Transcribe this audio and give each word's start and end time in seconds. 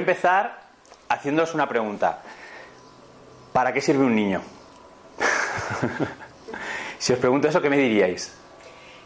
Quiero 0.00 0.12
empezar 0.12 0.58
haciéndoos 1.10 1.52
una 1.52 1.68
pregunta. 1.68 2.20
¿Para 3.52 3.70
qué 3.70 3.82
sirve 3.82 4.02
un 4.02 4.14
niño? 4.16 4.40
si 6.98 7.12
os 7.12 7.18
pregunto 7.18 7.48
eso, 7.48 7.60
¿qué 7.60 7.68
me 7.68 7.76
diríais? 7.76 8.32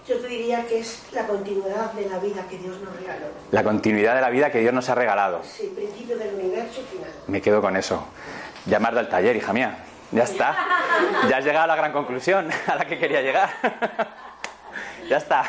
Yo 0.06 0.20
te 0.20 0.28
diría 0.28 0.64
que 0.68 0.78
es 0.78 1.02
la 1.10 1.26
continuidad 1.26 1.90
de 1.94 2.08
la 2.08 2.20
vida 2.20 2.46
que 2.48 2.58
Dios 2.58 2.78
nos 2.80 2.94
regaló. 2.94 3.26
La 3.50 3.64
continuidad 3.64 4.14
de 4.14 4.20
la 4.20 4.30
vida 4.30 4.52
que 4.52 4.60
Dios 4.60 4.72
nos 4.72 4.88
ha 4.88 4.94
regalado. 4.94 5.42
Sí, 5.42 5.72
principio 5.74 6.16
del 6.16 6.32
universo 6.36 6.80
final. 6.82 7.10
Me 7.26 7.42
quedo 7.42 7.60
con 7.60 7.76
eso. 7.76 8.06
Llamar 8.64 8.96
al 8.96 9.08
taller, 9.08 9.34
hija 9.34 9.52
mía. 9.52 9.78
Ya 10.12 10.22
está. 10.22 10.56
Ya 11.28 11.38
has 11.38 11.44
llegado 11.44 11.64
a 11.64 11.66
la 11.66 11.74
gran 11.74 11.92
conclusión 11.92 12.48
a 12.68 12.76
la 12.76 12.84
que 12.84 12.96
quería 13.00 13.20
llegar. 13.20 13.50
ya 15.08 15.16
está. 15.16 15.42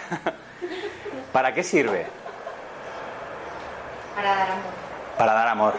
¿Para 1.31 1.53
qué 1.53 1.61
sirve? 1.61 2.07
Para 4.15 4.29
dar 4.35 4.51
amor. 4.51 4.84
Para 5.17 5.33
dar 5.33 5.47
amor. 5.47 5.75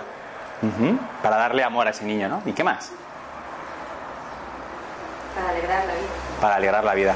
Para 1.23 1.37
darle 1.37 1.63
amor 1.63 1.87
a 1.87 1.91
ese 1.91 2.05
niño, 2.05 2.29
¿no? 2.29 2.43
¿Y 2.47 2.53
qué 2.53 2.65
más? 2.65 2.91
Para 5.35 5.51
alegrar 5.51 5.85
la 5.85 5.93
vida. 5.95 6.09
Para 6.41 6.55
alegrar 6.57 6.85
la 6.85 6.95
vida. 6.95 7.15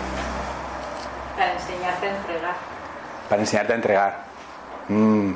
Para 1.36 1.52
enseñarte 1.52 2.06
a 2.06 2.16
entregar. 2.16 2.54
Para 3.28 3.40
enseñarte 3.42 3.72
a 3.72 3.76
entregar. 3.76 4.18
Mm. 4.88 5.32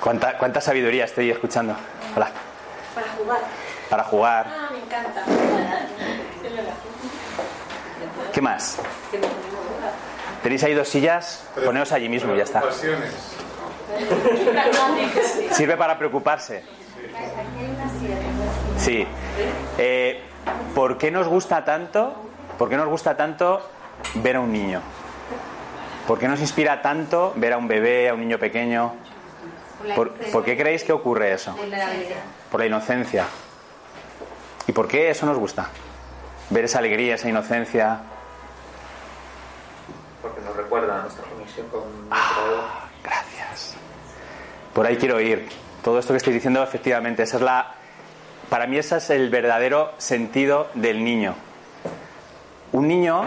¿Cuánta, 0.00 0.36
¿Cuánta 0.38 0.60
sabiduría 0.60 1.04
estoy 1.04 1.30
escuchando? 1.30 1.74
Hola. 2.14 2.30
Para 2.94 3.06
jugar. 3.16 3.40
Para 3.88 4.04
jugar. 4.04 4.46
Ah, 4.48 4.68
me 4.72 4.78
encanta. 4.78 5.22
¿Qué 8.32 8.40
más? 8.40 8.78
Tenéis 10.42 10.62
ahí 10.64 10.74
dos 10.74 10.88
sillas, 10.88 11.44
poneos 11.64 11.92
allí 11.92 12.08
mismo 12.08 12.34
y 12.34 12.38
ya 12.38 12.44
está. 12.44 12.60
Preocupaciones. 12.60 13.39
Sirve 15.52 15.76
para 15.76 15.98
preocuparse. 15.98 16.62
Sí. 18.78 19.06
Eh, 19.78 20.22
¿Por 20.74 20.98
qué 20.98 21.10
nos 21.10 21.28
gusta 21.28 21.64
tanto? 21.64 22.14
¿Por 22.58 22.68
qué 22.68 22.76
nos 22.76 22.88
gusta 22.88 23.16
tanto 23.16 23.60
ver 24.14 24.36
a 24.36 24.40
un 24.40 24.52
niño? 24.52 24.80
¿Por 26.06 26.18
qué 26.18 26.28
nos 26.28 26.40
inspira 26.40 26.82
tanto 26.82 27.32
ver 27.36 27.52
a 27.52 27.56
un 27.56 27.68
bebé, 27.68 28.08
a 28.08 28.14
un 28.14 28.20
niño 28.20 28.38
pequeño? 28.38 28.94
¿Por, 29.94 30.12
por 30.12 30.44
qué 30.44 30.56
creéis 30.56 30.84
que 30.84 30.92
ocurre 30.92 31.32
eso? 31.32 31.54
Por 32.50 32.60
la 32.60 32.66
inocencia. 32.66 33.26
¿Y 34.66 34.72
por 34.72 34.88
qué 34.88 35.10
eso 35.10 35.26
nos 35.26 35.38
gusta? 35.38 35.68
Ver 36.50 36.64
esa 36.64 36.78
alegría, 36.78 37.14
esa 37.14 37.28
inocencia. 37.28 38.00
Porque 40.20 40.40
nos 40.40 40.56
recuerda 40.56 40.98
a 40.98 41.02
nuestra 41.02 41.24
conexión 41.24 41.68
con 41.68 42.08
nuestro 42.08 42.48
Dios. 42.48 42.64
Gracias. 42.70 42.89
Por 44.74 44.86
ahí 44.86 44.96
quiero 44.96 45.20
ir. 45.20 45.48
Todo 45.82 45.98
esto 45.98 46.12
que 46.12 46.18
estoy 46.18 46.32
diciendo, 46.32 46.62
efectivamente, 46.62 47.22
esa 47.22 47.36
es 47.36 47.42
la. 47.42 47.74
Para 48.48 48.66
mí, 48.66 48.78
ese 48.78 48.96
es 48.96 49.10
el 49.10 49.30
verdadero 49.30 49.92
sentido 49.98 50.68
del 50.74 51.04
niño. 51.04 51.34
Un 52.72 52.88
niño 52.88 53.24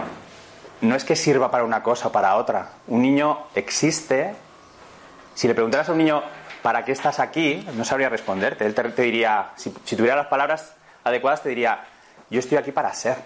no 0.80 0.94
es 0.94 1.04
que 1.04 1.16
sirva 1.16 1.50
para 1.50 1.64
una 1.64 1.82
cosa 1.82 2.08
o 2.08 2.12
para 2.12 2.36
otra. 2.36 2.70
Un 2.86 3.02
niño 3.02 3.46
existe. 3.54 4.34
Si 5.34 5.48
le 5.48 5.54
preguntaras 5.54 5.88
a 5.88 5.92
un 5.92 5.98
niño, 5.98 6.22
¿para 6.62 6.84
qué 6.84 6.92
estás 6.92 7.20
aquí? 7.20 7.66
No 7.74 7.84
sabría 7.84 8.08
responderte. 8.08 8.64
Él 8.66 8.74
te, 8.74 9.02
diría, 9.02 9.50
si 9.56 9.96
tuviera 9.96 10.16
las 10.16 10.26
palabras 10.26 10.74
adecuadas, 11.02 11.42
te 11.42 11.48
diría, 11.48 11.84
yo 12.30 12.38
estoy 12.38 12.58
aquí 12.58 12.72
para 12.72 12.92
ser. 12.94 13.16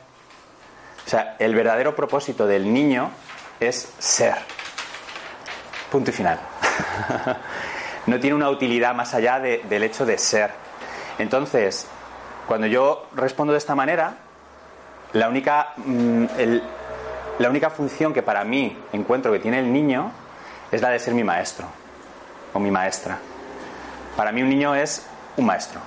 O 1.06 1.10
sea, 1.10 1.36
el 1.38 1.54
verdadero 1.54 1.96
propósito 1.96 2.46
del 2.46 2.72
niño 2.72 3.10
es 3.60 3.92
ser. 3.98 4.34
Punto 5.90 6.10
y 6.10 6.12
final. 6.12 6.38
no 8.08 8.18
tiene 8.20 8.34
una 8.36 8.50
utilidad 8.50 8.94
más 8.94 9.14
allá 9.14 9.38
de- 9.40 9.62
del 9.68 9.82
hecho 9.82 10.04
de 10.06 10.18
ser. 10.18 10.50
Entonces, 11.18 11.86
cuando 12.46 12.66
yo 12.66 13.06
respondo 13.14 13.52
de 13.52 13.58
esta 13.58 13.74
manera, 13.74 14.14
la 15.12 15.28
única, 15.28 15.72
mm, 15.76 16.24
la 17.38 17.48
única 17.50 17.70
función 17.70 18.12
que 18.12 18.22
para 18.22 18.44
mí 18.44 18.76
encuentro 18.92 19.32
que 19.32 19.38
tiene 19.38 19.58
el 19.58 19.72
niño 19.72 20.10
es 20.70 20.82
la 20.82 20.90
de 20.90 20.98
ser 20.98 21.14
mi 21.14 21.24
maestro 21.24 21.66
o 22.52 22.58
mi 22.60 22.70
maestra. 22.70 23.18
Para 24.16 24.32
mí 24.32 24.42
un 24.42 24.48
niño 24.48 24.74
es 24.74 25.06
un 25.36 25.46
maestro. 25.46 25.80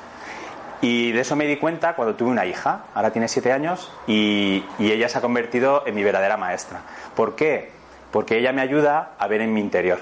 Y 0.81 1.11
de 1.11 1.21
eso 1.21 1.35
me 1.35 1.45
di 1.45 1.57
cuenta 1.57 1.93
cuando 1.95 2.15
tuve 2.15 2.31
una 2.31 2.45
hija, 2.45 2.85
ahora 2.95 3.11
tiene 3.11 3.27
siete 3.27 3.51
años, 3.51 3.91
y, 4.07 4.65
y 4.79 4.91
ella 4.91 5.07
se 5.09 5.17
ha 5.19 5.21
convertido 5.21 5.83
en 5.85 5.93
mi 5.93 6.03
verdadera 6.03 6.37
maestra. 6.37 6.81
¿Por 7.15 7.35
qué? 7.35 7.71
Porque 8.11 8.37
ella 8.39 8.51
me 8.51 8.61
ayuda 8.61 9.11
a 9.19 9.27
ver 9.27 9.41
en 9.41 9.53
mi 9.53 9.59
interior. 9.61 9.99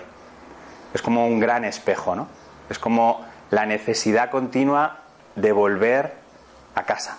Es 0.94 1.02
como 1.02 1.28
un 1.28 1.40
gran 1.40 1.66
espejo, 1.66 2.16
¿no? 2.16 2.28
Es 2.70 2.80
como 2.80 3.26
la 3.52 3.66
necesidad 3.66 4.30
continua 4.30 5.00
de 5.36 5.52
volver 5.52 6.14
a 6.76 6.84
casa. 6.84 7.18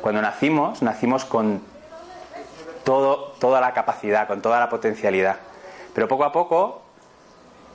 Cuando 0.00 0.22
nacimos, 0.22 0.82
nacimos 0.82 1.24
con 1.24 1.62
todo, 2.84 3.32
toda 3.40 3.60
la 3.60 3.72
capacidad, 3.74 4.26
con 4.26 4.40
toda 4.40 4.60
la 4.60 4.68
potencialidad. 4.68 5.36
Pero 5.94 6.08
poco 6.08 6.24
a 6.24 6.32
poco 6.32 6.82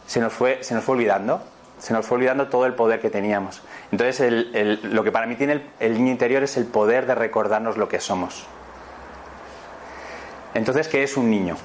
se 0.08 0.20
nos 0.20 0.32
fue, 0.32 0.64
se 0.64 0.74
nos 0.74 0.84
fue 0.84 0.96
olvidando. 0.96 1.42
Se 1.80 1.94
nos 1.94 2.06
fue 2.06 2.18
olvidando 2.18 2.48
todo 2.48 2.68
el 2.68 2.76
poder 2.76 3.02
que 3.02 3.10
teníamos. 3.10 3.64
Entonces, 3.92 4.32
lo 4.84 5.04
que 5.04 5.12
para 5.12 5.26
mí 5.26 5.36
tiene 5.36 5.54
el, 5.54 5.70
el 5.80 5.94
niño 5.96 6.12
interior 6.12 6.44
es 6.44 6.56
el 6.56 6.66
poder 6.66 7.08
de 7.08 7.16
recordarnos 7.16 7.76
lo 7.76 7.90
que 7.90 8.00
somos. 8.00 8.46
Entonces, 10.54 10.88
¿qué 10.88 11.02
es 11.02 11.18
un 11.18 11.32
niño? 11.32 11.58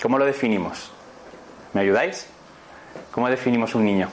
¿Cómo 0.00 0.18
lo 0.18 0.24
definimos? 0.24 0.92
¿Me 1.72 1.80
ayudáis? 1.80 2.26
¿Cómo 3.10 3.28
definimos 3.28 3.74
un 3.74 3.84
niño? 3.84 4.08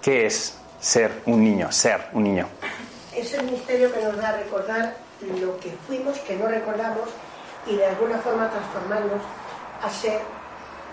¿Qué 0.00 0.26
es 0.26 0.58
ser 0.80 1.22
un 1.26 1.42
niño? 1.42 1.70
Ser 1.70 2.08
un 2.12 2.24
niño. 2.24 2.48
Es 3.14 3.32
el 3.34 3.50
misterio 3.50 3.92
que 3.92 4.02
nos 4.02 4.16
da 4.16 4.30
a 4.30 4.36
recordar 4.36 4.96
lo 5.40 5.58
que 5.60 5.72
fuimos, 5.86 6.18
que 6.20 6.36
no 6.36 6.46
recordamos, 6.46 7.08
y 7.66 7.76
de 7.76 7.86
alguna 7.86 8.18
forma 8.18 8.50
transformarnos 8.50 9.22
a 9.82 9.90
ser 9.90 10.20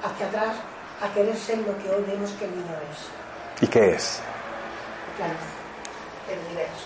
hacia 0.04 0.28
atrás, 0.28 0.56
a 1.02 1.14
querer 1.14 1.36
ser 1.36 1.58
lo 1.60 1.78
que 1.78 1.90
hoy 1.90 2.04
vemos 2.08 2.32
que 2.32 2.46
el 2.46 2.52
niño 2.52 2.76
es. 2.92 3.64
¿Y 3.64 3.68
qué 3.68 3.92
es? 3.92 4.22
La 5.20 5.28
luz, 5.28 5.36
el 6.30 6.40
universo. 6.46 6.86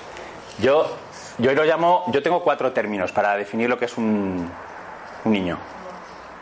Yo, 0.60 0.98
yo 1.38 1.54
lo 1.54 1.64
llamo, 1.64 2.06
yo 2.12 2.24
tengo 2.24 2.44
cuatro 2.44 2.72
términos 2.72 3.12
para 3.12 3.36
definir 3.36 3.70
lo 3.70 3.78
que 3.78 3.86
es 3.86 3.98
un, 3.98 4.50
un 5.26 5.32
niño. 5.32 5.58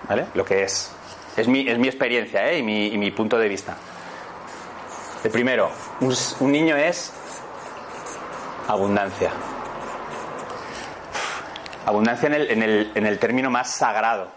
¿Vale? 0.08 0.28
Lo 0.34 0.44
que 0.44 0.64
es. 0.64 0.92
Es 1.36 1.48
mi, 1.48 1.68
es 1.68 1.80
mi 1.80 1.88
experiencia 1.88 2.50
¿eh? 2.52 2.60
y, 2.60 2.64
mi, 2.64 2.88
y 2.88 2.98
mi 2.98 3.12
punto 3.12 3.38
de 3.38 3.50
vista. 3.50 3.76
El 5.24 5.32
primero, 5.32 5.70
un, 6.02 6.14
un 6.42 6.52
niño 6.52 6.76
es 6.76 7.14
abundancia. 8.68 9.32
Abundancia 11.86 12.28
en 12.28 12.34
el, 12.34 12.52
en, 12.52 12.64
el, 12.64 12.92
en 12.96 13.06
el 13.06 13.20
término 13.20 13.50
más 13.50 13.72
sagrado. 13.72 14.30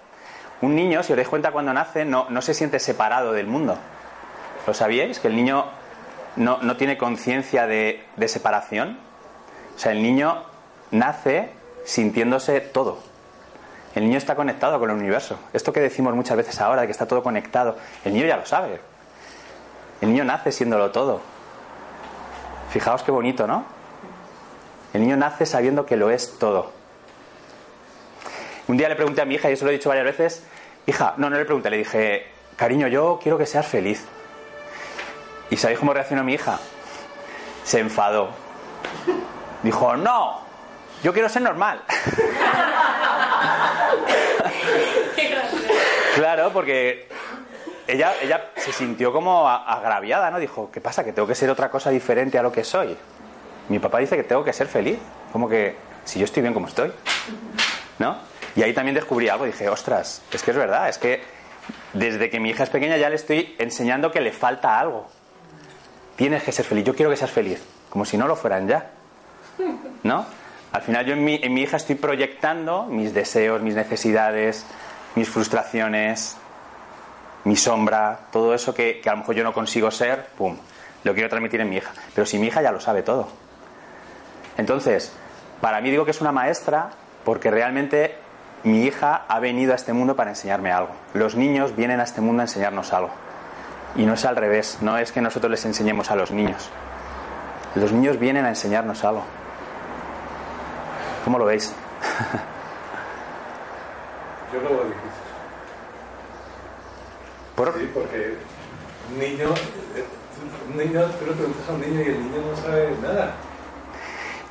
Un 0.62 0.75
niño, 0.75 1.02
si 1.02 1.12
os 1.12 1.16
dais 1.16 1.28
cuenta 1.28 1.52
cuando 1.52 1.72
nace, 1.72 2.04
no, 2.04 2.26
no 2.31 2.40
se 2.40 2.54
siente 2.54 2.78
separado 2.78 3.32
del 3.32 3.46
mundo. 3.46 3.76
¿Lo 4.66 4.75
sabíais? 4.75 5.20
Que 5.20 5.28
el 5.28 5.37
niño 5.37 5.66
no, 6.37 6.58
no 6.62 6.76
tiene 6.76 6.96
conciencia 6.96 7.66
de, 7.66 8.04
de 8.16 8.28
separación. 8.28 8.98
O 9.76 9.78
sea, 9.78 9.93
el 9.93 10.02
niño 10.02 10.44
nace 10.90 11.50
sintiéndose 11.84 12.60
todo. 12.60 12.98
El 13.96 14.04
niño 14.04 14.19
está 14.19 14.37
conectado 14.37 14.78
con 14.78 14.90
el 14.90 14.96
universo. 14.96 15.38
Esto 15.54 15.72
que 15.72 15.81
decimos 15.81 16.14
muchas 16.14 16.37
veces 16.37 16.60
ahora, 16.60 16.82
de 16.82 16.87
que 16.87 16.93
está 16.93 17.06
todo 17.06 17.22
conectado, 17.22 17.78
el 18.04 18.12
niño 18.12 18.26
ya 18.26 18.37
lo 18.37 18.44
sabe. 18.44 18.78
El 20.02 20.10
niño 20.10 20.22
nace 20.22 20.52
siéndolo 20.52 20.90
todo. 20.90 21.22
Fijaos 22.70 23.02
qué 23.02 23.10
bonito, 23.10 23.46
¿no? 23.46 23.64
El 24.93 25.00
niño 25.00 25.16
nace 25.16 25.46
sabiendo 25.46 25.87
que 25.87 25.96
lo 25.96 26.10
es 26.10 26.38
todo. 26.38 26.72
Un 28.69 28.76
día 28.76 28.90
le 28.90 28.96
pregunté 28.96 29.22
a 29.22 29.25
mi 29.25 29.37
hija, 29.37 29.48
y 29.48 29.54
eso 29.54 29.64
lo 29.64 29.70
he 29.70 29.75
dicho 29.75 29.88
varias 29.88 30.04
veces, 30.04 30.43
hija, 30.84 31.14
no, 31.16 31.31
no 31.31 31.38
le 31.38 31.46
pregunté, 31.46 31.70
le 31.70 31.78
dije, 31.78 32.26
cariño, 32.56 32.88
yo 32.88 33.19
quiero 33.22 33.38
que 33.38 33.46
seas 33.46 33.66
feliz. 33.66 34.04
¿Y 35.48 35.56
sabéis 35.56 35.78
cómo 35.78 35.94
reaccionó 35.94 36.22
mi 36.22 36.34
hija? 36.34 36.58
Se 37.64 37.81
enfadó. 37.81 38.28
Dijo, 39.62 39.96
no, 39.96 40.40
yo 41.02 41.14
quiero 41.14 41.31
ser 41.31 41.40
normal. 41.40 41.81
claro, 46.16 46.50
porque 46.52 47.08
ella, 47.86 48.14
ella 48.20 48.50
se 48.56 48.72
sintió 48.72 49.12
como 49.12 49.48
agraviada, 49.48 50.30
¿no? 50.30 50.38
Dijo, 50.38 50.70
¿qué 50.72 50.80
pasa? 50.80 51.04
Que 51.04 51.12
tengo 51.12 51.28
que 51.28 51.34
ser 51.34 51.50
otra 51.50 51.70
cosa 51.70 51.90
diferente 51.90 52.38
a 52.38 52.42
lo 52.42 52.50
que 52.50 52.64
soy. 52.64 52.96
Mi 53.68 53.78
papá 53.78 53.98
dice 53.98 54.16
que 54.16 54.24
tengo 54.24 54.42
que 54.44 54.52
ser 54.52 54.66
feliz. 54.66 54.98
Como 55.32 55.48
que 55.48 55.76
si 56.04 56.18
yo 56.18 56.24
estoy 56.24 56.42
bien 56.42 56.54
como 56.54 56.66
estoy. 56.68 56.92
¿No? 57.98 58.16
Y 58.54 58.62
ahí 58.62 58.72
también 58.72 58.94
descubrí 58.94 59.28
algo. 59.28 59.44
Dije, 59.44 59.68
ostras, 59.68 60.22
es 60.32 60.42
que 60.42 60.50
es 60.50 60.56
verdad. 60.56 60.88
Es 60.88 60.98
que 60.98 61.22
desde 61.92 62.30
que 62.30 62.40
mi 62.40 62.50
hija 62.50 62.64
es 62.64 62.70
pequeña 62.70 62.96
ya 62.96 63.08
le 63.08 63.16
estoy 63.16 63.54
enseñando 63.58 64.10
que 64.10 64.20
le 64.20 64.32
falta 64.32 64.78
algo. 64.78 65.06
Tienes 66.16 66.42
que 66.42 66.52
ser 66.52 66.64
feliz. 66.64 66.84
Yo 66.84 66.94
quiero 66.94 67.10
que 67.10 67.16
seas 67.16 67.30
feliz. 67.30 67.62
Como 67.90 68.04
si 68.04 68.16
no 68.16 68.26
lo 68.26 68.36
fueran 68.36 68.66
ya. 68.66 68.90
¿No? 70.02 70.26
Al 70.72 70.82
final 70.82 71.06
yo 71.06 71.14
en 71.14 71.24
mi, 71.24 71.40
en 71.42 71.54
mi 71.54 71.62
hija 71.62 71.76
estoy 71.76 71.94
proyectando 71.94 72.84
mis 72.84 73.14
deseos, 73.14 73.62
mis 73.62 73.74
necesidades, 73.74 74.66
mis 75.16 75.28
frustraciones, 75.28 76.36
mi 77.44 77.56
sombra, 77.56 78.20
todo 78.30 78.54
eso 78.54 78.72
que, 78.72 79.00
que 79.00 79.08
a 79.08 79.12
lo 79.12 79.18
mejor 79.18 79.34
yo 79.34 79.42
no 79.42 79.52
consigo 79.52 79.90
ser, 79.90 80.26
¡pum! 80.38 80.56
Lo 81.04 81.14
quiero 81.14 81.28
transmitir 81.28 81.60
en 81.60 81.70
mi 81.70 81.76
hija. 81.76 81.90
Pero 82.14 82.26
si 82.26 82.38
mi 82.38 82.46
hija 82.46 82.62
ya 82.62 82.70
lo 82.70 82.80
sabe 82.80 83.02
todo. 83.02 83.28
Entonces, 84.56 85.12
para 85.60 85.80
mí 85.80 85.90
digo 85.90 86.04
que 86.04 86.10
es 86.10 86.20
una 86.20 86.32
maestra 86.32 86.90
porque 87.24 87.50
realmente 87.50 88.16
mi 88.64 88.84
hija 88.84 89.24
ha 89.28 89.38
venido 89.38 89.72
a 89.72 89.76
este 89.76 89.92
mundo 89.92 90.16
para 90.16 90.30
enseñarme 90.30 90.72
algo. 90.72 90.90
Los 91.14 91.36
niños 91.36 91.76
vienen 91.76 92.00
a 92.00 92.04
este 92.04 92.20
mundo 92.20 92.42
a 92.42 92.44
enseñarnos 92.44 92.92
algo. 92.92 93.10
Y 93.94 94.04
no 94.04 94.14
es 94.14 94.24
al 94.24 94.36
revés, 94.36 94.78
no 94.80 94.98
es 94.98 95.12
que 95.12 95.20
nosotros 95.20 95.50
les 95.50 95.64
enseñemos 95.64 96.10
a 96.10 96.16
los 96.16 96.30
niños. 96.30 96.69
Los 97.74 97.92
niños 97.92 98.19
vienen 98.19 98.44
a 98.44 98.48
enseñarnos 98.48 99.04
algo. 99.04 99.24
¿Cómo 101.24 101.38
lo 101.38 101.44
veis? 101.44 101.74
Yo 104.56 104.62
lo 104.62 104.70
veo 104.70 104.85
difícil. 104.85 105.11
¿Por? 107.55 107.73
Sí, 107.79 107.91
porque 107.93 108.35
un 109.12 109.19
niño, 109.19 109.49
eh, 109.94 110.05
un 110.70 110.76
niño, 110.79 111.05
tú 111.19 111.26
le 111.26 111.32
preguntas 111.32 111.69
a 111.69 111.73
un 111.73 111.81
niño 111.81 112.00
y 112.03 112.06
el 112.08 112.23
niño 112.23 112.43
no 112.50 112.56
sabe 112.56 112.91
nada. 113.03 113.32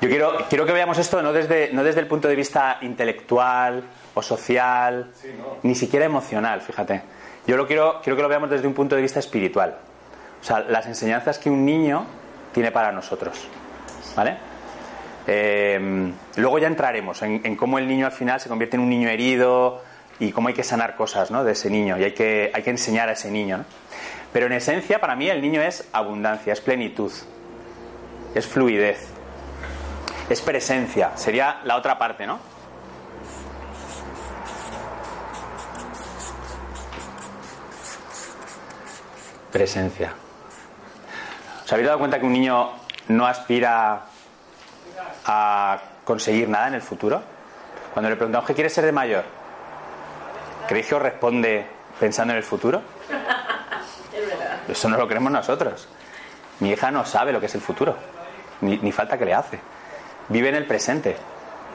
Yo 0.01 0.09
quiero, 0.09 0.33
quiero 0.49 0.65
que 0.65 0.73
veamos 0.73 0.97
esto 0.97 1.21
no 1.21 1.31
desde, 1.33 1.71
no 1.71 1.83
desde 1.83 2.01
el 2.01 2.07
punto 2.07 2.27
de 2.27 2.35
vista 2.35 2.77
intelectual 2.81 3.83
o 4.13 4.21
social, 4.21 5.11
Sí, 5.19 5.29
no. 5.37 5.57
ni 5.63 5.73
siquiera 5.75 6.05
emocional, 6.05 6.61
fíjate. 6.61 7.01
Yo 7.47 7.57
lo 7.57 7.65
quiero, 7.67 8.01
quiero 8.03 8.15
que 8.17 8.21
lo 8.23 8.29
veamos 8.29 8.49
desde 8.49 8.67
un 8.67 8.73
punto 8.73 8.95
de 8.95 9.01
vista 9.01 9.19
espiritual. 9.19 9.77
O 10.41 10.43
sea, 10.43 10.59
las 10.61 10.85
enseñanzas 10.87 11.37
que 11.39 11.49
un 11.49 11.65
niño 11.65 12.05
tiene 12.53 12.71
para 12.71 12.91
nosotros. 12.91 13.47
¿Vale? 14.15 14.37
Eh, 15.27 16.11
luego 16.35 16.59
ya 16.59 16.67
entraremos 16.67 17.21
en, 17.23 17.41
en 17.43 17.55
cómo 17.55 17.79
el 17.79 17.87
niño 17.87 18.05
al 18.05 18.11
final 18.11 18.39
se 18.39 18.47
convierte 18.49 18.77
en 18.77 18.83
un 18.83 18.89
niño 18.89 19.09
herido 19.09 19.81
y 20.19 20.31
cómo 20.31 20.47
hay 20.47 20.53
que 20.53 20.63
sanar 20.63 20.95
cosas 20.95 21.31
¿no? 21.31 21.43
de 21.43 21.53
ese 21.53 21.69
niño 21.69 21.97
y 21.97 22.03
hay 22.03 22.13
que, 22.13 22.51
hay 22.53 22.63
que 22.63 22.69
enseñar 22.69 23.09
a 23.09 23.13
ese 23.13 23.29
niño. 23.31 23.57
¿no? 23.57 23.65
Pero 24.35 24.47
en 24.47 24.51
esencia, 24.51 24.99
para 24.99 25.15
mí, 25.15 25.29
el 25.29 25.41
niño 25.41 25.61
es 25.61 25.87
abundancia, 25.93 26.51
es 26.51 26.59
plenitud, 26.59 27.11
es 28.33 28.45
fluidez, 28.45 29.07
es 30.29 30.41
presencia. 30.41 31.11
Sería 31.15 31.61
la 31.63 31.77
otra 31.77 31.97
parte, 31.97 32.27
¿no? 32.27 32.39
Presencia. 39.53 40.13
¿Os 41.63 41.71
habéis 41.71 41.87
dado 41.87 41.99
cuenta 41.99 42.19
que 42.19 42.25
un 42.25 42.33
niño 42.33 42.71
no 43.07 43.25
aspira 43.25 44.01
a 45.25 45.79
conseguir 46.03 46.49
nada 46.49 46.67
en 46.67 46.73
el 46.73 46.81
futuro? 46.81 47.21
Cuando 47.93 48.09
le 48.09 48.17
preguntamos 48.17 48.45
qué 48.45 48.53
quiere 48.53 48.69
ser 48.69 48.85
de 48.85 48.91
mayor, 48.91 49.23
¿creéis 50.67 50.87
que 50.87 50.95
os 50.95 51.01
responde 51.01 51.65
pensando 51.99 52.33
en 52.33 52.37
el 52.37 52.43
futuro? 52.43 52.81
Eso 54.67 54.89
no 54.89 54.97
lo 54.97 55.07
creemos 55.07 55.31
nosotros. 55.31 55.87
Mi 56.59 56.71
hija 56.71 56.91
no 56.91 57.05
sabe 57.05 57.31
lo 57.31 57.39
que 57.39 57.45
es 57.47 57.55
el 57.55 57.61
futuro, 57.61 57.95
ni, 58.61 58.77
ni 58.77 58.91
falta 58.91 59.17
que 59.17 59.25
le 59.25 59.33
hace. 59.33 59.59
Vive 60.29 60.49
en 60.49 60.55
el 60.55 60.65
presente, 60.65 61.15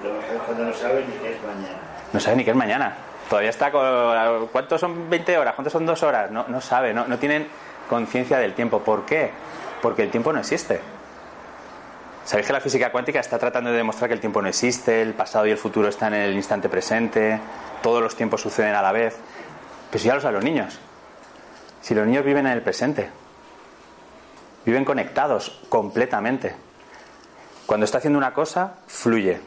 Lo 0.02 0.12
mejor 0.12 0.36
es 0.36 0.42
cuando 0.42 0.64
no 0.64 0.74
sabe 0.74 1.04
ni 1.06 1.14
qué 1.18 1.34
es 1.34 1.42
mañana. 1.42 1.78
no 2.12 2.20
sabe 2.20 2.36
ni 2.36 2.44
qué 2.44 2.50
es 2.50 2.56
mañana. 2.56 2.94
Todavía 3.28 3.50
está 3.50 3.70
con... 3.70 4.48
¿Cuántos 4.48 4.80
son 4.80 5.08
20 5.08 5.38
horas? 5.38 5.54
¿Cuántos 5.54 5.72
son 5.72 5.86
dos 5.86 6.02
horas? 6.02 6.30
No, 6.32 6.46
no 6.48 6.60
sabe, 6.60 6.92
no, 6.92 7.06
no 7.06 7.16
tienen 7.18 7.46
conciencia 7.88 8.38
del 8.38 8.54
tiempo. 8.54 8.80
¿Por 8.80 9.04
qué? 9.06 9.30
Porque 9.80 10.02
el 10.02 10.10
tiempo 10.10 10.32
no 10.32 10.40
existe. 10.40 10.80
¿Sabéis 12.30 12.46
que 12.46 12.52
la 12.52 12.60
física 12.60 12.92
cuántica 12.92 13.18
está 13.18 13.40
tratando 13.40 13.72
de 13.72 13.78
demostrar 13.78 14.08
que 14.08 14.14
el 14.14 14.20
tiempo 14.20 14.40
no 14.40 14.46
existe, 14.46 15.02
el 15.02 15.14
pasado 15.14 15.46
y 15.46 15.50
el 15.50 15.58
futuro 15.58 15.88
están 15.88 16.14
en 16.14 16.20
el 16.20 16.34
instante 16.34 16.68
presente, 16.68 17.40
todos 17.82 18.00
los 18.00 18.14
tiempos 18.14 18.40
suceden 18.40 18.76
a 18.76 18.82
la 18.82 18.92
vez? 18.92 19.16
Pues 19.90 20.04
ya 20.04 20.14
lo 20.14 20.20
saben 20.20 20.36
los 20.36 20.44
niños. 20.44 20.78
Si 21.82 21.92
los 21.92 22.06
niños 22.06 22.24
viven 22.24 22.46
en 22.46 22.52
el 22.52 22.62
presente, 22.62 23.10
viven 24.64 24.84
conectados 24.84 25.60
completamente. 25.68 26.54
Cuando 27.66 27.84
está 27.84 27.98
haciendo 27.98 28.16
una 28.20 28.32
cosa, 28.32 28.74
fluye, 28.86 29.40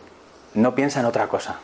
no 0.53 0.75
piensa 0.75 0.99
en 0.99 1.05
otra 1.05 1.27
cosa. 1.27 1.59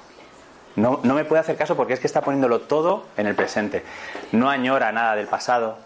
No, 0.77 1.01
no 1.03 1.15
me 1.15 1.25
puede 1.25 1.41
hacer 1.41 1.57
caso 1.57 1.75
porque 1.75 1.91
es 1.91 1.99
que 1.99 2.07
está 2.07 2.21
poniéndolo 2.21 2.61
todo 2.61 3.07
en 3.17 3.27
el 3.27 3.35
presente. 3.35 3.83
No 4.31 4.49
añora 4.49 4.93
nada 4.93 5.17
del 5.17 5.27
pasado, 5.27 5.79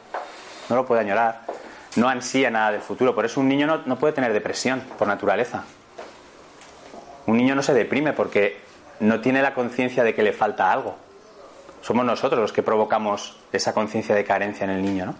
no 0.70 0.76
lo 0.76 0.86
puede 0.86 1.02
añorar, 1.02 1.42
no 1.95 2.10
ansía 2.10 2.50
nada 2.50 2.72
del 2.72 2.81
futuro. 2.81 3.13
Por 3.13 3.25
eso 3.25 3.40
un 3.40 3.48
niño 3.48 3.68
no, 3.68 3.82
no 3.86 3.98
puede 3.98 4.13
tener 4.13 4.34
depresión 4.34 4.82
por 4.98 5.08
naturaleza. 5.08 5.63
Un 7.25 7.38
niño 7.38 7.56
no 7.56 7.63
se 7.63 7.74
deprime 7.74 8.13
porque 8.13 8.60
no 9.00 9.22
tiene 9.22 9.41
la 9.41 9.53
conciencia 9.53 10.03
de 10.03 10.13
que 10.13 10.24
le 10.24 10.34
falta 10.34 10.72
algo. 10.72 10.98
Somos 11.82 12.06
nosotros 12.06 12.39
los 12.39 12.53
que 12.53 12.63
provocamos 12.63 13.38
esa 13.51 13.74
conciencia 13.74 14.15
de 14.15 14.24
carencia 14.24 14.63
en 14.63 14.70
el 14.70 14.82
niño, 14.82 15.06
¿no? 15.06 15.15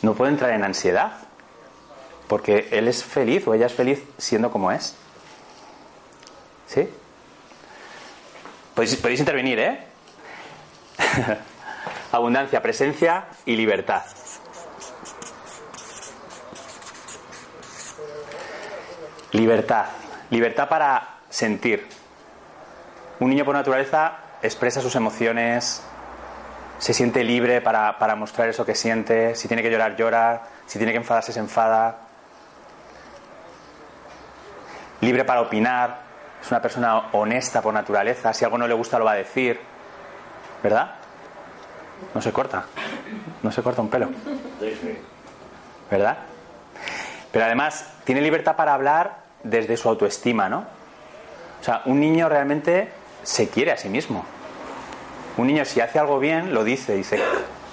No 0.00 0.14
puede 0.14 0.30
entrar 0.32 0.52
en 0.52 0.64
ansiedad 0.64 1.12
porque 2.28 2.68
él 2.70 2.88
es 2.88 3.04
feliz 3.04 3.46
o 3.46 3.54
ella 3.54 3.66
es 3.66 3.74
feliz 3.74 4.02
siendo 4.16 4.50
como 4.50 4.70
es. 4.70 4.96
¿Sí? 6.66 6.88
Podéis, 8.74 8.96
podéis 8.96 9.20
intervenir, 9.20 9.58
¿eh? 9.58 9.80
Abundancia, 12.12 12.62
presencia 12.62 13.24
y 13.44 13.56
libertad. 13.56 14.02
Libertad. 19.32 19.86
Libertad 20.30 20.68
para 20.68 21.18
sentir. 21.28 21.86
Un 23.20 23.30
niño 23.30 23.44
por 23.44 23.54
naturaleza 23.54 24.16
expresa 24.42 24.80
sus 24.80 24.94
emociones, 24.94 25.82
se 26.78 26.94
siente 26.94 27.24
libre 27.24 27.60
para, 27.60 27.98
para 27.98 28.14
mostrar 28.14 28.48
eso 28.48 28.64
que 28.64 28.74
siente. 28.74 29.34
Si 29.34 29.48
tiene 29.48 29.62
que 29.62 29.70
llorar, 29.70 29.96
llora. 29.96 30.42
Si 30.66 30.78
tiene 30.78 30.92
que 30.92 30.98
enfadarse, 30.98 31.32
se 31.32 31.40
enfada. 31.40 31.98
Libre 35.00 35.24
para 35.24 35.40
opinar. 35.40 36.08
Es 36.40 36.50
una 36.50 36.62
persona 36.62 37.08
honesta 37.12 37.60
por 37.60 37.74
naturaleza. 37.74 38.32
Si 38.32 38.44
algo 38.44 38.58
no 38.58 38.68
le 38.68 38.74
gusta, 38.74 38.98
lo 38.98 39.04
va 39.04 39.12
a 39.12 39.16
decir. 39.16 39.60
¿Verdad? 40.62 40.94
No 42.14 42.22
se 42.22 42.32
corta. 42.32 42.64
No 43.42 43.50
se 43.50 43.60
corta 43.60 43.82
un 43.82 43.90
pelo. 43.90 44.10
¿Verdad? 45.90 46.18
Pero 47.32 47.44
además 47.44 47.92
tiene 48.08 48.22
libertad 48.22 48.56
para 48.56 48.72
hablar 48.72 49.18
desde 49.42 49.76
su 49.76 49.86
autoestima, 49.86 50.48
¿no? 50.48 50.60
O 51.60 51.62
sea, 51.62 51.82
un 51.84 52.00
niño 52.00 52.26
realmente 52.30 52.88
se 53.22 53.50
quiere 53.50 53.70
a 53.70 53.76
sí 53.76 53.90
mismo. 53.90 54.24
Un 55.36 55.46
niño 55.46 55.62
si 55.66 55.82
hace 55.82 55.98
algo 55.98 56.18
bien, 56.18 56.54
lo 56.54 56.64
dice, 56.64 56.94
dice, 56.94 57.22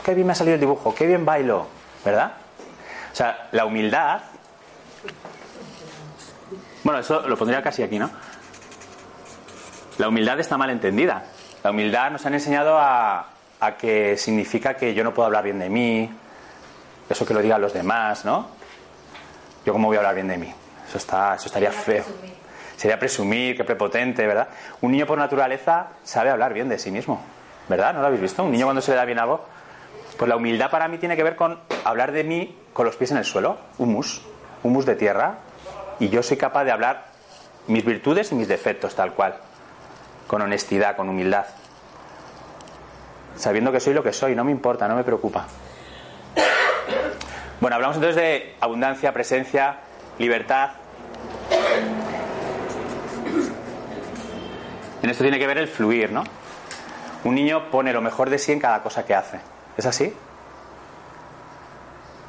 qué 0.03 0.13
bien 0.13 0.27
me 0.27 0.33
ha 0.33 0.35
salido 0.35 0.55
el 0.55 0.59
dibujo, 0.59 0.93
qué 0.93 1.07
bien 1.07 1.23
bailo, 1.23 1.67
¿verdad? 2.03 2.33
O 3.13 3.15
sea, 3.15 3.47
la 3.53 3.63
humildad... 3.63 4.23
Bueno, 6.83 6.99
eso 6.99 7.25
lo 7.25 7.37
pondría 7.37 7.63
casi 7.63 7.81
aquí, 7.83 7.97
¿no? 7.97 8.09
La 9.99 10.09
humildad 10.09 10.37
está 10.41 10.57
mal 10.57 10.69
entendida. 10.69 11.23
La 11.63 11.71
humildad 11.71 12.11
nos 12.11 12.25
han 12.25 12.33
enseñado 12.33 12.77
a, 12.77 13.29
a 13.61 13.77
que 13.77 14.17
significa 14.17 14.73
que 14.73 14.93
yo 14.93 15.05
no 15.05 15.13
puedo 15.13 15.27
hablar 15.27 15.45
bien 15.45 15.59
de 15.59 15.69
mí, 15.69 16.11
Eso 17.09 17.25
que 17.25 17.33
lo 17.33 17.41
digan 17.41 17.61
los 17.61 17.71
demás, 17.71 18.25
¿no? 18.25 18.54
Yo 19.65 19.73
cómo 19.73 19.87
voy 19.87 19.97
a 19.97 19.99
hablar 19.99 20.15
bien 20.15 20.27
de 20.27 20.37
mí. 20.37 20.53
Eso, 20.87 20.97
está, 20.97 21.35
eso 21.35 21.47
estaría 21.47 21.71
feo. 21.71 22.03
Sería 22.77 22.99
presumir, 22.99 23.55
qué 23.57 23.63
prepotente, 23.63 24.27
¿verdad? 24.27 24.49
Un 24.81 24.91
niño 24.91 25.05
por 25.05 25.17
naturaleza 25.17 25.87
sabe 26.03 26.29
hablar 26.29 26.53
bien 26.53 26.69
de 26.69 26.77
sí 26.77 26.91
mismo, 26.91 27.21
¿verdad? 27.69 27.93
¿No 27.93 28.01
lo 28.01 28.07
habéis 28.07 28.21
visto? 28.21 28.43
Un 28.43 28.51
niño 28.51 28.65
cuando 28.65 28.81
se 28.81 28.91
le 28.91 28.97
da 28.97 29.05
bien 29.05 29.19
algo. 29.19 29.45
Pues 30.17 30.29
la 30.29 30.35
humildad 30.35 30.69
para 30.69 30.87
mí 30.87 30.97
tiene 30.97 31.15
que 31.15 31.23
ver 31.23 31.35
con 31.35 31.59
hablar 31.83 32.11
de 32.11 32.23
mí 32.23 32.57
con 32.73 32.85
los 32.85 32.95
pies 32.95 33.11
en 33.11 33.17
el 33.17 33.25
suelo, 33.25 33.57
humus, 33.77 34.21
humus 34.63 34.85
de 34.85 34.95
tierra, 34.95 35.39
y 35.99 36.09
yo 36.09 36.21
soy 36.21 36.37
capaz 36.37 36.65
de 36.65 36.71
hablar 36.71 37.05
mis 37.67 37.83
virtudes 37.83 38.31
y 38.31 38.35
mis 38.35 38.47
defectos 38.47 38.95
tal 38.95 39.13
cual, 39.13 39.37
con 40.27 40.41
honestidad, 40.41 40.95
con 40.95 41.09
humildad, 41.09 41.45
sabiendo 43.35 43.71
que 43.71 43.79
soy 43.79 43.93
lo 43.93 44.03
que 44.03 44.13
soy, 44.13 44.35
no 44.35 44.43
me 44.43 44.51
importa, 44.51 44.87
no 44.87 44.95
me 44.95 45.03
preocupa. 45.03 45.47
Bueno, 47.65 47.77
hablamos 47.77 47.97
entonces 47.97 48.15
de 48.15 48.55
abundancia, 48.61 49.11
presencia, 49.11 49.77
libertad. 50.19 50.73
En 55.01 55.09
esto 55.09 55.23
tiene 55.23 55.39
que 55.39 55.47
ver 55.47 55.57
el 55.57 55.67
fluir, 55.67 56.11
¿no? 56.11 56.23
Un 57.23 57.33
niño 57.33 57.71
pone 57.71 57.91
lo 57.91 58.01
mejor 58.01 58.29
de 58.29 58.37
sí 58.37 58.51
en 58.51 58.59
cada 58.59 58.83
cosa 58.83 59.03
que 59.03 59.15
hace. 59.15 59.39
¿Es 59.77 59.87
así? 59.87 60.13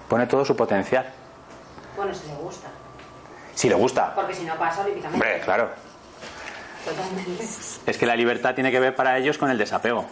Pone 0.08 0.26
todo 0.26 0.42
su 0.46 0.56
potencial. 0.56 1.12
Bueno, 1.98 2.14
si 2.14 2.28
le 2.28 2.34
gusta. 2.36 2.68
Si 3.54 3.68
le 3.68 3.74
gusta. 3.74 4.14
Porque 4.14 4.32
si 4.32 4.44
no 4.44 4.56
pasa, 4.56 4.80
olímpicamente. 4.84 5.22
Hombre, 5.22 5.44
claro. 5.44 5.68
Totalmente. 6.82 7.44
Es 7.84 7.98
que 7.98 8.06
la 8.06 8.16
libertad 8.16 8.54
tiene 8.54 8.70
que 8.70 8.80
ver 8.80 8.96
para 8.96 9.18
ellos 9.18 9.36
con 9.36 9.50
el 9.50 9.58
desapego. 9.58 10.06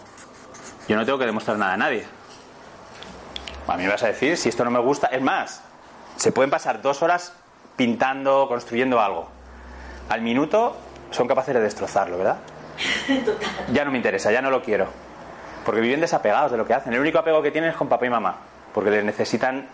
Yo 0.87 0.97
no 0.97 1.07
tengo 1.07 1.17
que 1.17 1.25
demostrar 1.25 1.57
nada 1.57 1.73
a 1.73 1.79
nadie. 1.79 2.05
A 3.67 3.77
mí 3.77 3.85
me 3.85 3.91
vas 3.91 4.03
a 4.03 4.09
decir, 4.09 4.37
si 4.37 4.49
esto 4.49 4.65
no 4.65 4.71
me 4.71 4.79
gusta, 4.79 5.07
es 5.09 5.23
más, 5.23 5.63
se 6.17 6.33
pueden 6.33 6.51
pasar 6.51 6.83
dos 6.83 7.03
horas 7.03 7.33
pintando, 7.77 8.47
construyendo 8.49 9.01
algo. 9.01 9.29
Al 10.09 10.21
minuto 10.21 10.77
son 11.11 11.27
capaces 11.27 11.55
de 11.55 11.61
destrozarlo, 11.61 12.19
¿verdad? 12.19 12.37
Ya 13.73 13.85
no 13.85 13.91
me 13.91 13.97
interesa, 13.97 14.33
ya 14.33 14.43
no 14.43 14.51
lo 14.51 14.63
quiero. 14.63 14.87
Porque 15.65 15.81
viven 15.81 16.01
desapegados 16.01 16.51
de 16.51 16.59
lo 16.59 16.67
que 16.67 16.75
hacen. 16.75 16.93
El 16.93 17.01
único 17.01 17.19
apego 17.19 17.41
que 17.41 17.51
tienen 17.51 17.71
es 17.71 17.77
con 17.77 17.89
papá 17.89 18.07
y 18.07 18.11
mamá, 18.11 18.37
porque 18.75 18.91
les 18.91 19.05
necesitan 19.05 19.67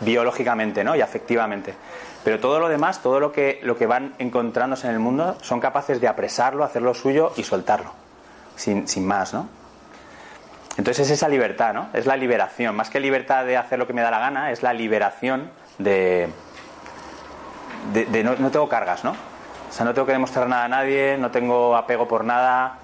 biológicamente 0.00 0.84
¿no? 0.84 0.94
y 0.94 1.00
afectivamente. 1.00 1.74
Pero 2.24 2.38
todo 2.38 2.58
lo 2.60 2.68
demás, 2.68 3.00
todo 3.00 3.18
lo 3.18 3.32
que, 3.32 3.60
lo 3.62 3.76
que 3.76 3.86
van 3.86 4.14
encontrándose 4.18 4.86
en 4.88 4.92
el 4.94 4.98
mundo, 4.98 5.36
son 5.40 5.60
capaces 5.60 6.00
de 6.00 6.08
apresarlo, 6.08 6.64
hacerlo 6.64 6.92
suyo 6.94 7.32
y 7.36 7.44
soltarlo. 7.44 7.92
Sin, 8.56 8.86
sin 8.86 9.06
más, 9.06 9.32
¿no? 9.32 9.48
Entonces 10.76 11.06
es 11.06 11.12
esa 11.12 11.28
libertad, 11.28 11.74
¿no? 11.74 11.88
Es 11.92 12.06
la 12.06 12.16
liberación. 12.16 12.74
Más 12.74 12.88
que 12.88 12.98
libertad 12.98 13.44
de 13.44 13.56
hacer 13.56 13.78
lo 13.78 13.86
que 13.86 13.92
me 13.92 14.02
da 14.02 14.10
la 14.10 14.18
gana, 14.18 14.50
es 14.50 14.62
la 14.62 14.72
liberación 14.72 15.50
de. 15.78 16.28
de, 17.92 18.24
no, 18.24 18.36
no 18.36 18.50
tengo 18.50 18.68
cargas, 18.68 19.04
¿no? 19.04 19.10
O 19.10 19.72
sea, 19.72 19.84
no 19.84 19.94
tengo 19.94 20.06
que 20.06 20.12
demostrar 20.12 20.48
nada 20.48 20.64
a 20.64 20.68
nadie, 20.68 21.16
no 21.18 21.30
tengo 21.30 21.76
apego 21.76 22.08
por 22.08 22.24
nada, 22.24 22.78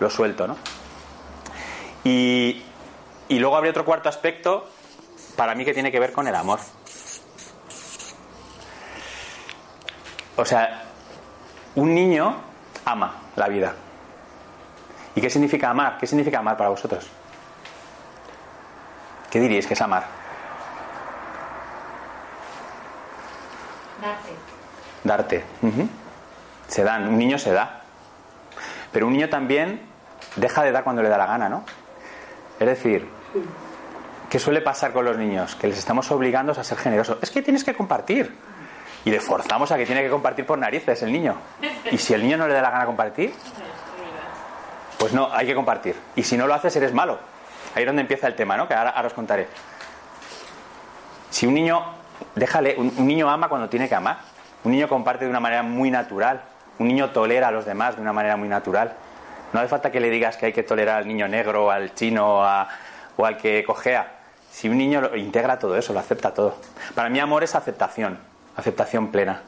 lo 0.00 0.10
suelto, 0.10 0.46
¿no? 0.46 0.56
Y, 2.04 2.62
y 3.28 3.38
luego 3.38 3.56
habría 3.56 3.70
otro 3.70 3.84
cuarto 3.84 4.08
aspecto, 4.08 4.68
para 5.36 5.54
mí, 5.54 5.64
que 5.64 5.72
tiene 5.74 5.90
que 5.90 6.00
ver 6.00 6.12
con 6.12 6.28
el 6.28 6.34
amor. 6.34 6.60
O 10.36 10.44
sea, 10.44 10.82
un 11.76 11.94
niño 11.94 12.36
ama 12.84 13.14
la 13.36 13.48
vida. 13.48 13.74
¿Y 15.14 15.20
qué 15.20 15.30
significa 15.30 15.70
amar? 15.70 15.98
¿Qué 15.98 16.06
significa 16.06 16.38
amar 16.38 16.56
para 16.56 16.70
vosotros? 16.70 17.08
¿Qué 19.30 19.40
diríais 19.40 19.66
que 19.66 19.74
es 19.74 19.80
amar? 19.80 20.04
Darte. 24.00 24.30
Darte. 25.04 25.44
Se 26.68 26.84
dan, 26.84 27.08
un 27.08 27.18
niño 27.18 27.38
se 27.38 27.52
da. 27.52 27.82
Pero 28.92 29.06
un 29.06 29.12
niño 29.12 29.28
también 29.28 29.82
deja 30.36 30.62
de 30.62 30.72
dar 30.72 30.84
cuando 30.84 31.02
le 31.02 31.08
da 31.08 31.18
la 31.18 31.26
gana, 31.26 31.48
¿no? 31.48 31.64
Es 32.58 32.66
decir, 32.66 33.08
¿qué 34.30 34.38
suele 34.38 34.60
pasar 34.60 34.92
con 34.92 35.04
los 35.04 35.16
niños? 35.16 35.54
Que 35.56 35.68
les 35.68 35.78
estamos 35.78 36.10
obligando 36.10 36.52
a 36.52 36.64
ser 36.64 36.78
generosos. 36.78 37.18
Es 37.22 37.30
que 37.30 37.42
tienes 37.42 37.64
que 37.64 37.74
compartir. 37.74 38.36
Y 39.04 39.10
le 39.10 39.20
forzamos 39.20 39.70
a 39.70 39.76
que 39.76 39.84
tiene 39.84 40.02
que 40.02 40.08
compartir 40.08 40.46
por 40.46 40.58
narices 40.58 41.02
el 41.02 41.12
niño. 41.12 41.36
Y 41.90 41.98
si 41.98 42.14
el 42.14 42.22
niño 42.22 42.38
no 42.38 42.48
le 42.48 42.54
da 42.54 42.62
la 42.62 42.70
gana 42.70 42.86
compartir, 42.86 43.34
pues 45.04 45.12
no, 45.12 45.28
hay 45.30 45.46
que 45.46 45.54
compartir. 45.54 45.94
Y 46.16 46.22
si 46.22 46.34
no 46.34 46.46
lo 46.46 46.54
haces, 46.54 46.74
eres 46.76 46.94
malo. 46.94 47.18
Ahí 47.74 47.82
es 47.82 47.86
donde 47.86 48.00
empieza 48.00 48.26
el 48.26 48.34
tema, 48.34 48.56
¿no? 48.56 48.66
Que 48.66 48.72
ahora, 48.72 48.88
ahora 48.88 49.08
os 49.08 49.12
contaré. 49.12 49.48
Si 51.28 51.46
un 51.46 51.52
niño, 51.52 51.84
déjale, 52.34 52.74
un, 52.78 53.06
niño 53.06 53.28
ama 53.28 53.50
cuando 53.50 53.68
tiene 53.68 53.86
que 53.86 53.94
amar. 53.94 54.16
Un 54.64 54.72
niño 54.72 54.88
comparte 54.88 55.24
de 55.24 55.30
una 55.30 55.40
manera 55.40 55.62
muy 55.62 55.90
natural. 55.90 56.40
Un 56.78 56.88
niño 56.88 57.10
tolera 57.10 57.48
a 57.48 57.50
los 57.50 57.66
demás 57.66 57.96
de 57.96 58.00
una 58.00 58.14
manera 58.14 58.38
muy 58.38 58.48
natural. 58.48 58.94
No 59.52 59.60
hace 59.60 59.68
falta 59.68 59.90
que 59.92 60.00
le 60.00 60.08
digas 60.08 60.38
que 60.38 60.46
hay 60.46 60.52
que 60.54 60.62
tolerar 60.62 60.98
al 61.02 61.06
niño 61.06 61.28
negro, 61.28 61.70
al 61.70 61.94
chino 61.94 62.42
a- 62.42 62.66
o 63.18 63.26
al 63.26 63.36
que 63.36 63.62
cojea. 63.62 64.10
Si 64.50 64.70
un 64.70 64.78
niño 64.78 65.02
lo- 65.02 65.16
integra 65.16 65.58
todo 65.58 65.76
eso, 65.76 65.92
lo 65.92 65.98
acepta 66.00 66.32
todo. 66.32 66.56
Para 66.94 67.10
mí 67.10 67.20
amor 67.20 67.44
es 67.44 67.54
aceptación, 67.54 68.18
aceptación 68.56 69.08
plena 69.08 69.42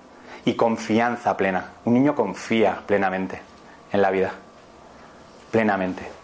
y 0.44 0.52
confianza 0.54 1.34
plena. 1.34 1.64
Un 1.86 1.94
niño 1.94 2.14
confía 2.14 2.76
plenamente 2.86 3.40
en 3.90 4.02
la 4.02 4.10
vida, 4.10 4.32
plenamente. 5.50 6.16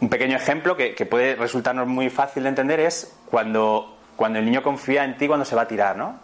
Un 0.00 0.08
pequeño 0.10 0.36
ejemplo 0.36 0.76
que, 0.76 0.92
puede 1.06 1.36
resultarnos 1.36 1.86
muy 1.86 2.10
fácil 2.10 2.42
de 2.42 2.50
entender 2.50 2.80
es 2.80 3.16
cuando, 3.30 3.96
cuando 4.14 4.38
el 4.38 4.44
niño 4.44 4.62
confía 4.62 5.04
en 5.04 5.16
ti 5.16 5.26
cuando 5.26 5.44
se 5.44 5.56
va 5.56 5.62
a 5.62 5.68
tirar, 5.68 5.96
¿no? 5.96 6.18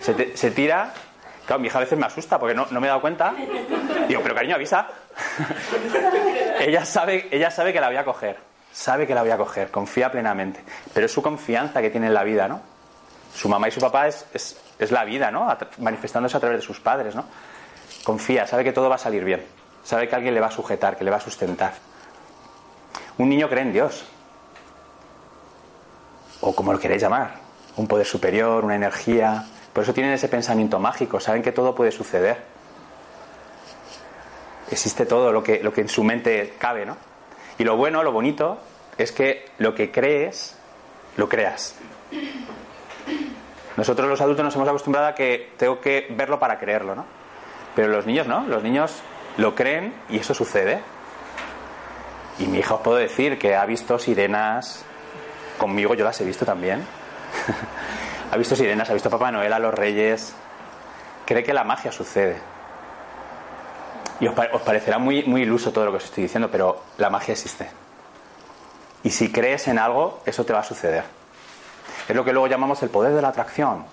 Se, 0.00 0.50
tira. 0.50 0.92
Claro, 1.46 1.60
mi 1.60 1.68
hija 1.68 1.78
a 1.78 1.80
veces 1.80 1.98
me 1.98 2.04
asusta 2.04 2.38
porque 2.38 2.54
no, 2.54 2.66
no 2.70 2.80
me 2.80 2.86
he 2.86 2.88
dado 2.88 3.00
cuenta. 3.00 3.34
Digo, 4.08 4.20
pero 4.22 4.34
cariño, 4.34 4.56
avisa. 4.56 4.88
ella, 6.60 6.84
sabe, 6.84 7.28
ella 7.30 7.50
sabe 7.50 7.72
que 7.72 7.80
la 7.80 7.86
voy 7.86 7.96
a 7.96 8.04
coger. 8.04 8.36
Sabe 8.70 9.06
que 9.06 9.14
la 9.14 9.22
voy 9.22 9.30
a 9.30 9.38
coger. 9.38 9.70
Confía 9.70 10.10
plenamente. 10.10 10.62
Pero 10.92 11.06
es 11.06 11.12
su 11.12 11.22
confianza 11.22 11.80
que 11.80 11.88
tiene 11.88 12.08
en 12.08 12.14
la 12.14 12.24
vida, 12.24 12.46
¿no? 12.46 12.60
Su 13.34 13.48
mamá 13.48 13.68
y 13.68 13.70
su 13.70 13.80
papá 13.80 14.08
es, 14.08 14.26
es, 14.34 14.60
es 14.78 14.90
la 14.90 15.04
vida, 15.04 15.30
¿no? 15.30 15.48
Manifestándose 15.78 16.36
a 16.36 16.40
través 16.40 16.60
de 16.60 16.66
sus 16.66 16.80
padres, 16.80 17.14
¿no? 17.14 17.24
Confía, 18.04 18.46
sabe 18.46 18.62
que 18.62 18.72
todo 18.72 18.88
va 18.90 18.96
a 18.96 18.98
salir 18.98 19.24
bien. 19.24 19.42
Sabe 19.86 20.08
que 20.08 20.16
alguien 20.16 20.34
le 20.34 20.40
va 20.40 20.48
a 20.48 20.50
sujetar, 20.50 20.98
que 20.98 21.04
le 21.04 21.12
va 21.12 21.18
a 21.18 21.20
sustentar. 21.20 21.74
Un 23.18 23.28
niño 23.28 23.48
cree 23.48 23.62
en 23.62 23.72
Dios. 23.72 24.04
O 26.40 26.56
como 26.56 26.72
lo 26.72 26.80
queréis 26.80 27.00
llamar. 27.00 27.36
Un 27.76 27.86
poder 27.86 28.04
superior, 28.04 28.64
una 28.64 28.74
energía. 28.74 29.44
Por 29.72 29.84
eso 29.84 29.94
tienen 29.94 30.12
ese 30.12 30.26
pensamiento 30.26 30.80
mágico. 30.80 31.20
Saben 31.20 31.40
que 31.40 31.52
todo 31.52 31.72
puede 31.72 31.92
suceder. 31.92 32.42
Existe 34.72 35.06
todo 35.06 35.30
lo 35.30 35.44
que, 35.44 35.62
lo 35.62 35.72
que 35.72 35.82
en 35.82 35.88
su 35.88 36.02
mente 36.02 36.54
cabe, 36.58 36.84
¿no? 36.84 36.96
Y 37.56 37.62
lo 37.62 37.76
bueno, 37.76 38.02
lo 38.02 38.10
bonito, 38.10 38.58
es 38.98 39.12
que 39.12 39.44
lo 39.58 39.72
que 39.72 39.92
crees, 39.92 40.58
lo 41.16 41.28
creas. 41.28 41.76
Nosotros 43.76 44.08
los 44.08 44.20
adultos 44.20 44.44
nos 44.44 44.56
hemos 44.56 44.68
acostumbrado 44.68 45.06
a 45.06 45.14
que 45.14 45.52
tengo 45.56 45.80
que 45.80 46.08
verlo 46.10 46.40
para 46.40 46.58
creerlo, 46.58 46.96
¿no? 46.96 47.04
Pero 47.76 47.86
los 47.86 48.04
niños 48.04 48.26
no, 48.26 48.48
los 48.48 48.64
niños 48.64 49.00
lo 49.36 49.54
creen 49.54 49.94
y 50.08 50.18
eso 50.18 50.34
sucede. 50.34 50.80
Y 52.38 52.46
mi 52.46 52.58
hija 52.58 52.74
os 52.74 52.80
puedo 52.80 52.96
decir 52.96 53.38
que 53.38 53.56
ha 53.56 53.64
visto 53.64 53.98
sirenas 53.98 54.84
conmigo, 55.58 55.94
yo 55.94 56.04
las 56.04 56.20
he 56.20 56.24
visto 56.24 56.44
también. 56.44 56.84
ha 58.32 58.36
visto 58.36 58.54
sirenas, 58.56 58.90
ha 58.90 58.94
visto 58.94 59.10
Papá 59.10 59.30
Noel, 59.30 59.52
a 59.52 59.58
los 59.58 59.72
reyes. 59.72 60.34
Cree 61.24 61.42
que 61.42 61.54
la 61.54 61.64
magia 61.64 61.92
sucede. 61.92 62.36
Y 64.20 64.26
os, 64.26 64.34
os 64.52 64.62
parecerá 64.62 64.98
muy, 64.98 65.24
muy 65.24 65.42
iluso 65.42 65.72
todo 65.72 65.86
lo 65.86 65.90
que 65.92 65.98
os 65.98 66.04
estoy 66.04 66.24
diciendo, 66.24 66.50
pero 66.50 66.82
la 66.98 67.10
magia 67.10 67.32
existe. 67.32 67.68
Y 69.02 69.10
si 69.10 69.30
crees 69.30 69.68
en 69.68 69.78
algo, 69.78 70.20
eso 70.26 70.44
te 70.44 70.52
va 70.52 70.60
a 70.60 70.64
suceder. 70.64 71.04
Es 72.08 72.14
lo 72.14 72.24
que 72.24 72.32
luego 72.32 72.46
llamamos 72.46 72.82
el 72.82 72.90
poder 72.90 73.14
de 73.14 73.22
la 73.22 73.28
atracción. 73.28 73.84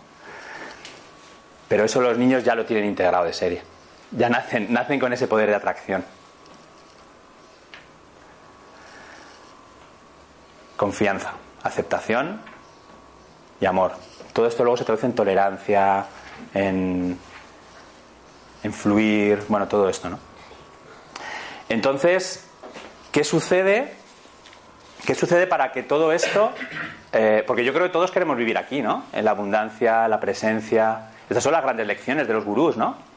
Pero 1.68 1.86
eso 1.86 2.02
los 2.02 2.18
niños 2.18 2.44
ya 2.44 2.56
lo 2.56 2.66
tienen 2.66 2.86
integrado 2.86 3.26
de 3.26 3.34
serie. 3.34 3.73
Ya 4.16 4.30
nacen, 4.30 4.72
nacen 4.72 5.00
con 5.00 5.12
ese 5.14 5.28
poder 5.28 5.50
de 5.50 5.56
atracción. 5.56 6.06
Confianza, 10.78 11.32
aceptación 11.64 12.42
y 13.60 13.66
amor. 13.66 13.94
Todo 14.34 14.48
esto 14.48 14.64
luego 14.64 14.78
se 14.78 14.86
traduce 14.86 15.06
en 15.06 15.14
tolerancia, 15.14 16.06
en, 16.54 17.18
en 18.64 18.74
fluir, 18.74 19.44
bueno, 19.48 19.68
todo 19.68 19.90
esto, 19.90 20.10
¿no? 20.10 20.20
Entonces, 21.70 22.48
¿qué 23.12 23.24
sucede? 23.24 23.94
¿Qué 25.06 25.16
sucede 25.16 25.48
para 25.48 25.72
que 25.72 25.84
todo 25.84 26.12
esto, 26.12 26.52
eh, 27.12 27.44
porque 27.46 27.66
yo 27.66 27.74
creo 27.74 27.88
que 27.88 27.92
todos 27.92 28.12
queremos 28.12 28.38
vivir 28.38 28.58
aquí, 28.58 28.82
¿no? 28.82 29.04
En 29.12 29.26
la 29.26 29.32
abundancia, 29.32 30.08
la 30.08 30.20
presencia. 30.20 31.10
Estas 31.30 31.44
son 31.44 31.52
las 31.52 31.64
grandes 31.64 31.88
lecciones 31.88 32.28
de 32.28 32.34
los 32.34 32.46
gurús, 32.46 32.78
¿no? 32.78 33.13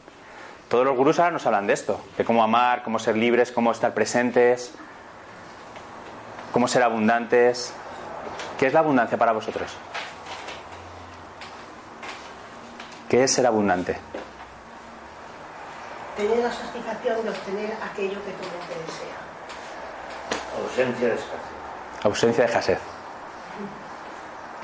Todos 0.68 0.85
los 0.85 0.96
gurús 0.96 1.18
ahora 1.18 1.30
nos 1.30 1.46
hablan 1.46 1.66
de 1.66 1.75
esto, 1.75 2.00
de 2.16 2.25
cómo 2.25 2.42
amar, 2.42 2.82
cómo 2.82 2.99
ser 2.99 3.16
libres, 3.16 3.52
cómo 3.52 3.70
estar 3.70 3.94
presentes, 3.94 4.73
cómo 6.52 6.66
ser 6.66 6.82
abundantes. 6.82 7.73
¿Qué 8.58 8.66
es 8.66 8.73
la 8.73 8.80
abundancia 8.80 9.16
para 9.16 9.32
vosotros? 9.32 9.70
¿Qué 13.08 13.23
es 13.23 13.32
ser 13.32 13.46
abundante? 13.46 13.96
Tener 16.16 16.38
la 16.38 16.50
satisfacción 16.50 17.23
de 17.23 17.30
obtener 17.30 17.76
aquello 17.88 18.18
que 18.25 18.32
tu 18.32 18.42
mente 18.42 18.75
desea. 18.87 19.16
Ausencia 20.58 21.08
de 21.08 21.14
escasez. 21.14 21.40
Ausencia 22.02 22.44
de 22.44 22.49
escasez. 22.49 22.78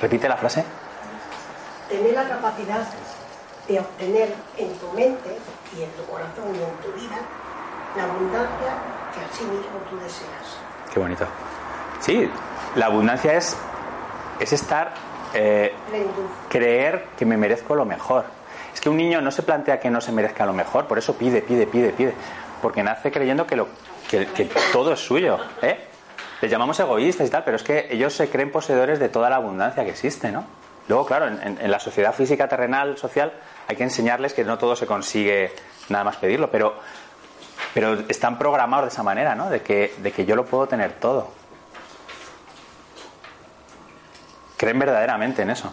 Repite 0.00 0.28
la 0.28 0.36
frase. 0.36 0.64
Tener 1.88 2.14
la 2.14 2.26
capacidad 2.26 2.88
de 3.68 3.78
obtener 3.80 4.34
en 4.58 4.72
tu 4.78 4.86
mente 4.92 5.36
y 5.76 5.82
en 5.82 5.90
tu 5.92 6.04
corazón 6.04 6.54
y 6.54 6.58
en 6.58 6.76
tu 6.82 6.92
vida 7.00 7.18
la 7.96 8.04
abundancia 8.04 8.74
que 9.14 9.20
a 9.20 9.36
sí 9.36 9.44
mismo 9.44 9.78
tú 9.90 9.96
deseas. 9.96 10.58
Qué 10.92 10.98
bonito. 10.98 11.26
Sí, 12.00 12.28
la 12.74 12.86
abundancia 12.86 13.34
es, 13.34 13.56
es 14.40 14.52
estar, 14.52 14.92
eh, 15.34 15.72
creer 16.48 17.06
que 17.16 17.24
me 17.24 17.36
merezco 17.36 17.74
lo 17.74 17.84
mejor. 17.84 18.24
Es 18.74 18.80
que 18.80 18.88
un 18.88 18.96
niño 18.96 19.20
no 19.20 19.30
se 19.30 19.42
plantea 19.42 19.78
que 19.78 19.90
no 19.90 20.00
se 20.00 20.12
merezca 20.12 20.46
lo 20.46 20.52
mejor, 20.52 20.86
por 20.86 20.98
eso 20.98 21.14
pide, 21.14 21.42
pide, 21.42 21.66
pide, 21.66 21.90
pide. 21.90 22.14
Porque 22.60 22.82
nace 22.82 23.12
creyendo 23.12 23.46
que, 23.46 23.56
lo, 23.56 23.68
que, 24.08 24.26
que 24.26 24.48
todo 24.72 24.92
es 24.92 25.00
suyo. 25.00 25.38
¿eh? 25.60 25.78
Les 26.40 26.50
llamamos 26.50 26.78
egoístas 26.80 27.26
y 27.26 27.30
tal, 27.30 27.44
pero 27.44 27.56
es 27.56 27.62
que 27.62 27.88
ellos 27.90 28.14
se 28.14 28.28
creen 28.28 28.50
poseedores 28.50 28.98
de 28.98 29.08
toda 29.08 29.28
la 29.30 29.36
abundancia 29.36 29.84
que 29.84 29.90
existe, 29.90 30.32
¿no? 30.32 30.44
Luego, 30.88 31.06
claro, 31.06 31.28
en, 31.28 31.58
en- 31.60 31.70
la 31.70 31.78
sociedad 31.78 32.12
física, 32.14 32.48
terrenal, 32.48 32.98
social, 32.98 33.32
hay 33.68 33.76
que 33.76 33.84
enseñarles 33.84 34.34
que 34.34 34.44
no 34.44 34.58
todo 34.58 34.74
se 34.76 34.86
consigue 34.86 35.52
nada 35.88 36.04
más 36.04 36.16
pedirlo, 36.16 36.50
pero, 36.50 36.74
pero 37.74 37.94
están 38.08 38.38
programados 38.38 38.86
de 38.86 38.92
esa 38.92 39.02
manera, 39.02 39.34
¿no? 39.34 39.48
De 39.48 39.62
que, 39.62 39.94
de 39.98 40.12
que 40.12 40.24
yo 40.24 40.34
lo 40.36 40.44
puedo 40.44 40.66
tener 40.66 40.92
todo. 40.94 41.30
Creen 44.56 44.78
verdaderamente 44.78 45.42
en 45.42 45.50
eso. 45.50 45.72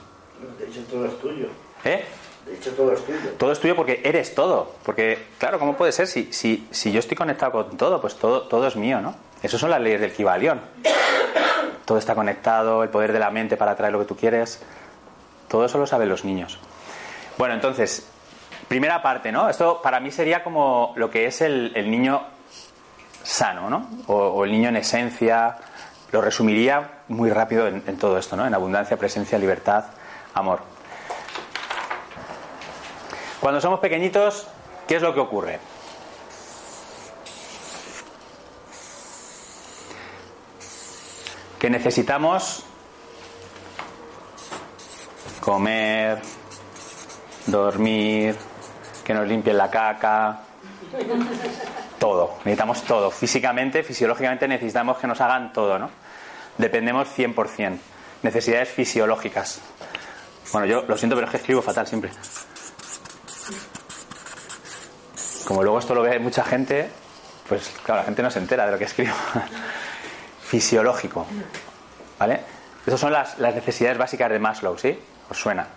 De 0.58 0.66
hecho, 0.68 0.82
todo 0.90 1.06
es 1.06 1.20
tuyo. 1.20 1.48
¿Eh? 1.84 2.06
De 2.46 2.56
hecho, 2.56 2.72
todo 2.74 2.94
es 2.94 3.06
tuyo. 3.06 3.30
Todo 3.38 3.52
es 3.52 3.60
tuyo 3.60 3.76
porque 3.76 4.02
eres 4.04 4.34
todo. 4.34 4.74
Porque, 4.84 5.28
claro, 5.38 5.60
¿cómo 5.60 5.76
puede 5.76 5.92
ser? 5.92 6.08
Si, 6.08 6.32
si, 6.34 6.68
si 6.72 6.92
yo 6.92 7.00
estoy 7.00 7.16
conectado 7.16 7.52
con 7.52 7.78
todo, 7.78 8.02
pues 8.02 8.16
todo, 8.16 8.44
todo 8.48 8.68
es 8.68 8.76
mío, 8.76 9.00
¿no? 9.02 9.16
Esas 9.44 9.60
son 9.60 9.70
las 9.70 9.82
leyes 9.82 10.02
del 10.02 10.12
Kibalión. 10.14 10.62
Todo 11.86 11.98
está 11.98 12.16
conectado, 12.16 12.84
el 12.84 12.90
poder 12.90 13.14
de 13.14 13.20
la 13.20 13.30
mente 13.30 13.58
para 13.58 13.72
atraer 13.72 13.94
lo 13.94 14.00
que 14.00 14.06
tú 14.06 14.16
quieres. 14.16 14.62
Todo 15.50 15.66
eso 15.66 15.78
lo 15.78 15.88
saben 15.88 16.08
los 16.08 16.24
niños. 16.24 16.60
Bueno, 17.38 17.56
entonces, 17.56 18.08
primera 18.68 19.02
parte, 19.02 19.32
¿no? 19.32 19.50
Esto 19.50 19.82
para 19.82 20.00
mí 20.00 20.12
sería 20.12 20.44
como 20.44 20.94
lo 20.96 21.10
que 21.10 21.26
es 21.26 21.42
el, 21.42 21.74
niño 21.90 22.22
sano, 23.24 23.70
¿no? 23.70 23.90
O, 24.08 24.46
el 24.46 24.52
niño 24.52 24.70
en 24.70 24.78
esencia. 24.78 25.58
Lo 26.12 26.22
resumiría 26.22 27.02
muy 27.08 27.30
rápido 27.30 27.68
en 27.68 27.98
todo 27.98 28.18
esto, 28.18 28.36
¿no? 28.36 28.48
En 28.48 28.54
abundancia, 28.54 28.98
presencia, 28.98 29.38
libertad, 29.38 29.86
amor. 30.34 30.62
Cuando 33.40 33.62
somos 33.62 33.80
pequeñitos, 33.80 34.48
¿qué 34.86 34.98
es 34.98 35.02
lo 35.02 35.14
que 35.14 35.22
ocurre? 35.22 35.60
Que 41.58 41.70
necesitamos 41.70 42.66
comer, 45.40 46.20
dormir, 47.48 48.36
que 49.04 49.14
nos 49.14 49.28
limpien 49.28 49.58
la 49.58 49.70
caca, 49.70 50.42
todo. 52.00 52.36
Necesitamos 52.46 52.84
todo. 52.84 53.12
Físicamente, 53.12 53.84
fisiológicamente 53.84 54.48
necesitamos 54.48 54.98
que 54.98 55.08
nos 55.08 55.20
hagan 55.22 55.54
todo, 55.54 55.78
¿no? 55.78 55.90
Dependemos 56.58 57.08
100%. 57.16 57.78
Necesidades 58.24 58.70
fisiológicas. 58.70 59.62
Bueno, 60.52 60.66
yo 60.66 60.84
lo 60.88 60.98
siento, 60.98 61.16
pero 61.16 61.28
es 61.28 61.32
que 61.32 61.38
escribo 61.38 61.62
fatal 61.62 61.88
siempre. 61.88 62.12
Como 65.46 65.64
luego 65.64 65.80
esto 65.80 65.96
lo 65.96 66.02
ve 66.02 66.20
mucha 66.20 66.44
gente, 66.44 66.90
pues 67.48 67.72
claro, 67.84 68.02
la 68.02 68.06
gente 68.06 68.22
no 68.22 68.32
se 68.32 68.40
entera 68.40 68.66
de 68.66 68.72
lo 68.72 68.78
que 68.78 68.86
escribo. 68.86 69.14
Fisiológico. 70.42 71.26
¿Vale? 72.18 72.42
Esas 72.86 73.00
son 73.00 73.14
las, 73.14 73.38
las 73.40 73.56
necesidades 73.56 73.98
básicas 73.98 74.30
de 74.30 74.40
Maslow, 74.40 74.78
¿sí? 74.78 75.00
¿Os 75.30 75.38
suena? 75.38 75.68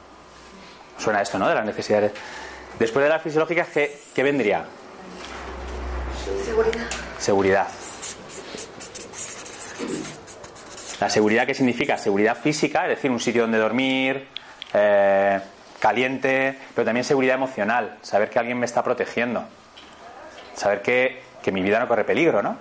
¿Os 0.96 1.02
suena 1.02 1.22
esto, 1.22 1.38
no? 1.38 1.48
De 1.48 1.54
las 1.54 1.64
necesidades. 1.64 2.12
Después 2.78 3.02
de 3.02 3.08
las 3.08 3.22
fisiológicas, 3.22 3.68
¿qué, 3.68 4.00
qué 4.14 4.22
vendría? 4.22 4.64
Seguridad. 6.44 6.86
Seguridad. 7.18 7.66
La 11.00 11.10
seguridad, 11.10 11.46
¿qué 11.46 11.54
significa? 11.54 11.98
Seguridad 11.98 12.36
física, 12.36 12.84
es 12.84 12.90
decir, 12.90 13.10
un 13.10 13.18
sitio 13.18 13.42
donde 13.42 13.58
dormir, 13.58 14.28
eh, 14.72 15.40
caliente, 15.80 16.58
pero 16.74 16.84
también 16.84 17.04
seguridad 17.04 17.34
emocional, 17.34 17.98
saber 18.02 18.30
que 18.30 18.38
alguien 18.38 18.58
me 18.58 18.66
está 18.66 18.84
protegiendo, 18.84 19.44
saber 20.54 20.80
que, 20.80 21.20
que 21.42 21.50
mi 21.50 21.60
vida 21.60 21.80
no 21.80 21.88
corre 21.88 22.04
peligro, 22.04 22.40
¿no? 22.40 22.56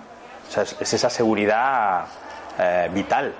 O 0.48 0.50
sea, 0.50 0.64
es, 0.64 0.76
es 0.80 0.92
esa 0.92 1.08
seguridad 1.08 2.06
eh, 2.58 2.90
vital. 2.92 3.32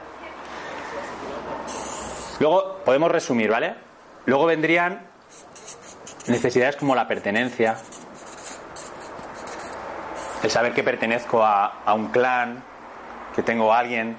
Luego 2.42 2.78
podemos 2.85 3.09
resumir, 3.12 3.52
¿vale? 3.52 3.76
Luego 4.26 4.46
vendrían 4.46 5.07
necesidades 6.26 6.74
como 6.74 6.96
la 6.96 7.07
pertenencia, 7.07 7.76
el 10.42 10.50
saber 10.50 10.74
que 10.74 10.83
pertenezco 10.83 11.44
a, 11.44 11.85
a 11.85 11.94
un 11.94 12.09
clan, 12.09 12.64
que 13.37 13.44
tengo 13.44 13.72
a 13.72 13.78
alguien 13.78 14.16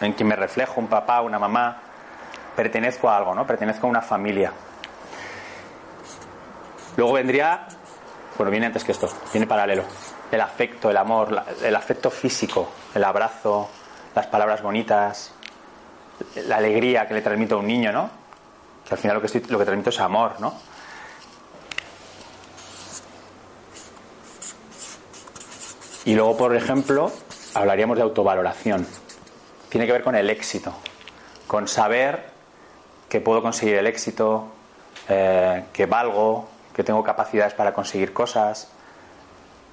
en 0.00 0.14
quien 0.14 0.30
me 0.30 0.34
reflejo, 0.34 0.80
un 0.80 0.86
papá, 0.86 1.20
una 1.20 1.38
mamá, 1.38 1.82
pertenezco 2.56 3.10
a 3.10 3.18
algo, 3.18 3.34
¿no? 3.34 3.46
Pertenezco 3.46 3.86
a 3.86 3.90
una 3.90 4.00
familia. 4.00 4.50
Luego 6.96 7.12
vendría, 7.12 7.66
bueno, 8.38 8.50
viene 8.50 8.64
antes 8.64 8.82
que 8.82 8.92
esto, 8.92 9.10
viene 9.30 9.46
paralelo, 9.46 9.84
el 10.30 10.40
afecto, 10.40 10.88
el 10.88 10.96
amor, 10.96 11.44
el 11.62 11.76
afecto 11.76 12.10
físico, 12.10 12.70
el 12.94 13.04
abrazo, 13.04 13.68
las 14.14 14.26
palabras 14.28 14.62
bonitas, 14.62 15.34
la 16.46 16.56
alegría 16.56 17.06
que 17.06 17.14
le 17.14 17.22
transmito 17.22 17.56
a 17.56 17.58
un 17.58 17.66
niño, 17.66 17.92
¿no? 17.92 18.10
Que 18.86 18.94
al 18.94 18.98
final 18.98 19.16
lo 19.16 19.20
que, 19.20 19.26
estoy, 19.26 19.42
lo 19.48 19.58
que 19.58 19.64
transmito 19.64 19.90
es 19.90 20.00
amor, 20.00 20.40
¿no? 20.40 20.54
Y 26.04 26.14
luego, 26.14 26.36
por 26.36 26.54
ejemplo, 26.54 27.12
hablaríamos 27.54 27.96
de 27.96 28.02
autovaloración. 28.02 28.86
Tiene 29.68 29.86
que 29.86 29.92
ver 29.92 30.02
con 30.02 30.16
el 30.16 30.28
éxito, 30.30 30.74
con 31.46 31.68
saber 31.68 32.30
que 33.08 33.20
puedo 33.20 33.40
conseguir 33.40 33.76
el 33.76 33.86
éxito, 33.86 34.48
eh, 35.08 35.64
que 35.72 35.86
valgo, 35.86 36.48
que 36.74 36.82
tengo 36.82 37.04
capacidades 37.04 37.54
para 37.54 37.72
conseguir 37.72 38.12
cosas. 38.12 38.68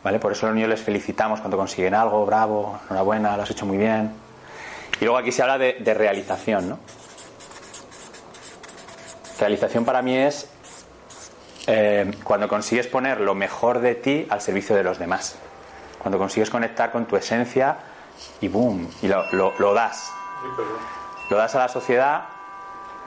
¿Vale? 0.03 0.19
Por 0.19 0.31
eso 0.31 0.45
a 0.45 0.49
los 0.49 0.55
niños 0.55 0.69
les 0.69 0.81
felicitamos 0.81 1.39
cuando 1.39 1.57
consiguen 1.57 1.93
algo, 1.93 2.25
bravo, 2.25 2.79
enhorabuena, 2.85 3.35
lo 3.35 3.43
has 3.43 3.51
hecho 3.51 3.65
muy 3.65 3.77
bien. 3.77 4.28
Y 4.99 5.05
luego 5.05 5.17
aquí 5.17 5.31
se 5.31 5.41
habla 5.41 5.57
de, 5.57 5.93
realización, 5.93 6.69
¿no? 6.69 6.79
Realización 9.39 9.85
para 9.85 10.01
mí 10.01 10.17
es 10.17 10.49
eh, 11.67 12.11
cuando 12.23 12.47
consigues 12.49 12.87
poner 12.87 13.21
lo 13.21 13.35
mejor 13.35 13.79
de 13.79 13.95
ti 13.95 14.27
al 14.29 14.41
servicio 14.41 14.75
de 14.75 14.83
los 14.83 14.99
demás. 14.99 15.37
Cuando 15.99 16.17
consigues 16.17 16.49
conectar 16.49 16.91
con 16.91 17.05
tu 17.05 17.15
esencia 17.15 17.77
y 18.41 18.47
boom, 18.49 18.89
y 19.01 19.07
lo, 19.07 19.73
das. 19.73 20.11
Lo 21.29 21.37
das 21.37 21.55
a 21.55 21.59
la 21.59 21.67
sociedad 21.69 22.23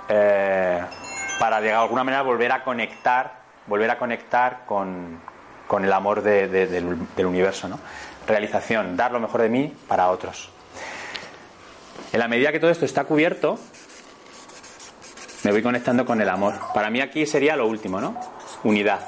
eh, 0.08 0.82
para 1.38 1.60
de 1.60 1.72
alguna 1.72 2.04
manera 2.04 2.22
volver 2.22 2.52
a 2.52 2.64
conectar, 2.64 3.40
volver 3.66 3.90
a 3.90 3.98
conectar 3.98 4.64
con, 4.66 5.20
el 5.82 5.92
amor 5.92 6.22
de- 6.22 6.48
de- 6.48 6.66
del, 6.66 6.98
del 7.14 7.26
universo. 7.26 7.68
¿no? 7.68 7.78
Realización, 8.26 8.96
dar 8.96 9.12
lo 9.12 9.20
mejor 9.20 9.42
de 9.42 9.48
mí 9.50 9.74
para 9.88 10.08
otros. 10.08 10.50
En 12.12 12.18
la 12.18 12.28
medida 12.28 12.52
que 12.52 12.60
todo 12.60 12.70
esto 12.70 12.84
está 12.84 13.04
cubierto, 13.04 13.58
me 15.44 15.50
voy 15.50 15.62
conectando 15.62 16.04
con 16.04 16.20
el 16.20 16.28
amor. 16.28 16.54
Para 16.74 16.90
mí 16.90 17.00
aquí 17.00 17.26
sería 17.26 17.56
lo 17.56 17.66
último, 17.66 18.00
¿no? 18.00 18.20
Unidad. 18.64 19.00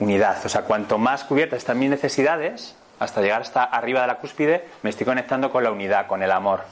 Unidad. 0.00 0.44
O 0.44 0.48
sea, 0.48 0.62
cuanto 0.62 0.98
más 0.98 1.24
cubiertas 1.24 1.58
están 1.58 1.78
mis 1.78 1.90
necesidades, 1.90 2.74
hasta 2.98 3.20
llegar 3.22 3.42
hasta 3.42 3.62
arriba 3.64 4.00
de 4.00 4.08
la 4.08 4.18
cúspide, 4.18 4.68
me 4.82 4.90
estoy 4.90 5.06
conectando 5.06 5.50
con 5.50 5.62
la 5.62 5.70
unidad, 5.70 6.08
con 6.08 6.22
el 6.22 6.32
amor. 6.32 6.64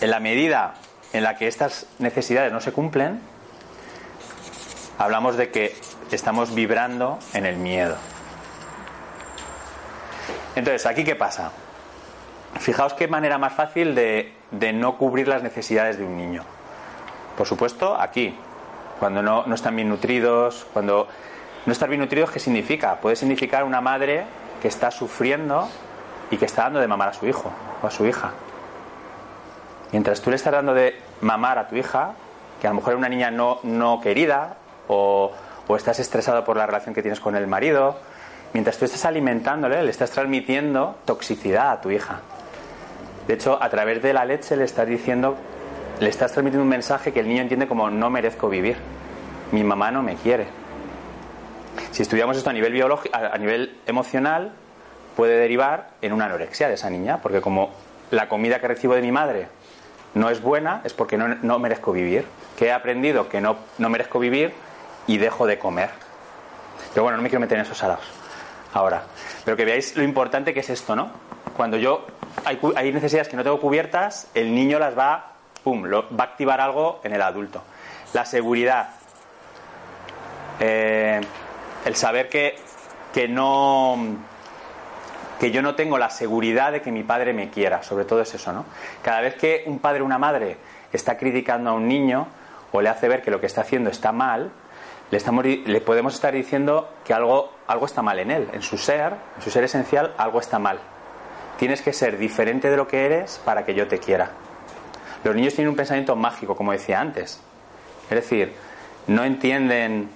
En 0.00 0.10
la 0.10 0.20
medida 0.20 0.74
en 1.12 1.22
la 1.22 1.36
que 1.36 1.46
estas 1.48 1.86
necesidades 1.98 2.50
no 2.50 2.60
se 2.60 2.72
cumplen, 2.72 3.20
hablamos 4.98 5.36
de 5.36 5.50
que 5.50 5.76
estamos 6.10 6.54
vibrando 6.54 7.18
en 7.34 7.44
el 7.44 7.56
miedo. 7.56 7.96
Entonces, 10.60 10.84
¿aquí 10.84 11.04
qué 11.04 11.16
pasa? 11.16 11.52
Fijaos 12.58 12.92
qué 12.92 13.08
manera 13.08 13.38
más 13.38 13.54
fácil 13.54 13.94
de, 13.94 14.34
de 14.50 14.74
no 14.74 14.98
cubrir 14.98 15.26
las 15.26 15.42
necesidades 15.42 15.96
de 15.96 16.04
un 16.04 16.18
niño. 16.18 16.44
Por 17.34 17.46
supuesto, 17.46 17.98
aquí, 17.98 18.36
cuando 18.98 19.22
no, 19.22 19.46
no 19.46 19.54
están 19.54 19.74
bien 19.74 19.88
nutridos, 19.88 20.66
cuando 20.74 21.08
no 21.64 21.72
estar 21.72 21.88
bien 21.88 22.02
nutridos, 22.02 22.30
¿qué 22.30 22.40
significa? 22.40 22.96
Puede 22.96 23.16
significar 23.16 23.64
una 23.64 23.80
madre 23.80 24.26
que 24.60 24.68
está 24.68 24.90
sufriendo 24.90 25.66
y 26.30 26.36
que 26.36 26.44
está 26.44 26.64
dando 26.64 26.80
de 26.80 26.88
mamar 26.88 27.08
a 27.08 27.14
su 27.14 27.26
hijo 27.26 27.50
o 27.82 27.86
a 27.86 27.90
su 27.90 28.04
hija. 28.04 28.32
Mientras 29.92 30.20
tú 30.20 30.28
le 30.28 30.36
estás 30.36 30.52
dando 30.52 30.74
de 30.74 31.00
mamar 31.22 31.58
a 31.58 31.68
tu 31.68 31.76
hija, 31.76 32.12
que 32.60 32.66
a 32.66 32.70
lo 32.70 32.76
mejor 32.76 32.92
es 32.92 32.98
una 32.98 33.08
niña 33.08 33.30
no, 33.30 33.60
no 33.62 33.98
querida 34.02 34.56
o, 34.88 35.32
o 35.66 35.76
estás 35.76 36.00
estresado 36.00 36.44
por 36.44 36.58
la 36.58 36.66
relación 36.66 36.94
que 36.94 37.00
tienes 37.00 37.18
con 37.18 37.34
el 37.34 37.46
marido, 37.46 37.96
mientras 38.52 38.78
tú 38.78 38.84
estás 38.84 39.04
alimentándole, 39.04 39.82
le 39.82 39.90
estás 39.90 40.10
transmitiendo 40.10 40.96
toxicidad 41.04 41.70
a 41.70 41.80
tu 41.80 41.90
hija. 41.90 42.20
De 43.26 43.34
hecho, 43.34 43.62
a 43.62 43.68
través 43.68 44.02
de 44.02 44.12
la 44.12 44.24
leche 44.24 44.56
le 44.56 44.64
estás 44.64 44.88
diciendo, 44.88 45.36
le 46.00 46.08
estás 46.08 46.32
transmitiendo 46.32 46.62
un 46.64 46.68
mensaje 46.68 47.12
que 47.12 47.20
el 47.20 47.28
niño 47.28 47.42
entiende 47.42 47.68
como 47.68 47.90
no 47.90 48.10
merezco 48.10 48.48
vivir. 48.48 48.76
Mi 49.52 49.62
mamá 49.62 49.90
no 49.90 50.02
me 50.02 50.16
quiere. 50.16 50.46
Si 51.92 52.02
estudiamos 52.02 52.36
esto 52.36 52.50
a 52.50 52.52
nivel 52.52 52.72
biológico, 52.72 53.16
a 53.16 53.36
nivel 53.38 53.76
emocional, 53.86 54.52
puede 55.16 55.36
derivar 55.38 55.90
en 56.02 56.12
una 56.12 56.26
anorexia 56.26 56.68
de 56.68 56.74
esa 56.74 56.90
niña, 56.90 57.18
porque 57.22 57.40
como 57.40 57.70
la 58.10 58.28
comida 58.28 58.60
que 58.60 58.68
recibo 58.68 58.94
de 58.94 59.02
mi 59.02 59.12
madre 59.12 59.46
no 60.14 60.30
es 60.30 60.42
buena, 60.42 60.80
es 60.84 60.92
porque 60.92 61.16
no, 61.16 61.28
no 61.28 61.58
merezco 61.58 61.92
vivir. 61.92 62.24
Que 62.58 62.66
he 62.66 62.72
aprendido 62.72 63.28
que 63.28 63.40
no, 63.40 63.56
no 63.78 63.88
merezco 63.88 64.18
vivir 64.18 64.52
y 65.06 65.18
dejo 65.18 65.46
de 65.46 65.58
comer. 65.58 65.90
Pero 66.92 67.04
bueno, 67.04 67.16
no 67.16 67.22
me 67.22 67.28
quiero 67.28 67.40
meter 67.40 67.58
en 67.58 67.64
esos 67.64 67.78
salados 67.78 68.19
ahora. 68.72 69.02
Pero 69.44 69.56
que 69.56 69.64
veáis 69.64 69.96
lo 69.96 70.02
importante 70.02 70.54
que 70.54 70.60
es 70.60 70.70
esto, 70.70 70.96
¿no? 70.96 71.10
Cuando 71.56 71.76
yo 71.76 72.06
hay, 72.44 72.58
hay 72.76 72.92
necesidades 72.92 73.28
que 73.28 73.36
no 73.36 73.42
tengo 73.42 73.60
cubiertas, 73.60 74.28
el 74.34 74.54
niño 74.54 74.78
las 74.78 74.98
va, 74.98 75.32
pum, 75.62 75.84
lo, 75.84 76.04
va 76.16 76.24
a 76.24 76.26
activar 76.28 76.60
algo 76.60 77.00
en 77.04 77.12
el 77.12 77.22
adulto. 77.22 77.62
La 78.12 78.24
seguridad, 78.24 78.90
eh, 80.58 81.20
el 81.84 81.96
saber 81.96 82.28
que, 82.28 82.56
que 83.12 83.28
no 83.28 83.96
que 85.40 85.50
yo 85.50 85.62
no 85.62 85.74
tengo 85.74 85.96
la 85.96 86.10
seguridad 86.10 86.70
de 86.70 86.82
que 86.82 86.92
mi 86.92 87.02
padre 87.02 87.32
me 87.32 87.48
quiera, 87.48 87.82
sobre 87.82 88.04
todo 88.04 88.20
es 88.20 88.34
eso, 88.34 88.52
¿no? 88.52 88.66
Cada 89.02 89.22
vez 89.22 89.36
que 89.36 89.64
un 89.64 89.78
padre 89.78 90.02
o 90.02 90.04
una 90.04 90.18
madre 90.18 90.58
está 90.92 91.16
criticando 91.16 91.70
a 91.70 91.72
un 91.72 91.88
niño 91.88 92.28
o 92.72 92.82
le 92.82 92.90
hace 92.90 93.08
ver 93.08 93.22
que 93.22 93.30
lo 93.30 93.40
que 93.40 93.46
está 93.46 93.62
haciendo 93.62 93.88
está 93.88 94.12
mal, 94.12 94.52
le, 95.10 95.16
estamos, 95.16 95.44
le 95.44 95.80
podemos 95.80 96.14
estar 96.14 96.32
diciendo 96.32 96.88
que 97.04 97.12
algo, 97.12 97.52
algo 97.66 97.86
está 97.86 98.02
mal 98.02 98.18
en 98.18 98.30
él, 98.30 98.48
en 98.52 98.62
su 98.62 98.78
ser, 98.78 99.14
en 99.36 99.42
su 99.42 99.50
ser 99.50 99.64
esencial, 99.64 100.14
algo 100.16 100.40
está 100.40 100.58
mal. 100.58 100.78
Tienes 101.58 101.82
que 101.82 101.92
ser 101.92 102.16
diferente 102.18 102.70
de 102.70 102.76
lo 102.76 102.86
que 102.86 103.04
eres 103.04 103.40
para 103.44 103.64
que 103.64 103.74
yo 103.74 103.88
te 103.88 103.98
quiera. 103.98 104.30
Los 105.24 105.34
niños 105.34 105.54
tienen 105.54 105.70
un 105.70 105.76
pensamiento 105.76 106.16
mágico, 106.16 106.56
como 106.56 106.72
decía 106.72 107.00
antes. 107.00 107.40
Es 108.08 108.16
decir, 108.16 108.54
no 109.06 109.24
entienden, 109.24 110.08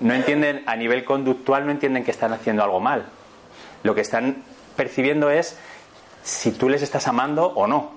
no 0.00 0.12
entienden 0.12 0.62
a 0.66 0.76
nivel 0.76 1.04
conductual, 1.04 1.64
no 1.64 1.72
entienden 1.72 2.04
que 2.04 2.10
están 2.10 2.32
haciendo 2.32 2.62
algo 2.62 2.80
mal. 2.80 3.06
Lo 3.82 3.94
que 3.94 4.02
están 4.02 4.42
percibiendo 4.76 5.30
es 5.30 5.56
si 6.22 6.52
tú 6.52 6.68
les 6.68 6.82
estás 6.82 7.06
amando 7.08 7.46
o 7.46 7.66
no. 7.66 7.92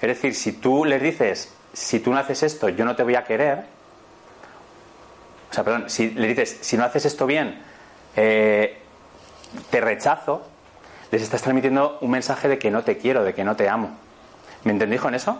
Es 0.00 0.08
decir, 0.08 0.34
si 0.34 0.52
tú 0.52 0.84
les 0.84 1.00
dices, 1.00 1.54
si 1.72 2.00
tú 2.00 2.10
no 2.10 2.18
haces 2.18 2.42
esto, 2.42 2.68
yo 2.70 2.84
no 2.84 2.96
te 2.96 3.02
voy 3.04 3.14
a 3.14 3.24
querer. 3.24 3.66
O 5.52 5.54
sea, 5.54 5.64
perdón, 5.64 5.90
si 5.90 6.08
le 6.12 6.28
dices, 6.28 6.56
si 6.62 6.78
no 6.78 6.84
haces 6.84 7.04
esto 7.04 7.26
bien, 7.26 7.62
eh, 8.16 8.78
te 9.68 9.82
rechazo, 9.82 10.48
les 11.10 11.20
estás 11.20 11.42
transmitiendo 11.42 11.98
un 12.00 12.10
mensaje 12.10 12.48
de 12.48 12.58
que 12.58 12.70
no 12.70 12.84
te 12.84 12.96
quiero, 12.96 13.22
de 13.22 13.34
que 13.34 13.44
no 13.44 13.54
te 13.54 13.68
amo. 13.68 13.90
¿Me 14.64 14.72
entendéis 14.72 15.02
con 15.02 15.14
eso? 15.14 15.32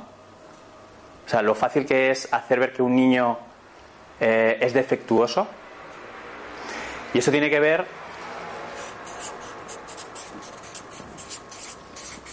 O 1.24 1.28
sea, 1.30 1.40
lo 1.40 1.54
fácil 1.54 1.86
que 1.86 2.10
es 2.10 2.30
hacer 2.30 2.60
ver 2.60 2.74
que 2.74 2.82
un 2.82 2.94
niño 2.94 3.38
eh, 4.20 4.58
es 4.60 4.74
defectuoso. 4.74 5.48
Y 7.14 7.18
eso 7.18 7.30
tiene 7.30 7.48
que 7.48 7.58
ver 7.58 7.86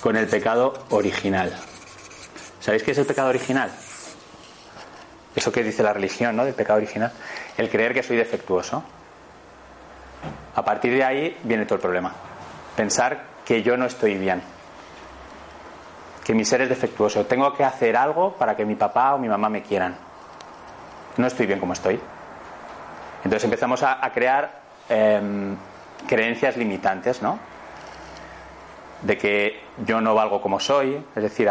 con 0.02 0.18
el 0.18 0.28
pecado 0.28 0.74
original. 0.89 1.58
¿Sabéis 2.60 2.84
qué 2.84 2.92
es 2.92 2.98
el 2.98 3.06
pecado 3.06 3.30
original? 3.30 3.72
Eso 5.39 5.54
que 5.54 5.63
dice 5.63 5.84
la 5.84 5.93
religión, 5.93 6.36
¿no? 6.36 6.43
Del 6.43 6.54
pecado 6.54 6.80
original. 6.80 7.13
El 7.58 7.69
creer 7.69 7.93
que 7.93 8.04
soy 8.04 8.17
defectuoso. 8.17 8.84
A 10.54 10.65
partir 10.65 10.91
de 10.91 11.02
ahí 11.02 11.38
viene 11.43 11.63
todo 11.63 11.75
el 11.75 11.82
problema. 11.82 12.12
Pensar 12.75 13.23
que 13.45 13.63
yo 13.63 13.78
no 13.78 13.86
estoy 13.86 14.15
bien. 14.15 14.41
Que 16.25 16.34
mi 16.34 16.43
ser 16.43 16.60
es 16.60 16.67
defectuoso. 16.67 17.25
Tengo 17.25 17.54
que 17.54 17.63
hacer 17.63 17.95
algo 17.95 18.34
para 18.34 18.58
que 18.58 18.65
mi 18.65 18.75
papá 18.75 19.15
o 19.15 19.17
mi 19.17 19.30
mamá 19.30 19.47
me 19.47 19.62
quieran. 19.62 19.95
No 21.15 21.25
estoy 21.25 21.45
bien 21.45 21.62
como 21.62 21.71
estoy. 21.71 21.97
Entonces 23.23 23.45
empezamos 23.45 23.82
a, 23.82 24.02
crear 24.13 24.60
em, 24.89 25.56
creencias 26.06 26.58
limitantes, 26.58 27.21
¿no? 27.21 27.39
de 29.04 29.17
que 29.17 29.62
yo 29.86 30.02
no 30.02 30.13
valgo 30.13 30.41
como 30.41 30.60
soy, 30.60 31.02
es 31.15 31.23
decir, 31.23 31.49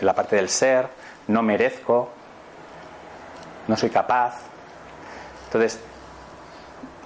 la 0.00 0.14
parte 0.14 0.36
del 0.36 0.48
ser, 0.48 0.86
no 1.26 1.42
merezco, 1.42 2.12
no 3.68 3.76
soy 3.76 3.90
capaz. 3.90 4.34
Entonces, 5.46 5.80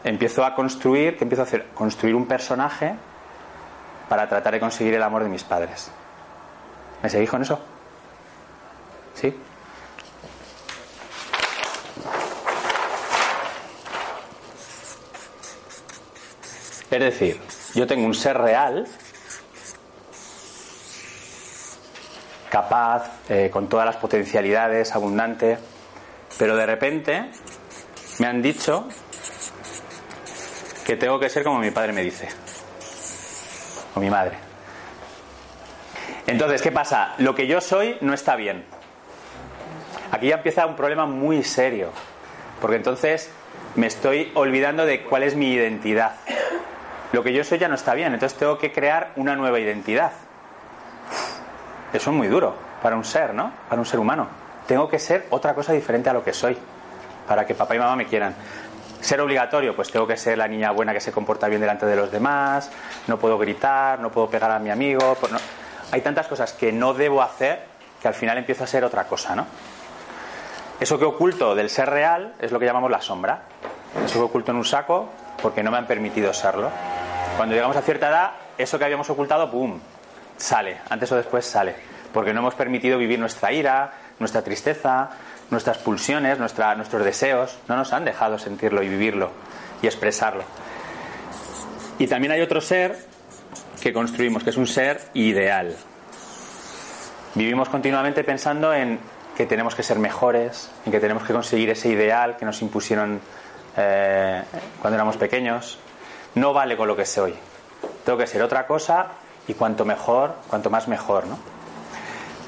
empiezo 0.05 0.45
a 0.45 0.55
construir, 0.55 1.17
¿qué 1.17 1.25
empiezo 1.25 1.43
a 1.43 1.45
hacer? 1.45 1.67
Construir 1.75 2.15
un 2.15 2.27
personaje 2.27 2.95
para 4.09 4.29
tratar 4.29 4.55
de 4.55 4.61
conseguir 4.61 4.95
el 4.95 5.03
amor 5.03 5.23
de 5.23 5.29
mis 5.29 5.45
padres. 5.45 5.91
¿Me 7.03 7.09
seguís 7.09 7.31
con 7.31 7.43
eso? 7.43 7.61
¿Sí? 9.15 9.35
Es 16.91 17.01
decir, 17.01 17.41
yo 17.75 17.87
tengo 17.87 18.05
un 18.05 18.15
ser 18.15 18.37
real 18.37 18.87
capaz, 22.51 23.09
eh, 23.29 23.49
con 23.53 23.69
todas 23.69 23.87
las 23.87 23.97
potencialidades, 23.97 24.93
abundante, 24.95 25.57
pero 26.41 26.57
de 26.57 26.65
repente 26.65 27.27
me 28.19 28.27
han 28.27 28.41
dicho 28.41 28.89
que 30.87 30.97
tengo 30.97 31.21
que 31.21 31.29
ser 31.29 31.45
como 31.45 31.59
mi 31.59 31.71
padre 31.71 31.93
me 31.93 32.03
dice, 32.03 32.31
o 33.95 34.01
mi 34.01 34.09
madre. 34.09 34.39
Entonces, 36.27 36.63
¿qué 36.63 36.73
pasa? 36.73 37.13
Lo 37.19 37.35
que 37.35 37.47
yo 37.47 37.61
soy 37.61 37.99
no 38.01 38.15
está 38.15 38.37
bien. 38.37 38.65
Aquí 40.13 40.29
ya 40.29 40.37
empieza 40.37 40.65
un 40.65 40.77
problema 40.77 41.05
muy 41.05 41.45
serio, 41.45 41.91
porque 42.63 42.77
entonces 42.77 43.31
me 43.75 43.87
estoy 43.87 44.33
olvidando 44.35 44.87
de 44.87 45.03
cuál 45.03 45.25
es 45.25 45.37
mi 45.37 45.53
identidad. 45.53 46.15
Lo 47.13 47.23
que 47.23 47.35
yo 47.35 47.45
soy 47.45 47.59
ya 47.59 47.69
no 47.69 47.75
está 47.75 47.93
bien, 47.93 48.15
entonces 48.15 48.39
tengo 48.39 48.57
que 48.57 48.73
crear 48.73 49.13
una 49.17 49.37
nueva 49.37 49.61
identidad. 49.61 50.13
Eso 51.93 52.11
es 52.11 52.17
muy 52.17 52.29
duro 52.29 52.57
para 52.83 52.97
un 52.97 53.05
ser, 53.05 53.35
¿no? 53.35 53.53
Para 53.69 53.79
un 53.79 53.85
ser 53.85 54.01
humano. 54.01 54.50
Tengo 54.71 54.89
que 54.89 55.01
ser 55.01 55.27
otra 55.31 55.53
cosa 55.53 55.73
diferente 55.73 56.11
a 56.11 56.13
lo 56.13 56.23
que 56.23 56.33
soy 56.33 56.57
para 57.27 57.45
que 57.45 57.57
papá 57.57 57.75
y 57.75 57.81
mamá 57.81 57.97
me 57.97 58.07
quieran. 58.07 58.37
Ser 59.01 59.21
obligatorio, 59.21 59.75
pues 59.75 59.91
tengo 59.91 60.07
que 60.07 60.17
ser 60.17 60.39
la 60.39 60.47
niña 60.47 60.71
buena 60.71 60.93
que 60.93 61.01
se 61.01 61.11
comporta 61.11 61.49
bien 61.49 61.61
delante 61.61 61.87
de 61.87 61.97
los 61.97 62.13
demás, 62.13 62.71
no 63.09 63.19
puedo 63.19 63.37
gritar, 63.37 63.99
no 63.99 64.13
puedo 64.13 64.31
pegar 64.31 64.49
a 64.53 64.61
mi 64.61 64.71
amigo. 64.71 65.17
pues 65.19 65.33
no. 65.33 65.41
Hay 65.91 66.03
tantas 66.03 66.29
cosas 66.29 66.53
que 66.53 66.71
no 66.71 66.95
debo 66.95 67.21
hacer 67.21 67.65
que 68.01 68.07
al 68.07 68.15
final 68.15 68.39
empiezo 68.39 68.63
a 68.63 68.69
ser 68.69 68.85
otra 68.85 69.09
cosa, 69.09 69.35
¿no? 69.35 69.45
Eso 70.79 71.01
que 71.01 71.05
oculto 71.05 71.57
del 71.57 71.69
ser 71.69 71.91
real 71.91 72.35
es 72.39 72.53
lo 72.53 72.61
que 72.61 72.67
llamamos 72.67 72.93
la 72.93 73.01
sombra. 73.01 73.43
Eso 74.05 74.21
que 74.21 74.25
oculto 74.27 74.53
en 74.53 74.59
un 74.59 74.65
saco 74.65 75.09
porque 75.43 75.65
no 75.65 75.73
me 75.73 75.79
han 75.79 75.89
permitido 75.89 76.33
serlo. 76.33 76.71
Cuando 77.37 77.57
llegamos 77.57 77.77
a 77.77 77.83
cierta 77.83 78.09
edad, 78.09 78.31
eso 78.57 78.79
que 78.79 78.85
habíamos 78.85 79.11
ocultado, 79.11 79.51
¡pum! 79.51 79.81
sale, 80.37 80.79
antes 80.89 81.11
o 81.11 81.17
después 81.17 81.45
sale, 81.45 81.75
porque 82.13 82.33
no 82.33 82.39
hemos 82.39 82.55
permitido 82.55 82.99
vivir 82.99 83.19
nuestra 83.19 83.53
ira, 83.53 83.93
nuestra 84.21 84.43
tristeza, 84.43 85.11
nuestras 85.51 85.79
pulsiones, 85.79 86.39
nuestra- 86.39 86.77
nuestros 86.77 87.05
deseos, 87.05 87.59
no 87.67 87.77
nos 87.77 87.93
han 87.93 88.05
dejado 88.05 88.39
sentirlo 88.39 88.83
y 88.83 88.89
vivirlo 88.89 89.33
y 89.83 89.87
expresarlo. 89.87 90.45
Y 91.99 92.07
también 92.07 92.33
hay 92.33 92.41
otro 92.41 92.61
ser 92.61 92.97
que 93.83 93.93
construimos, 93.93 94.45
que 94.45 94.51
es 94.51 94.57
un 94.57 94.67
ser 94.67 95.01
ideal. 95.15 95.75
Vivimos 97.35 97.69
continuamente 97.69 98.25
pensando 98.25 98.73
en 98.75 98.99
que 99.37 99.47
tenemos 99.47 99.75
que 99.75 99.83
ser 99.83 99.99
mejores, 99.99 100.71
en 100.85 100.93
que 100.93 101.01
tenemos 101.01 101.25
que 101.25 101.33
conseguir 101.33 101.71
ese 101.71 101.89
ideal 101.89 102.37
que 102.37 102.45
nos 102.45 102.61
impusieron 102.63 103.21
eh, 103.77 104.43
cuando 104.81 104.97
éramos 104.97 105.17
pequeños. 105.17 105.79
No 106.35 106.53
vale 106.53 106.77
con 106.77 106.89
lo 106.89 106.97
que 106.97 107.07
soy. 107.07 107.35
Tengo 108.05 108.19
que 108.19 108.27
ser 108.27 108.43
otra 108.43 108.67
cosa 108.67 109.07
y 109.49 109.55
cuanto 109.55 109.85
mejor, 109.85 110.35
cuanto 110.49 110.71
más 110.71 110.89
mejor, 110.89 111.27
¿no? 111.27 111.39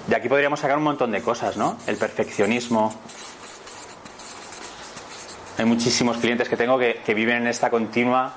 De 0.06 0.16
aquí 0.16 0.28
podríamos 0.28 0.58
sacar 0.58 0.78
un 0.78 0.84
montón 0.84 1.12
de 1.12 1.22
cosas, 1.22 1.56
¿no? 1.56 1.78
El 1.86 1.96
perfeccionismo. 1.96 2.92
Hay 5.58 5.64
muchísimos 5.64 6.16
clientes 6.16 6.48
que 6.48 6.56
tengo 6.56 6.76
que, 6.78 7.14
viven 7.14 7.36
en 7.36 7.46
esta 7.46 7.70
continua 7.70 8.34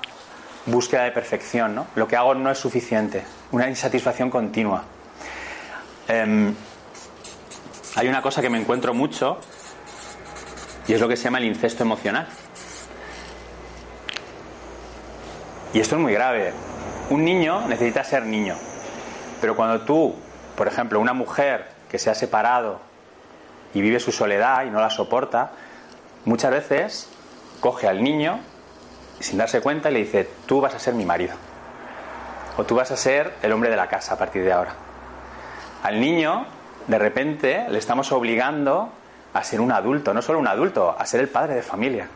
búsqueda 0.66 1.04
de 1.04 1.10
perfección, 1.10 1.74
¿no? 1.74 1.86
Lo 1.96 2.06
que 2.06 2.16
hago 2.16 2.34
no 2.34 2.50
es 2.50 2.58
suficiente. 2.58 3.24
Una 3.50 3.68
insatisfacción 3.68 4.30
continua. 4.30 4.84
Em, 6.06 6.54
hay 7.96 8.08
una 8.08 8.22
cosa 8.22 8.40
que 8.40 8.50
me 8.50 8.60
encuentro 8.60 8.94
mucho 8.94 9.38
y 10.86 10.92
es 10.92 11.00
lo 11.00 11.08
que 11.08 11.16
se 11.16 11.24
llama 11.24 11.38
el 11.38 11.46
incesto 11.46 11.82
emocional. 11.82 12.28
Y 15.74 15.80
esto 15.80 15.96
es 15.96 16.00
muy 16.00 16.12
grave. 16.12 16.52
un 17.10 17.24
niño 17.24 17.66
necesita 17.68 18.02
ser 18.02 18.24
niño. 18.24 18.56
Pero 19.40 19.54
cuando 19.54 19.82
tú, 19.82 20.14
por 20.56 20.68
ejemplo, 20.68 21.00
una 21.00 21.12
mujer 21.12 21.68
que 21.90 21.98
se 21.98 22.10
ha 22.10 22.14
separado 22.14 22.80
y 23.74 23.80
vive 23.80 24.00
su 24.00 24.12
soledad 24.12 24.64
y 24.64 24.70
no 24.70 24.80
la 24.80 24.90
soporta, 24.90 25.52
muchas 26.24 26.50
veces 26.50 27.08
coge 27.60 27.88
al 27.88 28.02
niño 28.02 28.40
sin 29.20 29.38
darse 29.38 29.60
cuenta 29.60 29.90
le 29.90 30.00
dice, 30.00 30.28
tú 30.46 30.60
vas 30.60 30.74
a 30.74 30.78
ser 30.78 30.94
mi 30.94 31.04
marido. 31.04 31.34
O 32.56 32.64
tú 32.64 32.74
vas 32.74 32.90
a 32.90 32.96
ser 32.96 33.34
el 33.42 33.52
hombre 33.52 33.70
de 33.70 33.76
la 33.76 33.88
casa 33.88 34.14
a 34.14 34.18
partir 34.18 34.44
de 34.44 34.52
ahora. 34.52 34.74
Al 35.82 36.00
niño, 36.00 36.46
de 36.86 36.98
repente, 36.98 37.66
le 37.68 37.78
estamos 37.78 38.12
obligando 38.12 38.90
a 39.34 39.44
ser 39.44 39.60
un 39.60 39.72
adulto, 39.72 40.14
no 40.14 40.22
solo 40.22 40.38
un 40.38 40.48
adulto, 40.48 40.96
a 40.98 41.04
ser 41.06 41.20
el 41.20 41.28
padre 41.28 41.54
de 41.54 41.62
familia. 41.62 42.08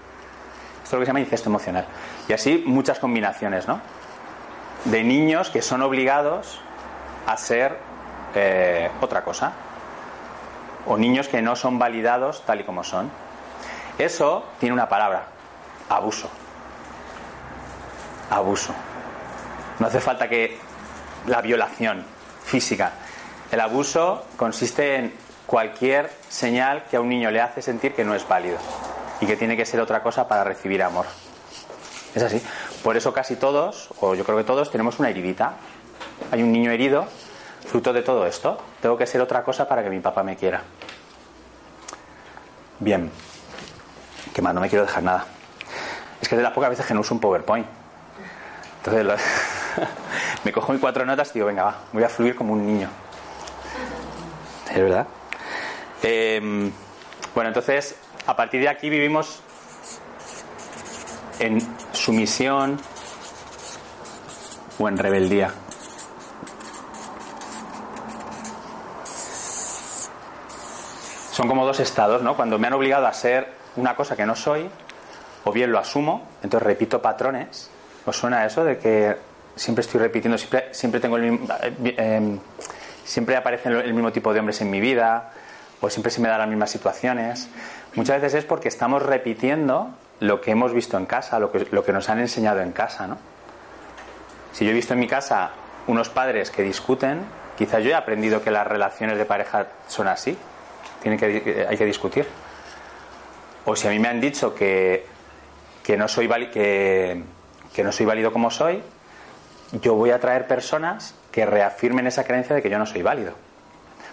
Esto 0.83 0.85
es 0.85 0.93
lo 0.93 0.99
que 1.01 1.05
se 1.05 1.09
llama 1.09 1.21
incesto 1.21 1.49
emocional. 1.49 1.87
Y 2.29 2.33
así 2.33 2.63
muchas 2.67 2.99
combinaciones, 2.99 3.69
¿no? 3.69 3.81
De 4.87 5.05
niños 5.05 5.51
que 5.51 5.63
son 5.63 5.83
obligados 5.83 6.61
a 7.27 7.37
ser 7.37 7.77
eh, 8.35 8.91
otra 9.01 9.23
cosa. 9.23 9.53
O 10.87 10.97
niños 10.97 11.29
que 11.29 11.43
no 11.43 11.57
son 11.57 11.79
validados 11.79 12.45
tal 12.45 12.61
y 12.61 12.65
como 12.65 12.85
son. 12.85 13.11
Eso 13.99 14.45
tiene 14.59 14.73
una 14.73 14.89
palabra, 14.89 15.27
abuso. 15.89 16.31
Abuso. 18.31 18.73
No 19.79 19.87
hace 19.87 20.01
falta 20.01 20.29
que 20.29 20.59
la 21.27 21.41
violación 21.43 22.05
física. 22.45 22.93
El 23.51 23.61
abuso 23.61 24.25
consiste 24.37 24.97
en 24.97 25.15
cualquier 25.47 26.11
señal 26.29 26.85
que 26.85 26.97
a 26.97 27.01
un 27.01 27.09
niño 27.09 27.31
le 27.31 27.41
hace 27.41 27.61
sentir 27.61 27.95
que 27.95 28.05
no 28.05 28.15
es 28.15 28.27
válido 28.27 28.59
y 29.21 29.27
que 29.27 29.37
tiene 29.37 29.57
que 29.57 29.67
ser 29.67 29.81
otra 29.81 30.03
cosa 30.03 30.29
para 30.29 30.45
recibir 30.45 30.83
amor. 30.83 31.07
Es 32.15 32.23
así. 32.23 32.43
Por 32.83 32.97
eso 32.97 33.13
casi 33.13 33.37
todos, 33.37 33.91
o 34.01 34.15
yo 34.15 34.25
creo 34.25 34.39
que 34.39 34.45
todos, 34.45 34.71
tenemos 34.71 34.99
una 34.99 35.11
heridita. 35.11 35.55
Hay 36.31 36.43
un 36.43 36.53
niño 36.53 36.71
herido, 36.71 37.07
fruto 37.67 37.93
de 37.93 38.03
todo 38.03 38.27
esto. 38.27 38.59
Tengo 38.81 38.97
que 38.97 39.07
ser 39.07 39.21
otra 39.21 39.43
cosa 39.43 39.69
para 39.69 39.83
que 39.83 39.91
mi 39.91 40.01
papá 40.01 40.23
me 40.23 40.37
quiera. 40.37 40.63
Bien. 42.79 43.11
Que 44.35 44.43
más, 44.43 44.55
no 44.55 44.61
me 44.61 44.69
quiero 44.69 44.85
dejar 44.85 45.03
nada. 45.03 45.27
Es 46.21 46.29
que 46.29 46.37
de 46.37 46.43
las 46.43 46.53
pocas 46.53 46.71
veces 46.71 46.87
que 46.87 46.95
no 46.95 47.01
uso 47.01 47.15
un 47.15 47.21
PowerPoint. 47.21 47.67
Entonces 48.79 49.21
me 50.45 50.53
cojo 50.53 50.73
mis 50.73 50.81
cuatro 50.81 51.05
notas 51.05 51.31
y 51.31 51.35
digo, 51.35 51.47
venga, 51.47 51.65
va, 51.65 51.79
voy 51.93 52.03
a 52.03 52.09
fluir 52.09 52.35
como 52.35 52.53
un 52.53 52.67
niño. 52.67 52.89
Es 54.71 54.77
verdad. 54.77 55.07
Eh, 56.03 56.71
bueno, 57.35 57.49
entonces, 57.49 57.97
a 58.27 58.35
partir 58.35 58.61
de 58.61 58.69
aquí 58.69 58.89
vivimos 58.89 59.41
en 61.39 61.61
sumisión 61.93 62.79
o 64.79 64.89
en 64.89 64.97
rebeldía. 64.97 65.51
Son 71.41 71.49
como 71.49 71.65
dos 71.65 71.81
estados, 71.81 72.21
¿no? 72.21 72.37
Cuando 72.37 72.59
me 72.59 72.67
han 72.67 72.75
obligado 72.75 73.07
a 73.07 73.15
ser 73.15 73.49
una 73.77 73.97
cosa 73.97 74.15
que 74.15 74.27
no 74.27 74.37
soy, 74.37 74.69
o 75.45 75.51
bien 75.51 75.73
lo 75.73 75.79
asumo, 75.79 76.29
entonces 76.43 76.63
repito 76.63 77.01
patrones. 77.01 77.71
¿Os 78.05 78.15
suena 78.15 78.45
eso 78.45 78.63
de 78.63 78.77
que 78.77 79.17
siempre 79.57 79.81
estoy 79.81 80.01
repitiendo, 80.01 80.37
siempre, 80.37 80.69
siempre 80.73 81.01
tengo 81.01 81.17
el 81.17 81.31
mismo, 81.31 81.49
eh, 81.63 81.95
eh, 81.97 82.39
siempre 83.07 83.37
aparecen 83.37 83.73
el 83.73 83.95
mismo 83.95 84.13
tipo 84.13 84.35
de 84.35 84.41
hombres 84.41 84.61
en 84.61 84.71
mi 84.71 84.81
vida, 84.81 85.31
o 85.81 85.89
siempre 85.89 86.13
se 86.13 86.21
me 86.21 86.29
dan 86.29 86.41
las 86.41 86.49
mismas 86.49 86.73
situaciones? 86.73 87.49
Muchas 87.95 88.21
veces 88.21 88.41
es 88.41 88.45
porque 88.45 88.69
estamos 88.69 89.03
repitiendo 89.03 89.93
lo 90.19 90.43
que 90.43 90.51
hemos 90.51 90.75
visto 90.75 90.99
en 90.99 91.07
casa, 91.07 91.39
lo 91.39 91.51
que, 91.51 91.67
lo 91.71 91.83
que 91.83 91.95
nos 91.95 92.11
han 92.11 92.19
enseñado 92.19 92.61
en 92.61 92.73
casa, 92.73 93.07
¿no? 93.07 93.17
Si 94.53 94.67
yo 94.67 94.73
he 94.73 94.75
visto 94.75 94.93
en 94.93 95.01
mi 95.01 95.09
casa 95.09 95.53
unos 95.87 96.11
padres 96.11 96.51
que 96.51 96.63
discuten, 96.63 97.25
quizás 97.57 97.83
yo 97.83 97.89
he 97.89 97.95
aprendido 97.95 98.43
que 98.43 98.51
las 98.51 98.67
relaciones 98.67 99.17
de 99.17 99.25
pareja 99.25 99.69
son 99.89 100.07
así, 100.07 100.37
tienen 101.01 101.19
que, 101.19 101.67
hay 101.69 101.77
que 101.77 101.85
discutir. 101.85 102.27
O 103.65 103.77
si 103.77 103.87
a 103.87 103.91
mí 103.91 103.99
me 103.99 104.09
han 104.09 104.21
dicho 104.21 104.55
que, 104.55 105.07
que, 105.83 105.97
no 105.97 106.09
soy 106.09 106.29
que, 106.51 107.23
que 107.73 107.85
no 107.85 107.93
soy 107.93 108.07
válido 108.07 108.33
como 108.33 108.51
soy, 108.51 108.83
yo 109.73 109.95
voy 109.95 110.11
a 110.11 110.19
traer 110.19 110.47
personas 110.47 111.15
que 111.31 111.47
reafirmen 111.47 112.07
esa 112.07 112.25
creencia 112.25 112.57
de 112.57 112.63
que 112.63 112.71
yo 112.71 112.79
no 112.79 112.87
soy 112.87 113.03
válido. 113.03 113.33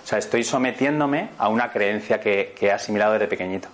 O 0.04 0.08
sea, 0.08 0.20
estoy 0.20 0.44
sometiéndome 0.44 1.32
a 1.38 1.50
una 1.50 1.72
creencia 1.72 2.20
que, 2.20 2.56
que 2.58 2.68
he 2.68 2.72
asimilado 2.72 3.14
desde 3.14 3.28
pequeñito. 3.28 3.68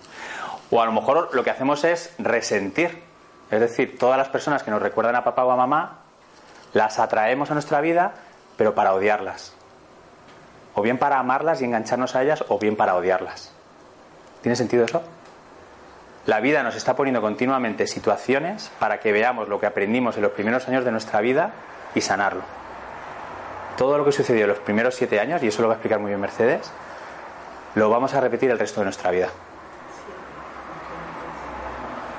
O 0.70 0.80
a 0.80 0.86
lo 0.86 0.92
mejor 0.92 1.30
lo 1.32 1.44
que 1.44 1.50
hacemos 1.50 1.84
es 1.84 2.12
resentir. 2.18 3.02
Es 3.50 3.60
decir, 3.60 3.98
todas 3.98 4.18
las 4.18 4.28
personas 4.28 4.62
que 4.62 4.70
nos 4.70 4.82
recuerdan 4.82 5.14
a 5.14 5.22
papá 5.22 5.44
o 5.44 5.50
a 5.50 5.56
mamá, 5.56 6.00
las 6.72 6.98
atraemos 6.98 7.50
a 7.50 7.54
nuestra 7.54 7.80
vida, 7.80 8.14
pero 8.56 8.74
para 8.74 8.94
odiarlas. 8.94 9.53
O 10.74 10.82
bien 10.82 10.98
para 10.98 11.18
amarlas 11.18 11.62
y 11.62 11.64
engancharnos 11.64 12.16
a 12.16 12.22
ellas, 12.22 12.44
o 12.48 12.58
bien 12.58 12.76
para 12.76 12.96
odiarlas. 12.96 13.52
¿Tiene 14.42 14.56
sentido 14.56 14.84
eso? 14.84 15.02
La 16.26 16.40
vida 16.40 16.62
nos 16.62 16.74
está 16.74 16.96
poniendo 16.96 17.20
continuamente 17.20 17.86
situaciones 17.86 18.70
para 18.78 18.98
que 18.98 19.12
veamos 19.12 19.48
lo 19.48 19.60
que 19.60 19.66
aprendimos 19.66 20.16
en 20.16 20.22
los 20.22 20.32
primeros 20.32 20.66
años 20.68 20.84
de 20.84 20.90
nuestra 20.90 21.20
vida 21.20 21.52
y 21.94 22.00
sanarlo. 22.00 22.42
Todo 23.76 23.98
lo 23.98 24.04
que 24.04 24.12
sucedió 24.12 24.42
en 24.42 24.48
los 24.48 24.58
primeros 24.58 24.94
siete 24.94 25.20
años, 25.20 25.42
y 25.42 25.48
eso 25.48 25.60
lo 25.62 25.68
va 25.68 25.74
a 25.74 25.76
explicar 25.76 25.98
muy 25.98 26.08
bien 26.08 26.20
Mercedes, 26.20 26.70
lo 27.74 27.90
vamos 27.90 28.14
a 28.14 28.20
repetir 28.20 28.50
el 28.50 28.58
resto 28.58 28.80
de 28.80 28.84
nuestra 28.84 29.10
vida. 29.10 29.28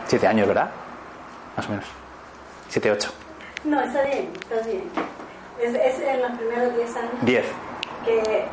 Siete 0.08 0.28
años, 0.28 0.48
¿verdad? 0.48 0.70
Más 1.58 1.68
o 1.68 1.70
menos. 1.70 1.86
Siete, 2.70 2.92
ocho. 2.92 3.12
No, 3.64 3.82
está 3.82 4.04
bien, 4.04 4.32
está 4.40 4.68
bien. 4.68 4.84
Es, 5.60 5.74
es 5.74 6.00
en 6.02 6.22
los 6.22 6.32
primeros 6.32 6.76
10 6.76 6.96
años 6.98 7.12
Diez. 7.22 7.46
Que 8.06 8.46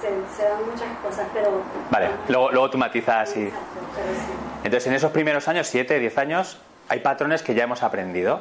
se, 0.00 0.36
se 0.36 0.48
dan 0.48 0.64
muchas 0.64 0.96
cosas, 1.02 1.26
pero... 1.32 1.62
Vale, 1.90 2.08
luego, 2.28 2.50
luego 2.50 2.70
tú 2.70 2.78
matizas 2.78 3.36
y... 3.36 3.44
Pero. 3.44 4.40
Entonces, 4.64 4.86
en 4.86 4.94
esos 4.94 5.10
primeros 5.10 5.48
años, 5.48 5.66
7, 5.66 5.98
10 5.98 6.18
años, 6.18 6.58
hay 6.88 7.00
patrones 7.00 7.42
que 7.42 7.54
ya 7.54 7.64
hemos 7.64 7.82
aprendido 7.82 8.40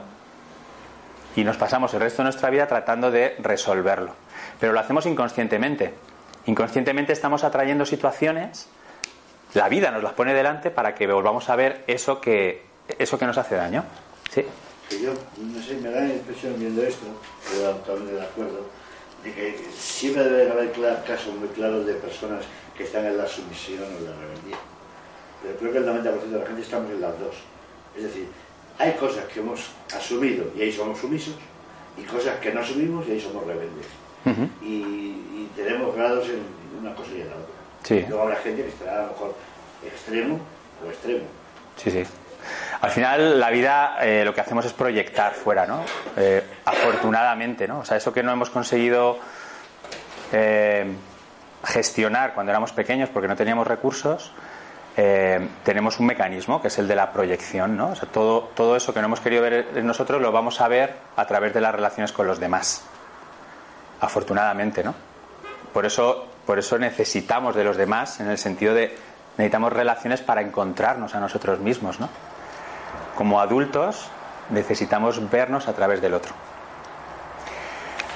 y 1.36 1.44
nos 1.44 1.58
pasamos 1.58 1.94
el 1.94 2.02
resto 2.02 2.22
de 2.22 2.26
nuestra 2.26 2.50
vida 2.50 2.68
tratando 2.68 3.12
de 3.12 3.36
resolverlo. 3.40 4.14
Pero 4.60 4.74
lo 4.74 4.80
hacemos 4.80 5.06
inconscientemente. 5.06 5.94
Inconscientemente 6.46 7.14
estamos 7.14 7.44
atrayendo 7.44 7.86
situaciones, 7.86 8.68
la 9.54 9.70
vida 9.70 9.92
nos 9.92 10.04
las 10.04 10.14
pone 10.14 10.34
delante 10.34 10.72
para 10.72 10.96
que 10.96 11.08
volvamos 11.08 11.50
a 11.50 11.56
ver 11.56 11.84
eso 11.88 12.20
que, 12.20 12.66
eso 12.98 13.18
que 13.18 13.26
nos 13.26 13.38
hace 13.38 13.56
daño. 13.56 13.84
¿Sí? 14.32 14.46
Que 14.90 15.02
yo, 15.02 15.14
no 15.38 15.62
sé, 15.62 15.76
me 15.76 15.90
da 15.90 16.02
la 16.02 16.14
impresión 16.14 16.56
viendo 16.58 16.82
esto, 16.84 17.06
totalmente 17.86 18.14
de 18.14 18.24
acuerdo, 18.24 18.66
de 19.24 19.34
que 19.34 19.58
siempre 19.78 20.24
debe 20.24 20.52
haber 20.52 20.72
casos 21.06 21.34
muy 21.36 21.50
claros 21.50 21.86
de 21.86 21.94
personas 21.96 22.46
que 22.78 22.84
están 22.84 23.06
en 23.06 23.18
la 23.18 23.28
sumisión 23.28 23.84
o 23.84 23.98
en 23.98 24.06
la 24.06 24.12
rebeldía. 24.12 24.58
Pero 25.42 25.58
creo 25.58 25.72
que 25.72 25.78
el 25.80 25.86
90% 25.86 26.22
de 26.32 26.40
la 26.40 26.46
gente 26.46 26.62
estamos 26.62 26.92
en 26.92 27.02
las 27.02 27.20
dos. 27.20 27.36
Es 27.96 28.04
decir, 28.04 28.28
hay 28.78 28.94
cosas 28.94 29.26
que 29.26 29.40
hemos 29.40 29.72
asumido 29.94 30.46
y 30.56 30.62
ahí 30.62 30.72
somos 30.72 31.00
sumisos, 31.00 31.36
y 31.98 32.04
cosas 32.04 32.40
que 32.40 32.54
no 32.54 32.62
asumimos 32.62 33.08
y 33.08 33.12
ahí 33.12 33.22
somos 33.22 33.46
rebeldes. 33.46 33.86
Y 34.62 35.48
tenemos 35.56 35.96
grados 35.96 36.28
en 36.30 36.42
una 36.80 36.94
cosa 36.94 37.12
y 37.12 37.22
en 37.22 37.30
la 37.30 37.36
otra. 37.36 37.56
Sí. 37.84 38.06
Luego 38.08 38.24
habrá 38.24 38.36
gente 38.38 38.64
que 38.64 38.70
estará 38.70 39.00
a 39.00 39.02
lo 39.04 39.08
mejor 39.10 39.36
extremo 39.86 40.40
o 40.86 40.90
extremo. 40.90 41.24
Sí, 41.78 41.92
sí. 41.92 42.04
Al 42.82 42.92
final 42.92 43.40
la 43.40 43.50
vida 43.50 43.98
eh, 44.02 44.24
lo 44.24 44.34
que 44.34 44.42
hacemos 44.42 44.66
es 44.66 44.74
proyectar 44.74 45.34
fuera, 45.34 45.66
¿no? 45.66 45.84
Eh, 46.16 46.44
afortunadamente, 46.70 47.68
¿no? 47.68 47.80
O 47.80 47.86
sea, 47.86 47.98
eso 47.98 48.14
que 48.14 48.24
no 48.24 48.32
hemos 48.32 48.50
conseguido 48.50 49.18
eh, 50.32 50.86
gestionar 51.64 52.34
cuando 52.34 52.52
éramos 52.52 52.72
pequeños 52.72 53.10
porque 53.10 53.28
no 53.28 53.36
teníamos 53.36 53.68
recursos, 53.68 54.32
eh, 54.96 55.48
tenemos 55.64 56.00
un 56.00 56.06
mecanismo 56.06 56.62
que 56.62 56.68
es 56.68 56.78
el 56.78 56.88
de 56.88 56.96
la 56.96 57.12
proyección, 57.12 57.76
¿no? 57.76 57.92
O 57.92 57.96
sea, 57.96 58.10
todo, 58.10 58.52
todo 58.56 58.76
eso 58.76 58.94
que 58.94 59.00
no 59.00 59.08
hemos 59.08 59.20
querido 59.20 59.42
ver 59.42 59.68
en 59.76 59.88
nosotros 59.88 60.22
lo 60.22 60.32
vamos 60.32 60.62
a 60.62 60.68
ver 60.68 60.96
a 61.16 61.26
través 61.26 61.54
de 61.54 61.62
las 61.62 61.74
relaciones 61.74 62.12
con 62.12 62.28
los 62.28 62.40
demás. 62.40 62.84
Afortunadamente, 64.02 64.84
¿no? 64.84 64.94
Por 65.74 65.86
eso, 65.86 66.28
por 66.46 66.60
eso 66.60 66.78
necesitamos 66.78 67.56
de 67.56 67.64
los 67.64 67.78
demás 67.78 68.20
en 68.20 68.30
el 68.30 68.38
sentido 68.38 68.74
de 68.74 68.96
necesitamos 69.38 69.74
relaciones 69.74 70.22
para 70.22 70.42
encontrarnos 70.42 71.16
a 71.16 71.20
nosotros 71.20 71.60
mismos, 71.60 72.00
¿no? 72.00 72.10
Como 73.16 73.40
adultos 73.40 74.10
necesitamos 74.50 75.30
vernos 75.30 75.68
a 75.68 75.74
través 75.74 76.02
del 76.02 76.14
otro. 76.14 76.34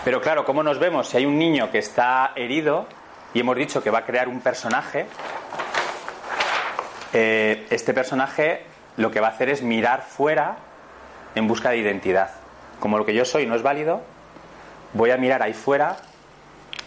Pero 0.04 0.20
claro, 0.20 0.44
¿cómo 0.44 0.64
nos 0.64 0.80
vemos? 0.80 1.08
Si 1.08 1.18
hay 1.18 1.26
un 1.26 1.38
niño 1.38 1.72
que 1.72 1.78
está 1.78 2.34
herido 2.36 2.88
y 3.34 3.40
hemos 3.40 3.56
dicho 3.56 3.82
que 3.82 3.90
va 3.90 4.00
a 4.00 4.06
crear 4.06 4.28
un 4.28 4.42
personaje, 4.42 5.06
eh, 7.14 7.68
este 7.70 7.94
personaje 7.94 8.66
lo 8.98 9.12
que 9.12 9.22
va 9.22 9.28
a 9.28 9.32
hacer 9.32 9.50
es 9.50 9.62
mirar 9.62 10.02
fuera 10.02 10.58
en 11.36 11.48
busca 11.48 11.70
de 11.70 11.78
identidad. 11.78 12.32
Como 12.82 12.98
lo 12.98 13.06
que 13.06 13.14
yo 13.14 13.24
soy 13.24 13.46
no 13.46 13.56
es 13.56 13.64
válido, 13.64 14.02
voy 14.92 15.12
a 15.12 15.18
mirar 15.18 15.42
ahí 15.42 15.54
fuera 15.54 15.96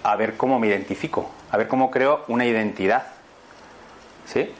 a 0.02 0.14
ver 0.16 0.36
cómo 0.36 0.58
me 0.58 0.66
identifico, 0.66 1.30
a 1.50 1.56
ver 1.56 1.68
cómo 1.68 1.90
creo 1.90 2.24
una 2.28 2.44
identidad. 2.44 3.06
¿Sí? 4.26 4.52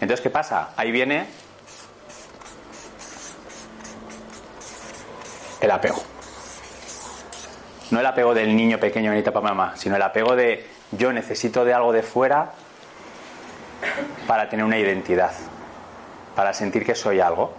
Entonces, 0.00 0.20
¿qué 0.20 0.30
pasa? 0.30 0.70
Ahí 0.76 0.90
viene 0.90 1.26
el 5.60 5.70
apego. 5.70 6.11
No 7.92 8.00
el 8.00 8.06
apego 8.06 8.32
del 8.32 8.56
niño 8.56 8.78
pequeño 8.78 9.10
que 9.10 9.16
necesita 9.16 9.38
mamá, 9.38 9.74
sino 9.76 9.96
el 9.96 10.02
apego 10.02 10.34
de 10.34 10.66
yo 10.92 11.12
necesito 11.12 11.62
de 11.62 11.74
algo 11.74 11.92
de 11.92 12.02
fuera 12.02 12.52
para 14.26 14.48
tener 14.48 14.64
una 14.64 14.78
identidad, 14.78 15.32
para 16.34 16.54
sentir 16.54 16.86
que 16.86 16.94
soy 16.94 17.20
algo. 17.20 17.52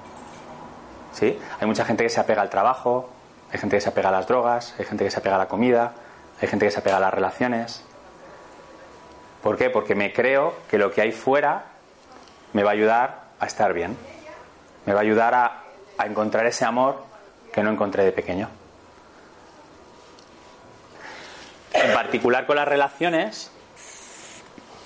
¿Sí? 1.12 1.38
Hay 1.60 1.68
mucha 1.68 1.86
gente 1.86 2.04
que 2.04 2.10
se 2.10 2.20
apega 2.20 2.42
al 2.42 2.50
trabajo, 2.50 3.12
hay 3.52 3.60
gente 3.60 3.78
que 3.78 3.82
se 3.82 3.90
apega 3.90 4.10
a 4.10 4.12
las 4.12 4.26
drogas, 4.26 4.74
hay 4.80 4.86
gente 4.86 5.04
que 5.04 5.12
se 5.12 5.20
apega 5.20 5.36
a 5.36 5.38
la 5.38 5.48
comida, 5.48 5.94
hay 6.42 6.48
gente 6.48 6.66
que 6.66 6.72
se 6.72 6.80
apega 6.80 6.98
a 6.98 7.00
las 7.00 7.14
relaciones. 7.14 7.84
¿Por 9.44 9.56
qué? 9.56 9.70
Porque 9.70 9.94
me 9.94 10.14
creo 10.14 10.56
que 10.68 10.80
lo 10.80 10.92
que 10.92 11.02
hay 11.02 11.12
fuera 11.12 11.66
me 12.54 12.64
va 12.64 12.72
a 12.72 12.74
ayudar 12.74 13.20
a 13.40 13.46
estar 13.46 13.72
bien. 13.74 13.96
Me 14.88 14.94
va 14.94 15.02
a 15.02 15.04
ayudar 15.04 15.36
a, 15.36 15.62
a 16.00 16.08
encontrar 16.08 16.48
ese 16.48 16.66
amor 16.66 17.04
que 17.52 17.62
no 17.62 17.70
encontré 17.70 18.04
de 18.04 18.12
pequeño. 18.12 18.50
En 21.74 21.94
particular 21.94 22.46
con 22.46 22.56
las 22.56 22.68
relaciones, 22.68 23.52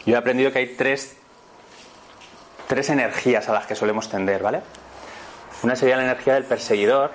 yo 0.06 0.16
he 0.16 0.18
aprendido 0.18 0.52
que 0.52 0.60
hay 0.60 0.76
tres, 0.76 1.18
tres 2.68 2.90
energías 2.90 3.50
a 3.50 3.54
las 3.54 3.68
que 3.68 3.76
solemos 3.76 4.10
tender, 4.10 4.42
¿vale? 4.42 4.62
Una 5.64 5.76
sería 5.76 5.98
la 5.98 6.04
energía 6.04 6.36
del 6.36 6.46
perseguidor, 6.46 7.12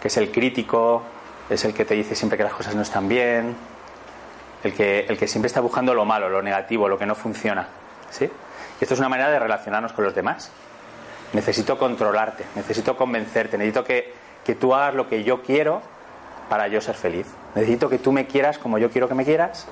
que 0.00 0.08
es 0.08 0.16
el 0.16 0.30
crítico, 0.30 1.02
es 1.48 1.64
el 1.64 1.74
que 1.74 1.84
te 1.84 1.94
dice 1.94 2.14
siempre 2.14 2.36
que 2.38 2.44
las 2.44 2.52
cosas 2.52 2.74
no 2.74 2.82
están 2.82 3.08
bien, 3.08 3.56
el 4.62 4.74
que, 4.74 5.06
el 5.08 5.18
que 5.18 5.26
siempre 5.26 5.48
está 5.48 5.60
buscando 5.60 5.92
lo 5.94 6.04
malo, 6.04 6.28
lo 6.28 6.42
negativo, 6.42 6.88
lo 6.88 6.98
que 6.98 7.06
no 7.06 7.14
funciona. 7.14 7.66
¿sí? 8.10 8.30
Esto 8.80 8.94
es 8.94 9.00
una 9.00 9.08
manera 9.08 9.30
de 9.30 9.38
relacionarnos 9.38 9.92
con 9.92 10.04
los 10.04 10.14
demás. 10.14 10.52
Necesito 11.32 11.78
controlarte, 11.78 12.44
necesito 12.54 12.96
convencerte, 12.96 13.58
necesito 13.58 13.84
que, 13.84 14.12
que 14.44 14.54
tú 14.54 14.74
hagas 14.74 14.94
lo 14.94 15.08
que 15.08 15.24
yo 15.24 15.42
quiero 15.42 15.82
para 16.50 16.66
yo 16.66 16.80
ser 16.80 16.96
feliz. 16.96 17.28
Necesito 17.54 17.88
que 17.88 17.98
tú 17.98 18.10
me 18.10 18.26
quieras 18.26 18.58
como 18.58 18.76
yo 18.76 18.90
quiero 18.90 19.08
que 19.08 19.14
me 19.14 19.24
quieras 19.24 19.66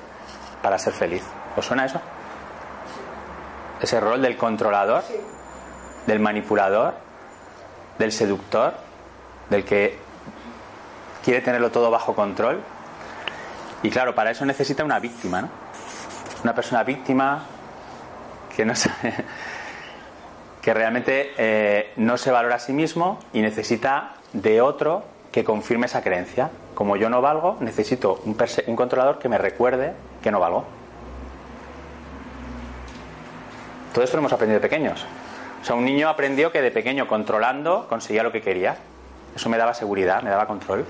para 0.63 0.79
ser 0.79 0.93
feliz. 0.93 1.23
¿Os 1.57 1.65
suena 1.65 1.85
eso? 1.85 2.01
Ese 3.81 3.99
rol 3.99 4.21
del 4.21 4.37
controlador, 4.37 5.03
del 6.07 6.19
manipulador, 6.19 6.95
del 7.97 8.13
seductor, 8.13 8.75
del 9.49 9.65
que 9.65 9.99
quiere 11.23 11.41
tenerlo 11.41 11.69
todo 11.69 11.91
bajo 11.91 12.15
control. 12.15 12.61
Y 13.83 13.89
claro, 13.89 14.15
para 14.15 14.31
eso 14.31 14.45
necesita 14.45 14.85
una 14.85 14.99
víctima, 14.99 15.41
¿no? 15.41 15.49
Una 16.43 16.55
persona 16.55 16.83
víctima 16.83 17.43
que 18.55 18.63
no 18.63 18.73
sabe, 18.73 19.13
que 20.61 20.73
realmente 20.73 21.33
eh, 21.37 21.93
no 21.97 22.17
se 22.17 22.31
valora 22.31 22.55
a 22.55 22.59
sí 22.59 22.71
mismo 22.71 23.19
y 23.33 23.41
necesita 23.41 24.13
de 24.31 24.61
otro 24.61 25.18
que 25.31 25.43
confirme 25.43 25.85
esa 25.85 26.01
creencia. 26.01 26.49
Como 26.73 26.95
yo 26.95 27.09
no 27.09 27.21
valgo, 27.21 27.57
necesito 27.59 28.21
un, 28.25 28.35
controlador 28.75 29.19
que 29.19 29.29
me 29.29 29.37
recuerde 29.37 29.93
que 30.21 30.31
no 30.31 30.39
valgo. 30.39 30.65
Todo 33.93 34.03
esto 34.03 34.17
lo 34.17 34.21
hemos 34.21 34.33
aprendido 34.33 34.59
de 34.59 34.67
pequeños. 34.67 35.05
O 35.61 35.65
sea, 35.65 35.75
un 35.75 35.83
niño 35.83 36.07
aprendió 36.07 36.51
que 36.51 36.61
de 36.61 36.71
pequeño 36.71 37.07
controlando 37.07 37.87
conseguía 37.87 38.23
lo 38.23 38.31
que 38.31 38.41
quería. 38.41 38.77
Eso 39.35 39.49
me 39.49 39.57
daba 39.57 39.73
seguridad, 39.73 40.21
me 40.21 40.29
daba 40.29 40.47
control. 40.47 40.85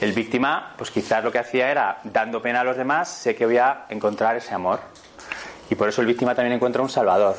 El 0.00 0.12
víctima, 0.12 0.74
pues 0.76 0.90
quizás 0.90 1.24
lo 1.24 1.32
que 1.32 1.38
hacía 1.38 1.70
era, 1.70 1.98
dando 2.04 2.42
pena 2.42 2.60
a 2.60 2.64
los 2.64 2.76
demás, 2.76 3.08
sé 3.08 3.34
que 3.34 3.46
voy 3.46 3.58
a 3.58 3.86
encontrar 3.88 4.36
ese 4.36 4.54
amor. 4.54 4.80
Y 5.70 5.74
por 5.74 5.88
eso 5.88 6.00
el 6.00 6.06
víctima 6.06 6.34
también 6.34 6.54
encuentra 6.54 6.82
un 6.82 6.88
salvador. 6.88 7.36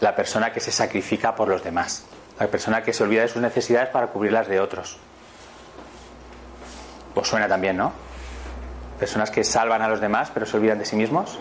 La 0.00 0.14
persona 0.14 0.52
que 0.52 0.60
se 0.60 0.72
sacrifica 0.72 1.34
por 1.34 1.48
los 1.48 1.62
demás. 1.62 2.06
La 2.42 2.48
persona 2.48 2.82
que 2.82 2.92
se 2.92 3.04
olvida 3.04 3.22
de 3.22 3.28
sus 3.28 3.40
necesidades 3.40 3.90
para 3.90 4.08
cubrir 4.08 4.32
las 4.32 4.48
de 4.48 4.58
otros. 4.58 4.98
Pues 7.14 7.28
suena 7.28 7.46
también, 7.46 7.76
¿no? 7.76 7.92
Personas 8.98 9.30
que 9.30 9.44
salvan 9.44 9.80
a 9.80 9.86
los 9.86 10.00
demás 10.00 10.32
pero 10.34 10.44
se 10.44 10.56
olvidan 10.56 10.80
de 10.80 10.84
sí 10.84 10.96
mismos. 10.96 11.38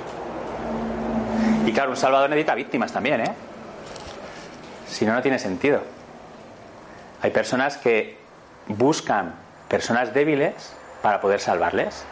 Y 1.66 1.74
claro, 1.74 1.90
un 1.90 1.98
salvador 1.98 2.30
necesita 2.30 2.54
víctimas 2.54 2.94
también, 2.94 3.22
¿eh? 3.22 3.34
Si 4.86 5.04
no, 5.04 5.16
no 5.16 5.24
tiene 5.24 5.40
sentido. 5.40 5.82
Hay 7.24 7.32
personas 7.32 7.78
que 7.78 8.20
buscan 8.68 9.34
personas 9.70 10.14
débiles 10.14 10.72
para 11.02 11.20
poder 11.20 11.40
salvarles 11.40 12.04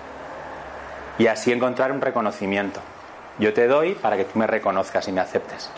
y 1.19 1.27
así 1.27 1.51
encontrar 1.51 1.91
un 1.91 2.01
reconocimiento. 2.01 2.79
Yo 3.37 3.53
te 3.53 3.67
doy 3.67 3.93
para 3.93 4.17
que 4.17 4.25
tú 4.25 4.39
me 4.39 4.47
reconozcas 4.47 5.07
y 5.07 5.11
me 5.11 5.21
aceptes. 5.21 5.69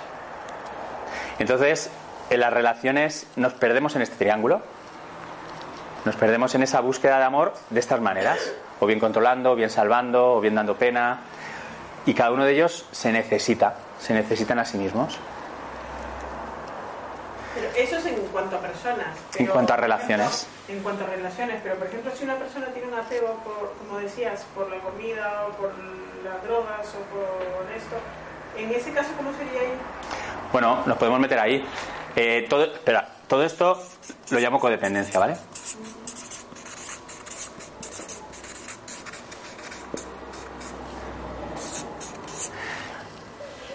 Entonces, 1.39 1.91
en 2.32 2.39
las 2.39 2.54
relaciones 2.54 3.28
nos 3.36 3.54
perdemos 3.54 3.96
en 3.96 4.02
este 4.02 4.15
triángulo. 4.15 4.62
Nos 6.06 6.15
perdemos 6.15 6.56
en 6.56 6.63
esa 6.63 6.80
búsqueda 6.80 7.20
de 7.20 7.26
amor 7.26 7.54
de 7.70 7.80
estas 7.80 8.00
maneras, 8.02 8.39
o 8.80 8.88
bien 8.88 9.00
controlando, 9.00 9.52
o 9.52 9.56
bien 9.56 9.70
salvando, 9.70 10.36
o 10.36 10.41
bien 10.41 10.56
dando 10.56 10.76
pena. 10.76 11.20
Y 12.06 12.13
cada 12.13 12.32
uno 12.32 12.46
de 12.46 12.54
ellos 12.54 12.88
se 12.91 13.12
necesita, 13.12 13.76
se 14.00 14.13
necesitan 14.13 14.58
a 14.60 14.65
sí 14.65 14.78
mismos. 14.78 15.20
Pero 17.54 17.67
eso 17.76 17.98
es 17.98 18.06
en 18.06 18.15
cuanto 18.32 18.56
a 18.56 18.60
personas. 18.62 19.08
en 19.36 19.46
cuanto 19.48 19.74
a 19.74 19.78
relaciones. 19.78 20.48
en 20.70 20.82
cuanto 20.82 21.04
a 21.04 21.08
relaciones, 21.08 21.60
pero 21.62 21.76
por 21.76 21.88
ejemplo, 21.88 22.12
si 22.15 22.24
una 22.24 22.36
persona 22.36 22.67
tiene 22.67 22.88
un 22.88 22.98
apego, 22.98 23.36
por, 23.44 23.74
como 23.78 24.00
decías, 24.00 24.46
por 24.56 24.72
la 24.72 24.80
comida 24.80 25.48
o 25.48 25.52
por 25.58 25.74
las 26.24 26.41
drogas 26.44 26.88
o 26.96 27.04
por 27.13 27.70
esto, 27.76 27.98
en 28.58 28.72
ese 28.72 28.94
caso, 28.94 29.10
¿cómo 29.17 29.32
sería 29.34 29.60
ahí? 29.60 29.74
Bueno, 30.54 30.82
nos 30.86 30.98
podemos 30.98 31.20
meter 31.20 31.38
ahí. 31.39 31.63
Eh, 32.15 32.45
todo, 32.50 32.65
espera, 32.65 33.08
todo 33.28 33.43
esto 33.43 33.82
lo 34.32 34.39
llamo 34.39 34.60
codependencia, 34.60 35.19
¿vale? 35.19 35.36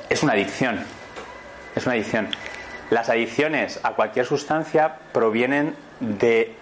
Es 0.09 0.23
una 0.23 0.35
adicción. 0.35 0.85
Es 1.75 1.85
una 1.85 1.95
adicción. 1.95 2.29
Las 2.91 3.09
adicciones 3.09 3.81
a 3.83 3.93
cualquier 3.93 4.25
sustancia 4.25 4.97
provienen 5.13 5.75
de 6.01 6.55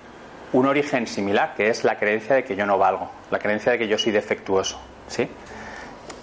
un 0.53 0.67
origen 0.67 1.07
similar, 1.07 1.55
que 1.57 1.69
es 1.69 1.85
la 1.85 1.99
creencia 1.99 2.37
de 2.37 2.45
que 2.45 2.57
yo 2.57 2.65
no 2.65 2.79
valgo, 2.79 3.11
la 3.31 3.39
creencia 3.39 3.73
de 3.73 3.79
que 3.79 3.89
yo 3.89 3.99
soy 3.99 4.13
defectuoso. 4.13 4.81
¿sí? 5.09 5.29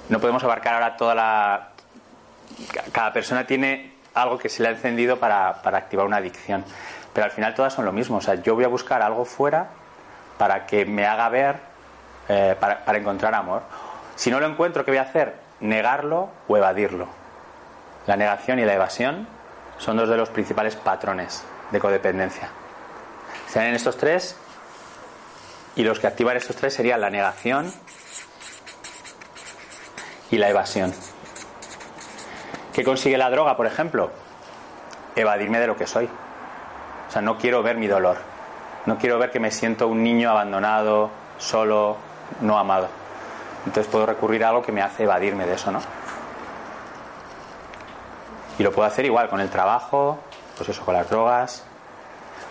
No 0.09 0.19
podemos 0.19 0.43
abarcar 0.43 0.75
ahora 0.75 0.97
toda 0.97 1.15
la. 1.15 1.69
Cada 2.91 3.13
persona 3.13 3.45
tiene 3.45 3.90
algo 4.13 4.37
que 4.37 4.49
se 4.49 4.61
le 4.61 4.69
ha 4.69 4.71
encendido 4.71 5.17
para, 5.17 5.61
para 5.61 5.77
activar 5.77 6.05
una 6.05 6.17
adicción. 6.17 6.63
Pero 7.13 7.25
al 7.25 7.31
final 7.31 7.53
todas 7.55 7.73
son 7.73 7.85
lo 7.85 7.91
mismo. 7.91 8.17
O 8.17 8.21
sea, 8.21 8.35
yo 8.35 8.55
voy 8.55 8.63
a 8.63 8.67
buscar 8.67 9.01
algo 9.01 9.25
fuera 9.25 9.67
para 10.37 10.65
que 10.65 10.85
me 10.85 11.05
haga 11.05 11.29
ver, 11.29 11.57
eh, 12.29 12.55
para, 12.59 12.83
para 12.83 12.97
encontrar 12.97 13.33
amor. 13.35 13.63
Si 14.15 14.31
no 14.31 14.39
lo 14.39 14.47
encuentro, 14.47 14.85
¿qué 14.85 14.91
voy 14.91 14.97
a 14.99 15.03
hacer? 15.03 15.35
Negarlo 15.59 16.29
o 16.47 16.57
evadirlo. 16.57 17.07
La 18.07 18.15
negación 18.15 18.59
y 18.59 18.65
la 18.65 18.73
evasión 18.73 19.27
son 19.77 19.97
dos 19.97 20.09
de 20.09 20.17
los 20.17 20.29
principales 20.29 20.75
patrones 20.75 21.43
de 21.71 21.79
codependencia. 21.79 22.49
Serían 23.47 23.75
estos 23.75 23.97
tres 23.97 24.35
y 25.75 25.83
los 25.83 25.99
que 25.99 26.07
activan 26.07 26.37
estos 26.37 26.55
tres 26.55 26.73
serían 26.73 27.01
la 27.01 27.09
negación 27.09 27.71
y 30.29 30.37
la 30.37 30.49
evasión. 30.49 30.93
¿Qué 32.73 32.83
consigue 32.83 33.17
la 33.17 33.29
droga, 33.29 33.57
por 33.57 33.65
ejemplo? 33.65 34.11
Evadirme 35.15 35.59
de 35.59 35.67
lo 35.67 35.75
que 35.75 35.87
soy. 35.87 36.05
O 36.05 37.11
sea, 37.11 37.21
no 37.21 37.37
quiero 37.37 37.61
ver 37.61 37.75
mi 37.75 37.87
dolor. 37.87 38.17
No 38.85 38.97
quiero 38.97 39.19
ver 39.19 39.31
que 39.31 39.39
me 39.39 39.51
siento 39.51 39.87
un 39.87 40.01
niño 40.03 40.29
abandonado, 40.29 41.09
solo, 41.37 41.97
no 42.39 42.57
amado. 42.57 42.87
Entonces 43.65 43.91
puedo 43.91 44.05
recurrir 44.05 44.43
a 44.45 44.49
algo 44.49 44.63
que 44.63 44.71
me 44.71 44.81
hace 44.81 45.03
evadirme 45.03 45.45
de 45.45 45.55
eso, 45.55 45.71
¿no? 45.71 45.81
Y 48.57 48.63
lo 48.63 48.71
puedo 48.71 48.87
hacer 48.87 49.05
igual 49.05 49.29
con 49.29 49.41
el 49.41 49.49
trabajo, 49.49 50.19
pues 50.57 50.69
eso, 50.69 50.83
con 50.83 50.93
las 50.93 51.09
drogas, 51.09 51.63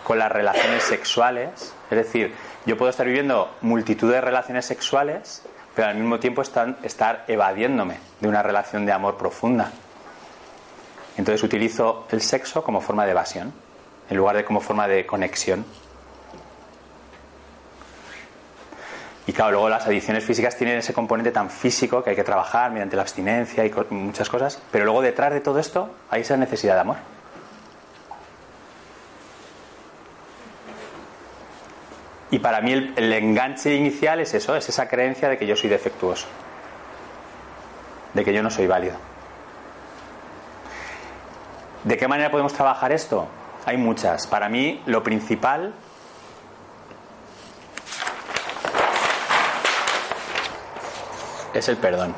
con 0.04 0.18
las 0.18 0.30
relaciones 0.30 0.82
sexuales. 0.82 1.74
Es 1.90 1.96
decir, 1.96 2.34
yo 2.66 2.76
puedo 2.76 2.90
estar 2.90 3.06
viviendo 3.06 3.50
multitud 3.62 4.12
de 4.12 4.20
relaciones 4.20 4.66
sexuales, 4.66 5.42
pero 5.74 5.88
al 5.88 5.96
mismo 5.96 6.20
tiempo 6.20 6.42
estar, 6.42 6.76
estar 6.82 7.24
evadiéndome 7.26 7.98
de 8.20 8.28
una 8.28 8.42
relación 8.42 8.84
de 8.86 8.92
amor 8.92 9.16
profunda. 9.16 9.70
Entonces 11.20 11.42
utilizo 11.42 12.06
el 12.10 12.22
sexo 12.22 12.64
como 12.64 12.80
forma 12.80 13.04
de 13.04 13.10
evasión, 13.10 13.52
en 14.08 14.16
lugar 14.16 14.36
de 14.36 14.42
como 14.42 14.62
forma 14.62 14.88
de 14.88 15.04
conexión. 15.04 15.66
Y 19.26 19.32
claro, 19.34 19.50
luego 19.50 19.68
las 19.68 19.86
adicciones 19.86 20.24
físicas 20.24 20.56
tienen 20.56 20.78
ese 20.78 20.94
componente 20.94 21.30
tan 21.30 21.50
físico 21.50 22.02
que 22.02 22.08
hay 22.08 22.16
que 22.16 22.24
trabajar 22.24 22.70
mediante 22.70 22.96
la 22.96 23.02
abstinencia 23.02 23.66
y 23.66 23.72
muchas 23.90 24.30
cosas, 24.30 24.62
pero 24.72 24.86
luego 24.86 25.02
detrás 25.02 25.34
de 25.34 25.42
todo 25.42 25.58
esto 25.58 25.90
hay 26.08 26.22
esa 26.22 26.38
necesidad 26.38 26.76
de 26.76 26.80
amor. 26.80 26.96
Y 32.30 32.38
para 32.38 32.62
mí 32.62 32.72
el, 32.72 33.12
enganche 33.12 33.74
inicial 33.74 34.20
es 34.20 34.32
eso, 34.32 34.56
es 34.56 34.66
esa 34.70 34.88
creencia 34.88 35.28
de 35.28 35.36
que 35.36 35.46
yo 35.46 35.54
soy 35.54 35.68
defectuoso, 35.68 36.28
de 38.14 38.24
que 38.24 38.32
yo 38.32 38.42
no 38.42 38.48
soy 38.50 38.66
válido. 38.66 39.09
¿De 41.84 41.96
qué 41.96 42.06
manera 42.06 42.30
podemos 42.30 42.52
trabajar 42.52 42.92
esto? 42.92 43.26
Hay 43.64 43.76
muchas. 43.76 44.26
Para 44.26 44.48
mí, 44.48 44.82
lo 44.86 45.02
principal 45.02 45.72
es 51.54 51.68
el 51.68 51.76
perdón. 51.78 52.14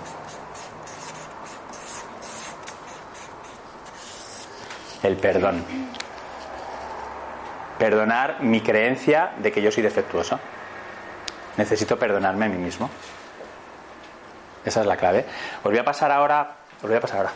El 5.03 5.17
perdón. 5.17 5.65
Perdonar 7.79 8.43
mi 8.43 8.61
creencia 8.61 9.33
de 9.39 9.51
que 9.53 9.63
yo 9.63 9.71
soy 9.71 9.83
defectuoso. 9.83 10.39
Necesito 11.57 11.99
perdonarme 11.99 12.47
a 12.47 12.49
mí 12.49 12.57
mismo. 12.57 12.89
Esa 14.65 14.81
es 14.81 14.87
la 14.87 14.97
clave. 14.97 15.27
Os 15.59 15.71
voy 15.71 15.79
a 15.79 15.85
pasar 15.85 16.11
ahora. 16.11 16.57
Os 16.83 16.89
voy 16.89 16.97
a 16.97 17.01
pasar 17.01 17.19
ahora. 17.19 17.33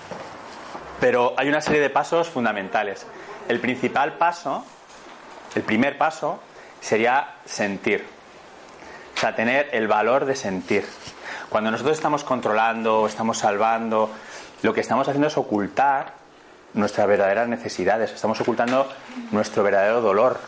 Pero 1.00 1.34
hay 1.36 1.48
una 1.48 1.60
serie 1.60 1.80
de 1.80 1.90
pasos 1.90 2.28
fundamentales. 2.28 3.06
El 3.48 3.60
principal 3.60 4.14
paso, 4.14 4.64
el 5.54 5.62
primer 5.62 5.98
paso, 5.98 6.40
sería 6.80 7.34
sentir. 7.44 8.06
O 9.16 9.18
sea, 9.18 9.34
tener 9.34 9.68
el 9.72 9.88
valor 9.88 10.24
de 10.24 10.34
sentir. 10.34 10.84
Cuando 11.48 11.70
nosotros 11.70 11.96
estamos 11.96 12.24
controlando, 12.24 13.06
estamos 13.06 13.38
salvando, 13.38 14.10
lo 14.62 14.74
que 14.74 14.80
estamos 14.80 15.06
haciendo 15.08 15.28
es 15.28 15.36
ocultar 15.36 16.14
nuestras 16.74 17.06
verdaderas 17.06 17.48
necesidades, 17.48 18.12
estamos 18.12 18.40
ocultando 18.40 18.88
nuestro 19.30 19.62
verdadero 19.62 20.00
dolor. 20.00 20.38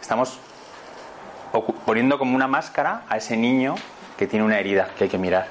Estamos 0.00 0.38
poniendo 1.84 2.18
como 2.18 2.36
una 2.36 2.46
máscara 2.46 3.02
a 3.08 3.16
ese 3.16 3.36
niño 3.36 3.74
que 4.16 4.26
tiene 4.26 4.44
una 4.44 4.58
herida 4.58 4.90
que 4.96 5.04
hay 5.04 5.10
que 5.10 5.18
mirar. 5.18 5.48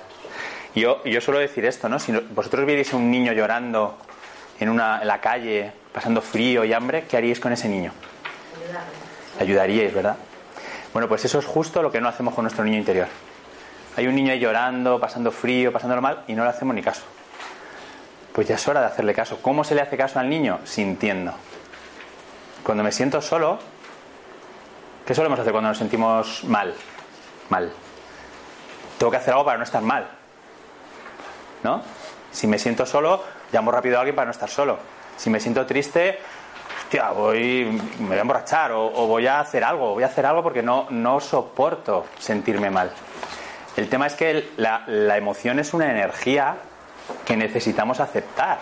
Yo, 0.75 1.03
yo 1.03 1.19
suelo 1.19 1.39
decir 1.39 1.65
esto, 1.65 1.89
¿no? 1.89 1.99
Si 1.99 2.11
vosotros 2.11 2.65
vierais 2.65 2.93
a 2.93 2.97
un 2.97 3.11
niño 3.11 3.33
llorando 3.33 3.97
en, 4.61 4.69
una, 4.69 5.01
en 5.01 5.07
la 5.07 5.19
calle, 5.19 5.71
pasando 5.91 6.21
frío 6.21 6.63
y 6.63 6.71
hambre, 6.71 7.05
¿qué 7.07 7.17
haríais 7.17 7.39
con 7.39 7.51
ese 7.51 7.67
niño? 7.67 7.91
Ayudaríais, 9.39 9.93
¿verdad? 9.93 10.15
Bueno, 10.93 11.07
pues 11.07 11.25
eso 11.25 11.39
es 11.39 11.45
justo 11.45 11.81
lo 11.81 11.91
que 11.91 11.99
no 11.99 12.07
hacemos 12.07 12.35
con 12.35 12.43
nuestro 12.43 12.63
niño 12.63 12.77
interior. 12.77 13.07
Hay 13.97 14.07
un 14.07 14.13
niño 14.13 14.31
ahí 14.31 14.39
llorando, 14.39 14.99
pasando 14.99 15.31
frío, 15.31 15.73
pasando 15.73 15.99
mal 15.99 16.23
y 16.27 16.33
no 16.33 16.43
le 16.43 16.49
hacemos 16.51 16.75
ni 16.75 16.83
caso. 16.83 17.01
Pues 18.33 18.47
ya 18.47 18.55
es 18.55 18.67
hora 18.67 18.81
de 18.81 18.85
hacerle 18.85 19.15
caso. 19.15 19.39
¿Cómo 19.41 19.63
se 19.63 19.73
le 19.73 19.81
hace 19.81 19.97
caso 19.97 20.19
al 20.19 20.29
niño? 20.29 20.59
Sintiendo. 20.63 21.33
Cuando 22.63 22.83
me 22.83 22.91
siento 22.91 23.19
solo, 23.19 23.57
¿qué 25.07 25.15
solemos 25.15 25.39
hacer 25.39 25.51
cuando 25.51 25.69
nos 25.69 25.77
sentimos 25.79 26.43
mal? 26.43 26.73
Mal. 27.49 27.71
Tengo 28.99 29.09
que 29.09 29.17
hacer 29.17 29.33
algo 29.33 29.43
para 29.43 29.57
no 29.57 29.63
estar 29.63 29.81
mal. 29.81 30.07
¿No? 31.63 31.81
Si 32.31 32.45
me 32.45 32.59
siento 32.59 32.85
solo, 32.85 33.23
llamo 33.51 33.71
rápido 33.71 33.97
a 33.97 34.01
alguien 34.01 34.15
para 34.15 34.25
no 34.25 34.31
estar 34.31 34.49
solo. 34.49 34.77
Si 35.17 35.29
me 35.29 35.39
siento 35.39 35.65
triste, 35.65 36.19
hostia, 36.83 37.11
voy, 37.11 37.79
me 37.99 38.07
voy 38.07 38.17
a 38.17 38.21
emborrachar 38.21 38.71
o, 38.71 38.89
voy 39.07 39.27
a 39.27 39.39
hacer 39.39 39.63
algo, 39.63 39.93
voy 39.93 40.03
a 40.03 40.07
hacer 40.07 40.25
algo 40.25 40.43
porque 40.43 40.63
no, 40.63 40.87
no 40.89 41.19
soporto 41.19 42.05
sentirme 42.17 42.69
mal. 42.69 42.91
El 43.77 43.87
tema 43.87 44.07
es 44.07 44.15
que 44.15 44.49
la, 44.57 44.83
la 44.87 45.17
emoción 45.17 45.59
es 45.59 45.73
una 45.73 45.89
energía 45.89 46.57
que 47.25 47.37
necesitamos 47.37 47.99
aceptar. 47.99 48.59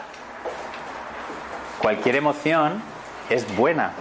Cualquier 1.82 2.18
emoción 2.18 2.82
es 3.30 3.56
buena 3.56 3.94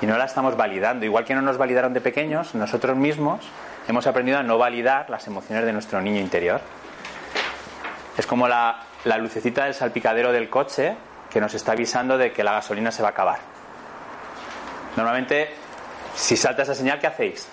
y 0.00 0.06
no 0.06 0.16
la 0.16 0.26
estamos 0.26 0.56
validando. 0.56 1.04
Igual 1.04 1.24
que 1.24 1.34
no 1.34 1.42
nos 1.42 1.58
validaron 1.58 1.92
de 1.92 2.00
pequeños, 2.00 2.54
nosotros 2.54 2.96
mismos 2.96 3.44
hemos 3.88 4.06
aprendido 4.06 4.38
a 4.38 4.42
no 4.42 4.58
validar 4.58 5.08
las 5.10 5.26
emociones 5.26 5.64
de 5.64 5.72
nuestro 5.72 6.00
niño 6.00 6.20
interior. 6.20 6.60
Es 8.16 8.26
como 8.26 8.46
la, 8.46 8.87
la 9.04 9.18
lucecita 9.18 9.64
del 9.64 9.74
salpicadero 9.74 10.32
del 10.32 10.48
coche 10.48 10.96
que 11.30 11.40
nos 11.40 11.54
está 11.54 11.72
avisando 11.72 12.18
de 12.18 12.32
que 12.32 12.42
la 12.42 12.52
gasolina 12.52 12.90
se 12.90 13.02
va 13.02 13.08
a 13.08 13.10
acabar. 13.12 13.38
Normalmente, 14.96 15.54
si 16.14 16.36
salta 16.36 16.62
esa 16.62 16.74
señal, 16.74 16.98
¿qué 16.98 17.06
hacéis? 17.06 17.46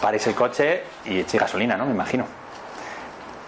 Paréis 0.00 0.26
el 0.26 0.34
coche 0.34 0.82
y 1.04 1.20
echéis 1.20 1.42
gasolina, 1.42 1.76
¿no? 1.76 1.86
Me 1.86 1.92
imagino. 1.92 2.26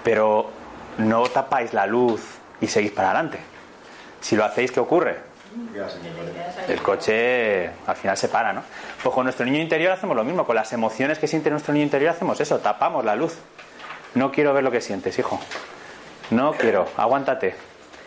Pero 0.03 0.51
no 0.99 1.23
tapáis 1.29 1.73
la 1.73 1.87
luz 1.87 2.23
y 2.61 2.67
seguís 2.67 2.93
para 2.93 3.11
adelante. 3.11 3.39
Si 4.21 4.37
lo 4.37 4.45
hacéis, 4.45 4.73
¿qué 4.73 4.81
ocurre? 4.81 5.21
El 6.69 6.83
coche 6.83 7.71
al 7.87 7.97
final 7.97 8.17
se 8.17 8.29
para, 8.29 8.53
¿no? 8.53 8.63
Pues 9.03 9.15
con 9.15 9.25
nuestro 9.25 9.47
niño 9.47 9.61
interior 9.61 9.93
hacemos 9.93 10.17
lo 10.17 10.25
mismo, 10.25 10.45
con 10.45 10.57
las 10.57 10.73
emociones 10.73 11.19
que 11.19 11.27
siente 11.27 11.51
nuestro 11.51 11.73
niño 11.73 11.85
interior 11.85 12.11
hacemos 12.11 12.41
eso, 12.41 12.59
tapamos 12.59 13.05
la 13.05 13.15
luz. 13.15 13.39
No 14.15 14.31
quiero 14.31 14.53
ver 14.53 14.65
lo 14.65 14.71
que 14.71 14.81
sientes, 14.81 15.19
hijo. 15.19 15.41
No 16.31 16.53
quiero, 16.53 16.89
aguántate. 16.97 17.55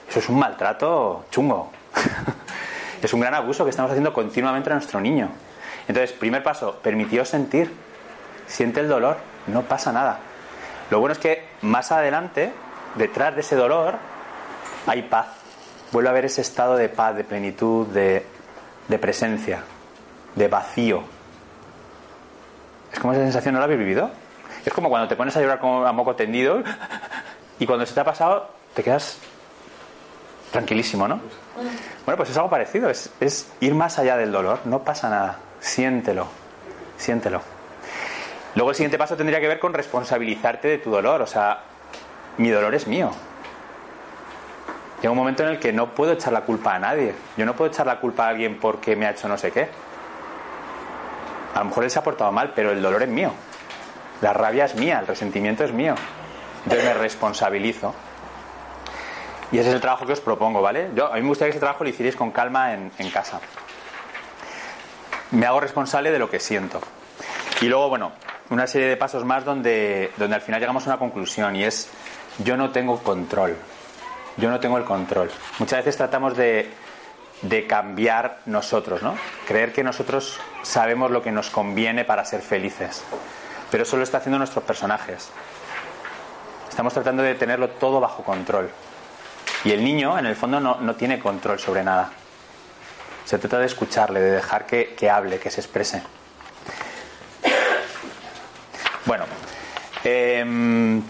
Eso 0.09 0.19
es 0.19 0.29
un 0.29 0.39
maltrato 0.39 1.25
chungo. 1.31 1.71
es 3.01 3.13
un 3.13 3.21
gran 3.21 3.33
abuso 3.33 3.63
que 3.63 3.69
estamos 3.69 3.91
haciendo 3.91 4.11
continuamente 4.11 4.69
a 4.69 4.73
nuestro 4.73 4.99
niño. 4.99 5.29
Entonces, 5.87 6.11
primer 6.11 6.43
paso, 6.43 6.79
permitió 6.81 7.23
sentir. 7.23 7.73
Siente 8.45 8.79
el 8.79 8.89
dolor, 8.89 9.17
no 9.47 9.61
pasa 9.63 9.91
nada. 9.91 10.19
Lo 10.89 10.99
bueno 10.99 11.13
es 11.13 11.19
que 11.19 11.47
más 11.61 11.91
adelante 11.91 12.51
detrás 12.95 13.35
de 13.35 13.41
ese 13.41 13.55
dolor 13.55 13.95
hay 14.87 15.03
paz. 15.03 15.27
Vuelve 15.91 16.09
a 16.09 16.11
haber 16.11 16.25
ese 16.25 16.41
estado 16.41 16.75
de 16.75 16.89
paz, 16.89 17.15
de 17.15 17.23
plenitud, 17.23 17.87
de, 17.87 18.25
presencia, 18.99 19.63
de 20.35 20.47
vacío. 20.47 21.03
Es 22.91 22.99
como 22.99 23.13
esa 23.13 23.21
sensación, 23.21 23.53
¿no 23.53 23.59
la 23.59 23.65
habéis 23.65 23.79
vivido? 23.79 24.09
Es 24.65 24.73
como 24.73 24.89
cuando 24.89 25.07
te 25.07 25.15
pones 25.15 25.35
a 25.37 25.41
llorar 25.41 25.59
como 25.59 25.85
a 25.85 25.91
moco 25.91 26.15
tendido 26.15 26.63
y 27.59 27.65
cuando 27.65 27.85
se 27.85 27.93
te 27.93 27.99
ha 27.99 28.05
pasado 28.05 28.49
te 28.73 28.83
quedas 28.83 29.17
tranquilísimo, 30.51 31.07
¿no? 31.07 31.19
Bueno, 32.05 32.17
pues 32.17 32.29
es 32.29 32.37
algo 32.37 32.49
parecido, 32.49 32.89
es, 32.89 33.51
ir 33.59 33.75
más 33.75 33.99
allá 33.99 34.17
del 34.17 34.31
dolor, 34.31 34.61
no 34.65 34.83
pasa 34.83 35.09
nada, 35.09 35.37
siéntelo, 35.59 36.27
siéntelo. 36.97 37.41
Luego 38.55 38.71
el 38.71 38.75
siguiente 38.75 38.97
paso 38.97 39.15
tendría 39.15 39.39
que 39.39 39.47
ver 39.47 39.59
con 39.59 39.73
responsabilizarte 39.73 40.67
de 40.67 40.77
tu 40.79 40.89
dolor, 40.89 41.21
o 41.21 41.27
sea, 41.27 41.59
mi 42.37 42.49
dolor 42.49 42.73
es 42.73 42.87
mío. 42.87 43.11
Llega 45.01 45.11
un 45.11 45.17
momento 45.17 45.43
en 45.43 45.49
el 45.49 45.59
que 45.59 45.71
no 45.71 45.93
puedo 45.93 46.13
echar 46.13 46.33
la 46.33 46.41
culpa 46.41 46.75
a 46.75 46.79
nadie. 46.79 47.13
Yo 47.37 47.45
no 47.45 47.55
puedo 47.55 47.71
echar 47.71 47.85
la 47.85 47.99
culpa 47.99 48.25
a 48.25 48.29
alguien 48.29 48.59
porque 48.59 48.97
me 48.97 49.05
ha 49.05 49.11
hecho 49.11 49.29
no 49.29 49.37
sé 49.37 49.51
qué. 49.51 49.69
A 51.55 51.59
lo 51.59 51.65
mejor 51.65 51.85
él 51.85 51.91
se 51.91 51.99
ha 51.99 52.03
portado 52.03 52.31
mal, 52.33 52.51
pero 52.53 52.71
el 52.71 52.81
dolor 52.81 53.03
es 53.03 53.09
mío. 53.09 53.31
La 54.21 54.33
rabia 54.33 54.65
es 54.65 54.75
mía, 54.75 54.99
el 54.99 55.07
resentimiento 55.07 55.63
es 55.63 55.71
mío. 55.71 55.95
Entonces 56.63 56.85
me 56.85 56.93
responsabilizo. 56.93 57.93
Y 59.51 59.57
ese 59.57 59.69
es 59.69 59.75
el 59.75 59.81
trabajo 59.81 60.05
que 60.05 60.13
os 60.13 60.21
propongo, 60.21 60.61
¿vale? 60.61 60.89
Yo, 60.95 61.07
a 61.11 61.15
mí 61.15 61.21
me 61.21 61.29
gustaría 61.29 61.51
que 61.51 61.57
ese 61.57 61.59
trabajo 61.59 61.83
lo 61.83 61.89
hicierais 61.89 62.15
con 62.15 62.31
calma 62.31 62.73
en, 62.73 62.91
en 62.99 63.09
casa. 63.09 63.39
Me 65.31 65.45
hago 65.45 65.59
responsable 65.59 66.11
de 66.11 66.19
lo 66.19 66.29
que 66.29 66.39
siento. 66.39 66.81
Y 67.61 67.65
luego, 67.65 67.89
bueno, 67.89 68.11
una 68.49 68.67
serie 68.67 68.87
de 68.87 68.97
pasos 68.97 69.25
más 69.25 69.45
donde, 69.45 70.11
donde 70.17 70.35
al 70.35 70.41
final 70.41 70.59
llegamos 70.59 70.85
a 70.85 70.91
una 70.91 70.99
conclusión 70.99 71.55
y 71.55 71.63
es 71.63 71.89
yo 72.39 72.57
no 72.57 72.71
tengo 72.71 72.99
control. 72.99 73.57
Yo 74.37 74.49
no 74.49 74.59
tengo 74.59 74.77
el 74.77 74.85
control. 74.85 75.29
Muchas 75.59 75.79
veces 75.79 75.97
tratamos 75.97 76.37
de, 76.37 76.71
de 77.41 77.67
cambiar 77.67 78.39
nosotros, 78.45 79.01
¿no? 79.01 79.15
Creer 79.47 79.73
que 79.73 79.83
nosotros 79.83 80.39
sabemos 80.61 81.11
lo 81.11 81.21
que 81.21 81.31
nos 81.31 81.49
conviene 81.49 82.05
para 82.05 82.23
ser 82.23 82.41
felices. 82.41 83.03
Pero 83.71 83.83
eso 83.83 83.97
lo 83.97 84.03
está 84.03 84.17
haciendo 84.19 84.37
nuestros 84.37 84.63
personajes. 84.63 85.29
Estamos 86.69 86.93
tratando 86.93 87.23
de 87.23 87.35
tenerlo 87.35 87.69
todo 87.71 87.99
bajo 87.99 88.23
control. 88.23 88.69
Y 89.65 89.71
el 89.71 89.83
niño, 89.83 90.17
en 90.17 90.25
el 90.25 90.35
fondo, 90.35 90.59
no, 90.59 90.75
no 90.79 90.95
tiene 90.95 91.19
control 91.19 91.59
sobre 91.59 91.83
nada. 91.83 92.11
Se 93.25 93.37
trata 93.37 93.59
de 93.59 93.65
escucharle, 93.65 94.19
de 94.19 94.31
dejar 94.31 94.65
que, 94.65 94.95
que 94.95 95.09
hable, 95.09 95.39
que 95.39 95.51
se 95.51 95.61
exprese. 95.61 96.01
Bueno, 99.05 99.25
eh, 100.03 101.01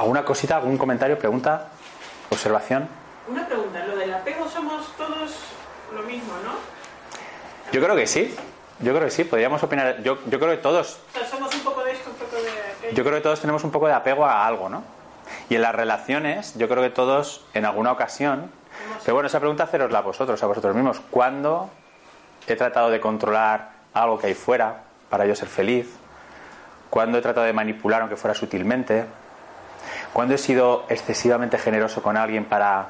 ¿Alguna 0.00 0.24
cosita, 0.24 0.56
algún 0.56 0.78
comentario, 0.78 1.18
pregunta, 1.18 1.68
observación? 2.30 2.88
Una 3.28 3.46
pregunta, 3.46 3.84
lo 3.84 3.96
del 3.96 4.14
apego 4.14 4.48
somos 4.48 4.96
todos 4.96 5.32
lo 5.94 6.02
mismo, 6.04 6.32
¿no? 6.42 6.52
Yo 7.70 7.82
creo 7.82 7.94
que 7.94 8.06
sí. 8.06 8.34
Yo 8.78 8.94
creo 8.94 9.04
que 9.04 9.10
sí, 9.10 9.24
podríamos 9.24 9.62
opinar. 9.62 10.02
Yo, 10.02 10.16
yo 10.24 10.40
creo 10.40 10.52
que 10.52 10.56
todos. 10.56 11.00
O 11.14 11.18
sea, 11.18 11.28
somos 11.28 11.54
un 11.54 11.60
poco 11.60 11.84
de 11.84 11.92
esto, 11.92 12.08
un 12.08 12.16
poco 12.16 12.36
de 12.36 12.48
aquello. 12.48 12.79
Yo 12.94 13.04
creo 13.04 13.16
que 13.16 13.20
todos 13.20 13.40
tenemos 13.40 13.64
un 13.64 13.70
poco 13.70 13.86
de 13.86 13.92
apego 13.92 14.24
a 14.24 14.46
algo, 14.46 14.68
¿no? 14.68 14.82
Y 15.48 15.54
en 15.54 15.62
las 15.62 15.74
relaciones, 15.74 16.56
yo 16.56 16.68
creo 16.68 16.82
que 16.82 16.90
todos, 16.90 17.46
en 17.54 17.64
alguna 17.64 17.92
ocasión. 17.92 18.50
Pero 19.04 19.14
bueno, 19.14 19.28
esa 19.28 19.38
pregunta 19.38 19.64
hacerosla 19.64 19.98
a 19.98 20.02
vosotros, 20.02 20.42
a 20.42 20.46
vosotros 20.46 20.74
mismos. 20.74 21.00
¿Cuándo 21.10 21.70
he 22.46 22.56
tratado 22.56 22.90
de 22.90 23.00
controlar 23.00 23.70
algo 23.94 24.18
que 24.18 24.28
hay 24.28 24.34
fuera 24.34 24.82
para 25.08 25.26
yo 25.26 25.34
ser 25.34 25.48
feliz? 25.48 25.88
¿Cuándo 26.88 27.18
he 27.18 27.20
tratado 27.20 27.46
de 27.46 27.52
manipular, 27.52 28.00
aunque 28.00 28.16
fuera 28.16 28.34
sutilmente? 28.34 29.04
¿Cuándo 30.12 30.34
he 30.34 30.38
sido 30.38 30.84
excesivamente 30.88 31.58
generoso 31.58 32.02
con 32.02 32.16
alguien 32.16 32.44
para, 32.44 32.86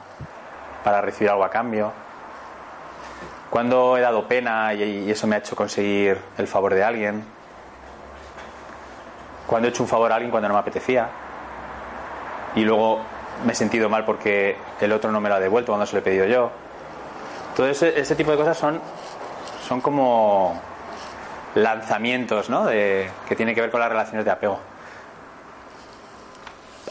para 0.83 1.01
recibir 1.01 1.31
algo 1.31 1.45
a 1.45 1.51
cambio? 1.51 1.93
¿Cuándo 3.51 3.97
he 3.99 4.01
dado 4.01 4.27
pena 4.29 4.73
y, 4.75 5.11
eso 5.11 5.27
me 5.27 5.37
ha 5.37 5.39
hecho 5.41 5.57
conseguir 5.57 6.19
el 6.39 6.47
favor 6.47 6.73
de 6.73 6.85
alguien? 6.85 7.25
¿Cuándo 9.51 9.67
he 9.67 9.73
hecho 9.73 9.83
un 9.83 9.89
favor 9.89 10.13
a 10.13 10.15
alguien 10.15 10.31
cuando 10.31 10.47
no 10.47 10.55
me 10.55 10.61
apetecía? 10.61 11.09
Y 12.55 12.61
luego 12.61 13.01
me 13.45 13.51
he 13.51 13.55
sentido 13.57 13.89
mal 13.89 14.05
porque 14.05 14.57
el 14.81 14.93
otro 14.93 15.11
no 15.11 15.21
me 15.21 15.29
lo 15.29 15.35
ha 15.35 15.41
devuelto 15.41 15.73
cuando 15.73 15.87
se 15.87 15.95
lo 15.95 15.99
he 15.99 16.03
pedido 16.03 16.25
yo. 16.25 16.53
Todo 17.57 17.67
ese, 17.67 17.99
ese 17.99 18.15
tipo 18.15 18.31
de 18.31 18.37
cosas 18.37 18.57
son, 18.57 18.81
son 19.67 19.81
como 19.81 20.57
lanzamientos 21.57 22.49
¿no? 22.49 22.65
de, 22.65 23.11
que 23.27 23.35
tienen 23.35 23.57
que 23.57 23.61
ver 23.61 23.73
con 23.73 23.81
las 23.81 23.89
relaciones 23.89 24.25
de 24.25 24.31
apego. 24.31 24.61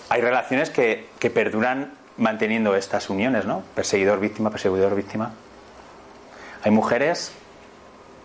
Hay 0.10 0.20
relaciones 0.20 0.70
que, 0.70 1.08
que 1.18 1.30
perduran 1.30 1.94
manteniendo 2.18 2.76
estas 2.76 3.10
uniones, 3.10 3.46
¿no? 3.46 3.64
Perseguidor-víctima, 3.74 4.50
perseguidor-víctima. 4.50 5.32
Hay 6.62 6.72
mujeres 6.72 7.32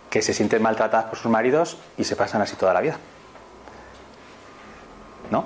que 0.09 0.21
se 0.21 0.33
sienten 0.33 0.61
maltratadas 0.61 1.05
por 1.05 1.17
sus 1.17 1.31
maridos 1.31 1.77
y 1.97 2.03
se 2.03 2.17
pasan 2.17 2.41
así 2.41 2.57
toda 2.57 2.73
la 2.73 2.81
vida. 2.81 2.97
¿No? 5.31 5.45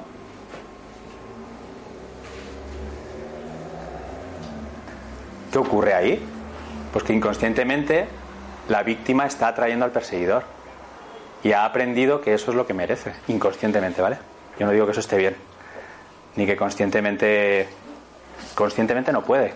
¿Qué 5.51 5.57
ocurre 5.57 5.93
ahí? 5.93 6.23
Pues 6.93 7.03
que 7.03 7.13
inconscientemente 7.13 8.07
la 8.67 8.83
víctima 8.83 9.25
está 9.25 9.47
atrayendo 9.47 9.85
al 9.85 9.91
perseguidor 9.91 10.43
y 11.43 11.53
ha 11.53 11.65
aprendido 11.65 12.21
que 12.21 12.33
eso 12.33 12.51
es 12.51 12.57
lo 12.57 12.67
que 12.67 12.73
merece, 12.73 13.13
inconscientemente, 13.27 14.01
¿vale? 14.01 14.17
Yo 14.59 14.65
no 14.65 14.71
digo 14.71 14.85
que 14.85 14.91
eso 14.91 14.99
esté 14.99 15.17
bien, 15.17 15.35
ni 16.35 16.45
que 16.45 16.55
conscientemente, 16.55 17.67
conscientemente 18.55 19.11
no 19.11 19.23
puede, 19.23 19.53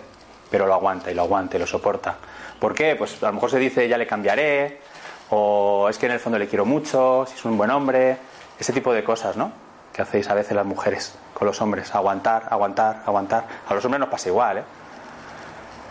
pero 0.50 0.66
lo 0.66 0.74
aguanta 0.74 1.10
y 1.10 1.14
lo 1.14 1.22
aguanta 1.22 1.56
y 1.56 1.60
lo 1.60 1.66
soporta. 1.66 2.16
¿Por 2.58 2.74
qué? 2.74 2.96
Pues 2.96 3.22
a 3.22 3.26
lo 3.26 3.34
mejor 3.34 3.50
se 3.50 3.58
dice 3.58 3.86
ya 3.88 3.98
le 3.98 4.06
cambiaré, 4.06 4.80
o 5.30 5.88
es 5.88 5.98
que 5.98 6.06
en 6.06 6.12
el 6.12 6.20
fondo 6.20 6.38
le 6.38 6.48
quiero 6.48 6.64
mucho, 6.64 7.24
si 7.28 7.34
es 7.34 7.44
un 7.44 7.56
buen 7.56 7.70
hombre, 7.70 8.16
ese 8.58 8.72
tipo 8.72 8.92
de 8.92 9.04
cosas, 9.04 9.36
¿no? 9.36 9.63
Que 9.94 10.02
hacéis 10.02 10.28
a 10.28 10.34
veces 10.34 10.54
las 10.54 10.66
mujeres 10.66 11.16
con 11.32 11.46
los 11.46 11.62
hombres, 11.62 11.94
aguantar, 11.94 12.48
aguantar, 12.50 13.02
aguantar. 13.06 13.44
A 13.66 13.74
los 13.74 13.84
hombres 13.84 14.00
nos 14.00 14.10
pasa 14.10 14.28
igual, 14.28 14.58
¿eh? 14.58 14.64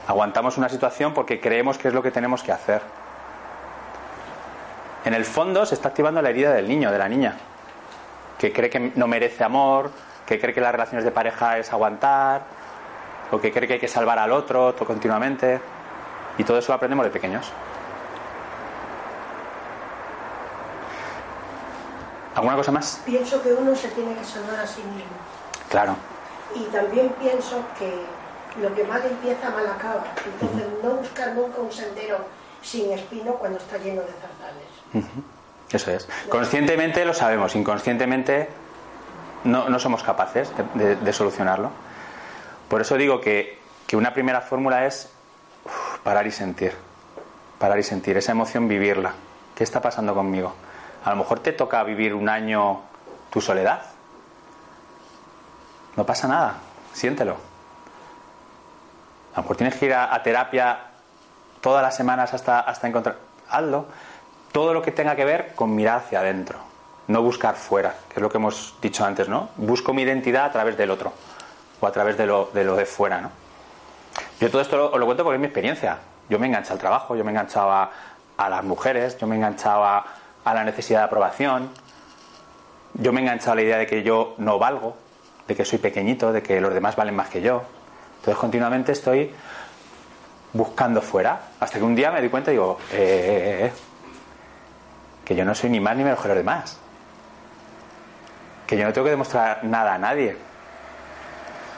Aguantamos 0.08 0.58
una 0.58 0.68
situación 0.68 1.14
porque 1.14 1.39
creemos 1.39 1.78
que 1.78 1.88
es 1.88 1.93
lo 1.93 2.04
que 2.04 2.12
tenemos 2.12 2.43
que 2.43 2.51
hacer. 2.51 2.82
En 5.06 5.14
el 5.14 5.26
fondo 5.26 5.66
se 5.66 5.76
está 5.76 5.89
activando 5.89 6.22
la 6.22 6.30
herida 6.30 6.54
del 6.54 6.68
niño, 6.68 6.91
de 6.91 6.97
la 6.97 7.08
niña, 7.08 7.36
que 8.38 8.51
cree 8.51 8.70
que 8.70 8.91
no 8.95 9.08
merece 9.08 9.43
amor, 9.43 9.91
que 10.26 10.39
cree 10.39 10.54
que 10.54 10.62
las 10.62 10.72
relaciones 10.72 11.06
de 11.06 11.12
pareja 11.12 11.58
es 11.58 11.72
aguantar, 11.72 12.43
o 13.32 13.39
que 13.39 13.51
cree 13.51 13.68
que 13.68 13.74
hay 13.76 13.80
que 13.80 13.88
salvar 13.88 14.20
al 14.20 14.32
otro 14.32 14.76
continuamente. 14.86 15.60
Y 16.38 16.43
todo 16.43 16.58
eso 16.58 16.72
lo 16.72 16.76
aprendemos 16.76 17.06
de 17.06 17.12
pequeños. 17.12 17.51
¿Alguna 22.36 22.55
cosa 22.55 22.71
más? 22.71 23.01
Pienso 23.05 23.41
que 23.41 23.53
uno 23.53 23.75
se 23.75 23.88
tiene 23.89 24.15
que 24.15 24.23
salvar 24.23 24.59
a 24.59 24.67
sí 24.67 24.81
mismo. 24.81 25.11
Claro. 25.69 25.95
Y 26.55 26.63
también 26.65 27.09
pienso 27.19 27.63
que 27.77 27.93
lo 28.61 28.73
que 28.75 28.84
mal 28.84 29.01
empieza, 29.05 29.49
mal 29.49 29.67
acaba. 29.67 30.03
Entonces, 30.41 30.67
no 30.84 30.89
buscar 30.91 31.34
nunca 31.34 31.59
un 31.61 31.71
sendero 31.71 32.17
sin 32.61 32.91
espino 32.91 33.34
cuando 33.36 33.57
está 33.57 33.77
lleno 33.77 34.01
de 34.01 34.07
zarzales. 34.13 35.07
Eso 35.71 35.91
es. 35.91 36.07
Conscientemente 36.29 37.03
lo 37.05 37.13
sabemos, 37.13 37.55
inconscientemente 37.55 38.47
no, 39.43 39.69
no 39.69 39.79
somos 39.79 40.03
capaces 40.03 40.51
de, 40.75 40.86
de- 40.86 40.95
de 40.95 41.13
solucionarlo. 41.13 41.69
Por 42.67 42.81
eso 42.81 42.95
digo 42.95 43.19
que, 43.19 43.59
que 43.88 43.95
una 43.97 44.13
primera 44.13 44.41
fórmula 44.41 44.86
es 44.86 45.09
uf, 45.65 45.99
parar 46.03 46.25
y 46.27 46.31
sentir. 46.31 46.73
Parar 47.59 47.79
y 47.79 47.84
sentir, 47.84 48.17
esa 48.17 48.31
emoción 48.34 48.67
vivirla. 48.67 49.13
¿Qué 49.55 49.63
está 49.63 49.81
pasando 49.81 50.13
conmigo? 50.13 50.53
A 51.04 51.10
lo 51.10 51.18
mejor 51.18 51.39
te 51.39 51.51
toca 51.51 51.84
vivir 51.84 52.14
un 52.14 52.30
año 52.30 52.82
tu 53.30 53.41
soledad. 53.41 53.82
No 55.95 56.06
pasa 56.06 56.28
nada, 56.28 56.56
siéntelo. 56.93 57.34
A 59.34 59.38
lo 59.38 59.41
mejor 59.43 59.58
tienes 59.58 59.76
que 59.76 59.88
ir 59.88 59.93
a, 59.93 60.22
terapia 60.24 60.78
todas 61.62 61.82
las 61.82 61.95
semanas 61.95 62.34
hasta, 62.34 62.60
hasta 62.60 62.88
encontrar. 62.88 63.18
Hazlo. 63.49 63.86
Todo 64.51 64.74
lo 64.74 64.82
que 64.82 64.91
tenga 64.91 65.16
que 65.16 65.26
ver 65.26 65.56
con 65.56 65.76
mirar 65.76 65.97
hacia 65.97 66.20
adentro. 66.20 66.60
No 67.08 67.22
buscar 67.22 67.56
fuera, 67.56 67.95
que 68.08 68.16
es 68.16 68.22
lo 68.22 68.30
que 68.30 68.38
hemos 68.38 68.76
dicho 68.82 69.04
antes, 69.04 69.28
¿no? 69.28 69.49
Busco 69.58 69.93
mi 69.93 70.04
identidad 70.04 70.45
a 70.45 70.51
través 70.51 70.78
del 70.78 70.91
otro. 70.91 71.12
O 71.82 71.88
a 71.88 71.91
través 71.91 72.18
de 72.18 72.26
lo 72.26 72.45
de, 72.45 72.86
fuera, 72.86 73.20
¿no? 73.20 73.32
Yo 74.39 74.49
todo 74.49 74.62
esto 74.62 74.78
lo, 74.78 74.91
os 74.91 74.99
lo 74.99 75.06
cuento 75.06 75.24
porque 75.24 75.36
es 75.36 75.41
mi 75.41 75.47
experiencia. 75.47 75.97
Yo 76.30 76.39
me 76.39 76.47
enganché 76.47 76.72
al 76.72 76.80
trabajo, 76.80 77.16
yo 77.16 77.24
me 77.24 77.32
enganchaba 77.32 77.91
a 78.38 78.49
las 78.49 78.64
mujeres, 78.64 79.18
yo 79.18 79.28
me 79.28 79.36
enganchaba 79.36 80.06
a 80.45 80.53
la 80.53 80.63
necesidad 80.63 80.99
de 80.99 81.05
aprobación, 81.05 81.69
yo 82.95 83.11
me 83.11 83.21
enganchaba 83.21 83.53
a 83.53 83.55
la 83.55 83.61
idea 83.63 83.77
de 83.77 83.87
que 83.87 84.03
yo 84.03 84.35
no 84.37 84.59
valgo, 84.59 84.95
de 85.47 85.55
que 85.55 85.65
soy 85.65 85.79
pequeñito, 85.79 86.31
de 86.31 86.43
que 86.43 86.61
los 86.61 86.73
demás 86.73 86.95
valen 86.95 87.15
más 87.15 87.29
que 87.29 87.41
yo. 87.41 87.63
Entonces 88.19 88.39
continuamente 88.39 88.91
estoy 88.91 89.33
buscando 90.53 91.01
fuera, 91.01 91.41
hasta 91.59 91.79
que 91.79 91.83
un 91.83 91.95
día 91.95 92.11
me 92.11 92.21
di 92.21 92.29
cuenta 92.29 92.51
y 92.51 92.53
digo, 92.53 92.77
eh, 92.91 92.95
eh, 92.95 93.65
eh, 93.65 93.73
que 95.25 95.35
yo 95.35 95.43
no 95.43 95.55
soy 95.55 95.69
ni 95.69 95.79
más 95.79 95.97
ni 95.97 96.03
menos 96.03 96.19
que 96.19 96.27
los 96.27 96.37
demás. 96.37 96.79
Que 98.67 98.77
yo 98.77 98.85
no 98.85 98.93
tengo 98.93 99.05
que 99.05 99.11
demostrar 99.11 99.63
nada 99.63 99.95
a 99.95 99.97
nadie. 99.97 100.37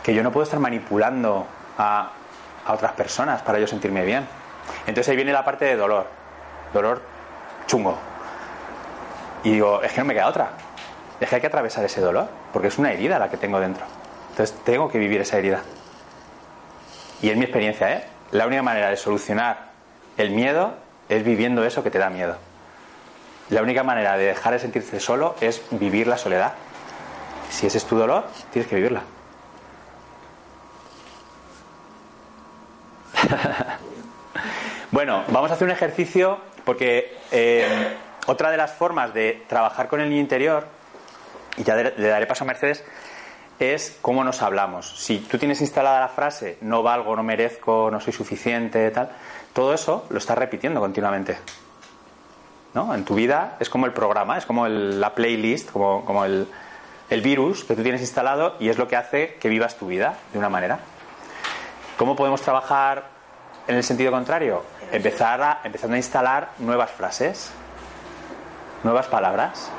Que 0.03 0.13
yo 0.13 0.21
no 0.21 0.31
puedo 0.31 0.43
estar 0.43 0.59
manipulando 0.59 1.47
a, 1.77 2.11
a 2.65 2.73
otras 2.73 2.91
personas 2.91 3.41
para 3.41 3.59
yo 3.59 3.67
sentirme 3.67 4.03
bien. 4.05 4.27
Entonces 4.85 5.09
ahí 5.09 5.15
viene 5.15 5.31
la 5.31 5.43
parte 5.43 5.65
de 5.65 5.75
dolor. 5.75 6.07
Dolor 6.73 7.01
chungo. 7.65 7.97
Y 9.45 9.51
digo, 9.51 9.81
es 9.83 9.93
que 9.93 9.99
no 10.01 10.05
me 10.05 10.15
queda 10.15 10.27
otra. 10.27 10.49
Es 11.19 11.29
que 11.29 11.35
hay 11.35 11.41
que 11.41 11.47
atravesar 11.47 11.85
ese 11.85 12.01
dolor, 12.01 12.27
porque 12.51 12.67
es 12.69 12.77
una 12.79 12.91
herida 12.91 13.19
la 13.19 13.29
que 13.29 13.37
tengo 13.37 13.59
dentro. 13.59 13.85
Entonces 14.31 14.57
tengo 14.65 14.89
que 14.89 14.97
vivir 14.97 15.21
esa 15.21 15.37
herida. 15.37 15.61
Y 17.21 17.29
es 17.29 17.37
mi 17.37 17.43
experiencia, 17.43 17.93
¿eh? 17.93 18.03
La 18.31 18.47
única 18.47 18.63
manera 18.63 18.89
de 18.89 18.97
solucionar 18.97 19.69
el 20.17 20.31
miedo 20.31 20.73
es 21.09 21.23
viviendo 21.23 21.63
eso 21.63 21.83
que 21.83 21.91
te 21.91 21.99
da 21.99 22.09
miedo. 22.09 22.37
La 23.51 23.61
única 23.61 23.83
manera 23.83 24.17
de 24.17 24.25
dejar 24.25 24.53
de 24.53 24.59
sentirse 24.59 24.99
solo 24.99 25.35
es 25.39 25.61
vivir 25.69 26.07
la 26.07 26.17
soledad. 26.17 26.53
Si 27.51 27.67
ese 27.67 27.77
es 27.77 27.85
tu 27.85 27.97
dolor, 27.97 28.25
tienes 28.51 28.67
que 28.67 28.75
vivirla. 28.75 29.03
bueno, 34.91 35.23
vamos 35.27 35.51
a 35.51 35.53
hacer 35.53 35.65
un 35.65 35.71
ejercicio 35.71 36.39
porque 36.65 37.15
eh, 37.31 37.95
otra 38.27 38.49
de 38.51 38.57
las 38.57 38.71
formas 38.71 39.13
de 39.13 39.43
trabajar 39.47 39.87
con 39.87 40.01
el 40.01 40.09
niño 40.09 40.21
interior, 40.21 40.65
y 41.57 41.63
ya 41.63 41.75
le 41.75 42.07
daré 42.07 42.25
paso 42.27 42.43
a 42.43 42.47
Mercedes, 42.47 42.83
es 43.59 43.97
cómo 44.01 44.23
nos 44.23 44.41
hablamos. 44.41 44.99
Si 45.01 45.19
tú 45.19 45.37
tienes 45.37 45.61
instalada 45.61 46.01
la 46.01 46.09
frase 46.09 46.57
no 46.61 46.83
valgo, 46.83 47.15
no 47.15 47.23
merezco, 47.23 47.89
no 47.89 48.01
soy 48.01 48.11
suficiente, 48.11 48.91
tal, 48.91 49.09
todo 49.53 49.73
eso 49.73 50.05
lo 50.09 50.17
estás 50.17 50.37
repitiendo 50.37 50.81
continuamente. 50.81 51.37
¿No? 52.73 52.93
En 52.93 53.05
tu 53.05 53.15
vida 53.15 53.55
es 53.61 53.69
como 53.69 53.85
el 53.85 53.93
programa, 53.93 54.37
es 54.37 54.45
como 54.45 54.65
el- 54.65 54.99
la 54.99 55.15
playlist, 55.15 55.71
como, 55.71 56.03
como 56.03 56.25
el, 56.25 56.45
el 57.09 57.21
virus 57.21 57.63
que 57.63 57.73
tú 57.75 57.83
tienes 57.83 58.01
instalado 58.01 58.57
y 58.59 58.67
es 58.67 58.77
lo 58.77 58.89
que 58.89 58.97
hace 58.97 59.35
que 59.35 59.47
vivas 59.47 59.77
tu 59.77 59.87
vida 59.87 60.15
de 60.33 60.39
una 60.39 60.49
manera. 60.49 60.79
¿Cómo 61.97 62.17
podemos 62.17 62.41
trabajar 62.41 63.05
en 63.67 63.75
el 63.77 63.83
sentido 63.85 64.11
contrario? 64.11 64.63
Empezar 64.91 65.41
a, 65.41 65.61
empezando 65.63 65.93
a 65.95 65.97
instalar 65.97 66.49
nuevas 66.59 66.91
frases, 66.91 67.49
nuevas 68.85 69.07
palabras. 69.07 69.69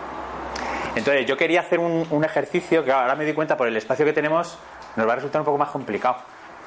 Entonces, 0.97 1.25
yo 1.27 1.37
quería 1.37 1.61
hacer 1.61 1.79
un, 1.79 2.07
un 2.11 2.25
ejercicio 2.25 2.85
que 2.85 2.93
ahora 2.93 3.15
me 3.15 3.25
di 3.25 3.33
cuenta 3.33 3.57
por 3.57 3.69
el 3.69 3.77
espacio 3.77 4.05
que 4.05 4.13
tenemos, 4.13 4.59
nos 4.97 5.09
va 5.09 5.13
a 5.13 5.17
resultar 5.17 5.41
un 5.41 5.45
poco 5.45 5.59
más 5.59 5.71
complicado, 5.71 6.17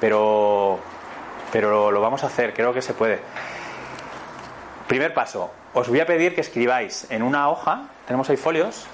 pero, 0.00 0.78
pero 1.52 1.90
lo 1.90 2.00
vamos 2.00 2.24
a 2.24 2.28
hacer, 2.28 2.54
creo 2.54 2.72
que 2.72 2.80
se 2.80 2.94
puede. 2.94 3.20
Primer 4.88 5.12
paso, 5.14 5.50
os 5.74 5.88
voy 5.88 6.00
a 6.00 6.06
pedir 6.06 6.34
que 6.34 6.40
escribáis 6.40 7.08
en 7.10 7.22
una 7.22 7.48
hoja, 7.50 7.82
tenemos 8.06 8.28
ahí 8.30 8.36
folios, 8.36 8.86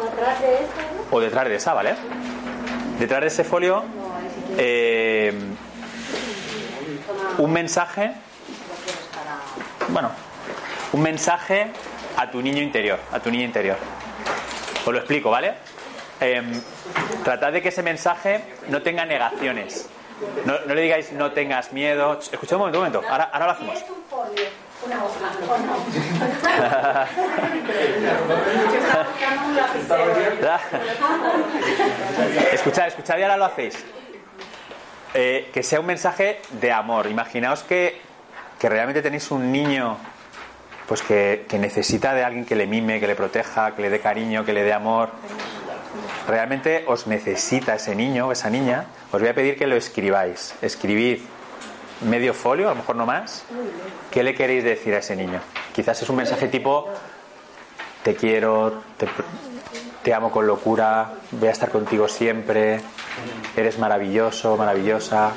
O 0.00 0.06
atrás 0.06 0.40
de 0.40 0.54
esto, 0.54 0.80
¿no? 1.10 1.16
o 1.16 1.20
detrás 1.20 1.48
de 1.48 1.56
esa, 1.56 1.74
¿vale? 1.74 1.96
Detrás 2.98 3.20
de 3.22 3.26
ese 3.26 3.44
folio, 3.44 3.84
eh, 4.56 5.32
un 7.38 7.52
mensaje, 7.52 8.12
bueno, 9.88 10.10
un 10.92 11.02
mensaje 11.02 11.72
a 12.18 12.28
tu 12.28 12.42
niño 12.42 12.60
interior, 12.60 12.98
a 13.12 13.20
tu 13.20 13.30
niño 13.30 13.44
interior. 13.44 13.76
Os 14.84 14.92
lo 14.92 14.98
explico, 14.98 15.30
¿vale? 15.30 15.54
Em, 16.20 16.60
tratad 17.22 17.52
de 17.52 17.62
que 17.62 17.68
ese 17.68 17.84
mensaje 17.84 18.42
no 18.68 18.82
tenga 18.82 19.06
negaciones. 19.06 19.88
No, 20.44 20.54
no 20.66 20.74
le 20.74 20.82
digáis 20.82 21.12
no 21.12 21.30
tengas 21.30 21.72
miedo. 21.72 22.18
Ch, 22.18 22.32
Escuchad 22.32 22.56
un 22.56 22.62
momento, 22.62 22.80
un 22.80 22.86
momento. 22.86 23.08
Ahora, 23.08 23.30
ahora 23.32 23.46
lo 23.46 23.52
hacemos. 23.52 23.78
Escuchad, 32.52 32.88
escuchad 32.88 33.18
y 33.18 33.22
ahora 33.22 33.36
lo 33.36 33.44
hacéis. 33.44 33.84
Eh, 35.14 35.50
que 35.52 35.62
sea 35.62 35.78
un 35.78 35.86
mensaje 35.86 36.40
de 36.50 36.72
amor. 36.72 37.06
Imaginaos 37.06 37.62
que, 37.62 38.00
que 38.58 38.68
realmente 38.68 39.02
tenéis 39.02 39.30
un 39.30 39.52
niño 39.52 39.98
pues 40.88 41.02
que, 41.02 41.44
necesita 41.60 42.14
de 42.14 42.24
alguien 42.24 42.46
que 42.46 42.56
le 42.56 42.66
mime, 42.66 42.98
que 42.98 43.06
le 43.06 43.14
proteja, 43.14 43.76
que 43.76 43.82
le 43.82 43.90
dé 43.90 44.00
cariño, 44.00 44.46
que 44.46 44.54
le 44.54 44.64
dé 44.64 44.72
amor. 44.72 45.10
Realmente 46.26 46.84
os 46.88 47.06
necesita 47.06 47.74
ese 47.74 47.94
niño 47.94 48.28
o 48.28 48.32
esa 48.32 48.48
niña. 48.48 48.86
Os 49.12 49.20
voy 49.20 49.28
a 49.28 49.34
pedir 49.34 49.58
que 49.58 49.66
lo 49.66 49.76
escribáis. 49.76 50.54
Escribid 50.62 51.20
medio 52.08 52.32
folio, 52.32 52.68
a 52.68 52.70
lo 52.70 52.76
mejor 52.76 52.96
no 52.96 53.04
más. 53.04 53.44
¿Qué 54.10 54.22
le 54.22 54.34
queréis 54.34 54.64
decir 54.64 54.94
a 54.94 54.98
ese 54.98 55.14
niño? 55.14 55.40
Quizás 55.74 56.00
es 56.00 56.08
un 56.08 56.16
mensaje 56.16 56.48
tipo 56.48 56.88
te 58.02 58.14
quiero, 58.14 58.82
te, 58.96 59.06
te 60.02 60.14
amo 60.14 60.30
con 60.30 60.46
locura, 60.46 61.10
voy 61.32 61.48
a 61.48 61.52
estar 61.52 61.68
contigo 61.68 62.08
siempre, 62.08 62.80
eres 63.54 63.78
maravilloso, 63.78 64.56
maravillosa. 64.56 65.32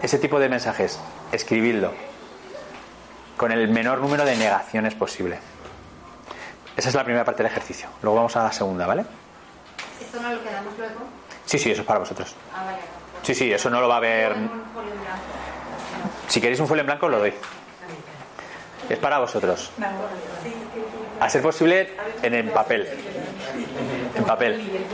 Ese 0.00 0.18
tipo 0.18 0.38
de 0.38 0.48
mensajes, 0.48 1.00
escribidlo 1.32 2.05
con 3.36 3.52
el 3.52 3.68
menor 3.68 4.00
número 4.00 4.24
de 4.24 4.36
negaciones 4.36 4.94
posible. 4.94 5.38
Esa 6.76 6.88
es 6.88 6.94
la 6.94 7.04
primera 7.04 7.24
parte 7.24 7.42
del 7.42 7.52
ejercicio. 7.52 7.88
Luego 8.02 8.16
vamos 8.16 8.36
a 8.36 8.44
la 8.44 8.52
segunda, 8.52 8.86
¿vale? 8.86 9.04
¿Esto 10.00 10.20
no 10.20 10.32
lo 10.32 10.42
quedamos 10.42 10.76
luego? 10.78 11.00
Sí, 11.44 11.58
sí, 11.58 11.70
eso 11.70 11.82
es 11.82 11.86
para 11.86 12.00
vosotros. 12.00 12.34
Ah. 12.54 12.74
Sí, 13.22 13.34
sí, 13.34 13.52
eso 13.52 13.70
no 13.70 13.80
lo 13.80 13.88
va 13.88 13.96
a 13.96 14.00
ver. 14.00 14.36
Si 16.28 16.40
queréis 16.40 16.60
un 16.60 16.68
folio 16.68 16.82
en 16.82 16.86
blanco, 16.86 17.08
lo 17.08 17.18
doy. 17.18 17.34
Es 18.88 18.98
para 18.98 19.18
vosotros. 19.18 19.72
A 21.18 21.28
ser 21.28 21.42
posible, 21.42 21.96
en 22.22 22.34
el 22.34 22.50
papel. 22.50 22.88
En 24.14 24.24
papel. 24.24 24.86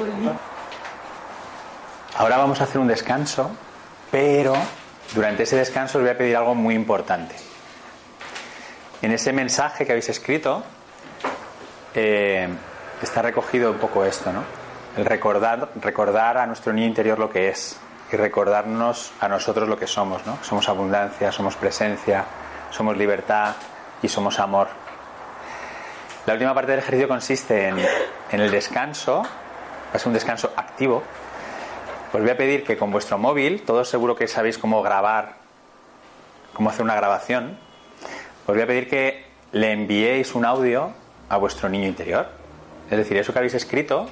Ahora 2.17 2.37
vamos 2.39 2.61
a 2.61 2.65
hacer 2.65 2.81
un 2.81 2.89
descanso, 2.89 3.51
pero 4.11 4.55
durante 5.15 5.43
ese 5.43 5.57
descanso 5.57 5.99
os 5.99 6.05
voy 6.05 6.13
a 6.13 6.17
pedir 6.17 6.37
algo 6.37 6.55
muy 6.55 6.75
importante. 6.75 7.35
En 9.03 9.11
ese 9.11 9.33
mensaje 9.33 9.85
que 9.85 9.91
habéis 9.91 10.09
escrito 10.09 10.63
eh, 11.93 12.49
está 13.03 13.21
recogido 13.21 13.73
un 13.73 13.79
poco 13.79 14.05
esto, 14.05 14.33
¿no? 14.33 14.45
El 14.97 15.05
recordar, 15.07 15.71
recordar 15.81 16.39
a 16.39 16.47
nuestro 16.47 16.73
niño 16.73 16.87
interior 16.87 17.19
lo 17.19 17.29
que 17.29 17.49
es 17.49 17.77
y 18.13 18.17
recordarnos 18.17 19.13
a 19.21 19.27
nosotros 19.27 19.69
lo 19.69 19.77
que 19.77 19.89
somos, 19.89 20.25
¿no? 20.25 20.39
Somos 20.45 20.69
abundancia, 20.69 21.33
somos 21.33 21.57
presencia, 21.57 22.25
somos 22.71 22.97
libertad 22.97 23.57
y 24.03 24.09
somos 24.09 24.39
amor. 24.39 24.69
La 26.25 26.35
última 26.35 26.55
parte 26.55 26.71
del 26.71 26.81
ejercicio 26.81 27.09
consiste 27.09 27.69
en, 27.69 27.79
en 28.31 28.41
el 28.41 28.53
descanso, 28.53 29.23
va 29.23 29.95
a 29.95 29.99
ser 29.99 30.07
un 30.07 30.15
descanso 30.15 30.53
activo. 30.55 31.03
Os 32.13 32.21
voy 32.21 32.31
a 32.31 32.37
pedir 32.37 32.63
que 32.63 32.77
con 32.77 32.93
vuestro 32.93 33.19
móvil, 33.19 33.63
todos 33.63 33.89
seguro 33.89 34.15
que 34.15 34.29
sabéis 34.29 34.59
cómo 34.59 34.81
grabar, 34.81 35.39
cómo 36.53 36.71
hacer 36.71 36.83
una 36.83 36.95
grabación, 36.95 37.59
os 38.47 38.55
voy 38.55 38.63
a 38.63 38.67
pedir 38.67 38.89
que 38.89 39.25
le 39.53 39.73
enviéis 39.73 40.35
un 40.35 40.45
audio 40.45 40.91
a 41.29 41.37
vuestro 41.37 41.69
niño 41.69 41.87
interior. 41.87 42.27
Es 42.91 42.99
decir, 42.99 43.17
eso 43.17 43.33
que 43.33 43.39
habéis 43.39 43.55
escrito, 43.55 44.09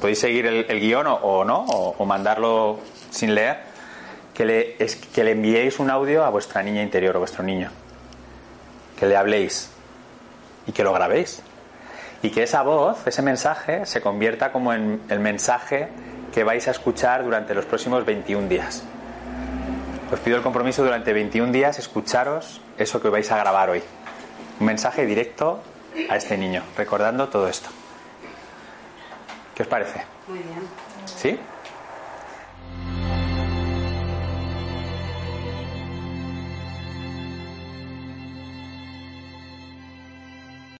podéis 0.00 0.18
seguir 0.18 0.46
el, 0.46 0.66
el 0.68 0.80
guion 0.80 1.06
o, 1.08 1.44
no, 1.44 1.64
o, 1.64 2.04
mandarlo 2.04 2.80
sin 3.10 3.34
leer, 3.34 3.58
que 4.34 4.44
le, 4.44 4.76
que 5.14 5.24
le 5.24 5.32
enviéis 5.32 5.78
un 5.78 5.90
audio 5.90 6.22
a 6.24 6.30
vuestra 6.30 6.62
niña 6.62 6.82
interior 6.82 7.16
o 7.16 7.20
vuestro 7.20 7.42
niño. 7.42 7.70
Que 8.98 9.06
le 9.06 9.16
habléis 9.16 9.70
y 10.66 10.72
que 10.72 10.84
lo 10.84 10.92
grabéis. 10.92 11.42
Y 12.22 12.30
que 12.30 12.42
esa 12.42 12.62
voz, 12.62 13.06
ese 13.06 13.22
mensaje, 13.22 13.86
se 13.86 14.00
convierta 14.00 14.52
como 14.52 14.72
en 14.72 15.00
el 15.08 15.20
mensaje 15.20 15.88
que 16.32 16.44
vais 16.44 16.68
a 16.68 16.72
escuchar 16.72 17.24
durante 17.24 17.54
los 17.54 17.64
próximos 17.64 18.04
21 18.04 18.48
días. 18.48 18.82
Os 20.12 20.20
pido 20.20 20.36
el 20.36 20.42
compromiso 20.42 20.84
durante 20.84 21.12
21 21.12 21.52
días 21.52 21.78
escucharos 21.78 22.60
eso 22.78 23.00
que 23.00 23.08
vais 23.08 23.30
a 23.30 23.38
grabar 23.38 23.70
hoy. 23.70 23.82
Un 24.60 24.66
mensaje 24.66 25.06
directo 25.06 25.60
a 26.08 26.16
este 26.16 26.36
niño, 26.36 26.62
recordando 26.76 27.28
todo 27.28 27.48
esto. 27.48 27.68
¿Qué 29.54 29.62
os 29.62 29.68
parece? 29.68 30.04
Muy 30.26 30.38
bien. 30.38 30.68
¿Sí? 31.04 31.38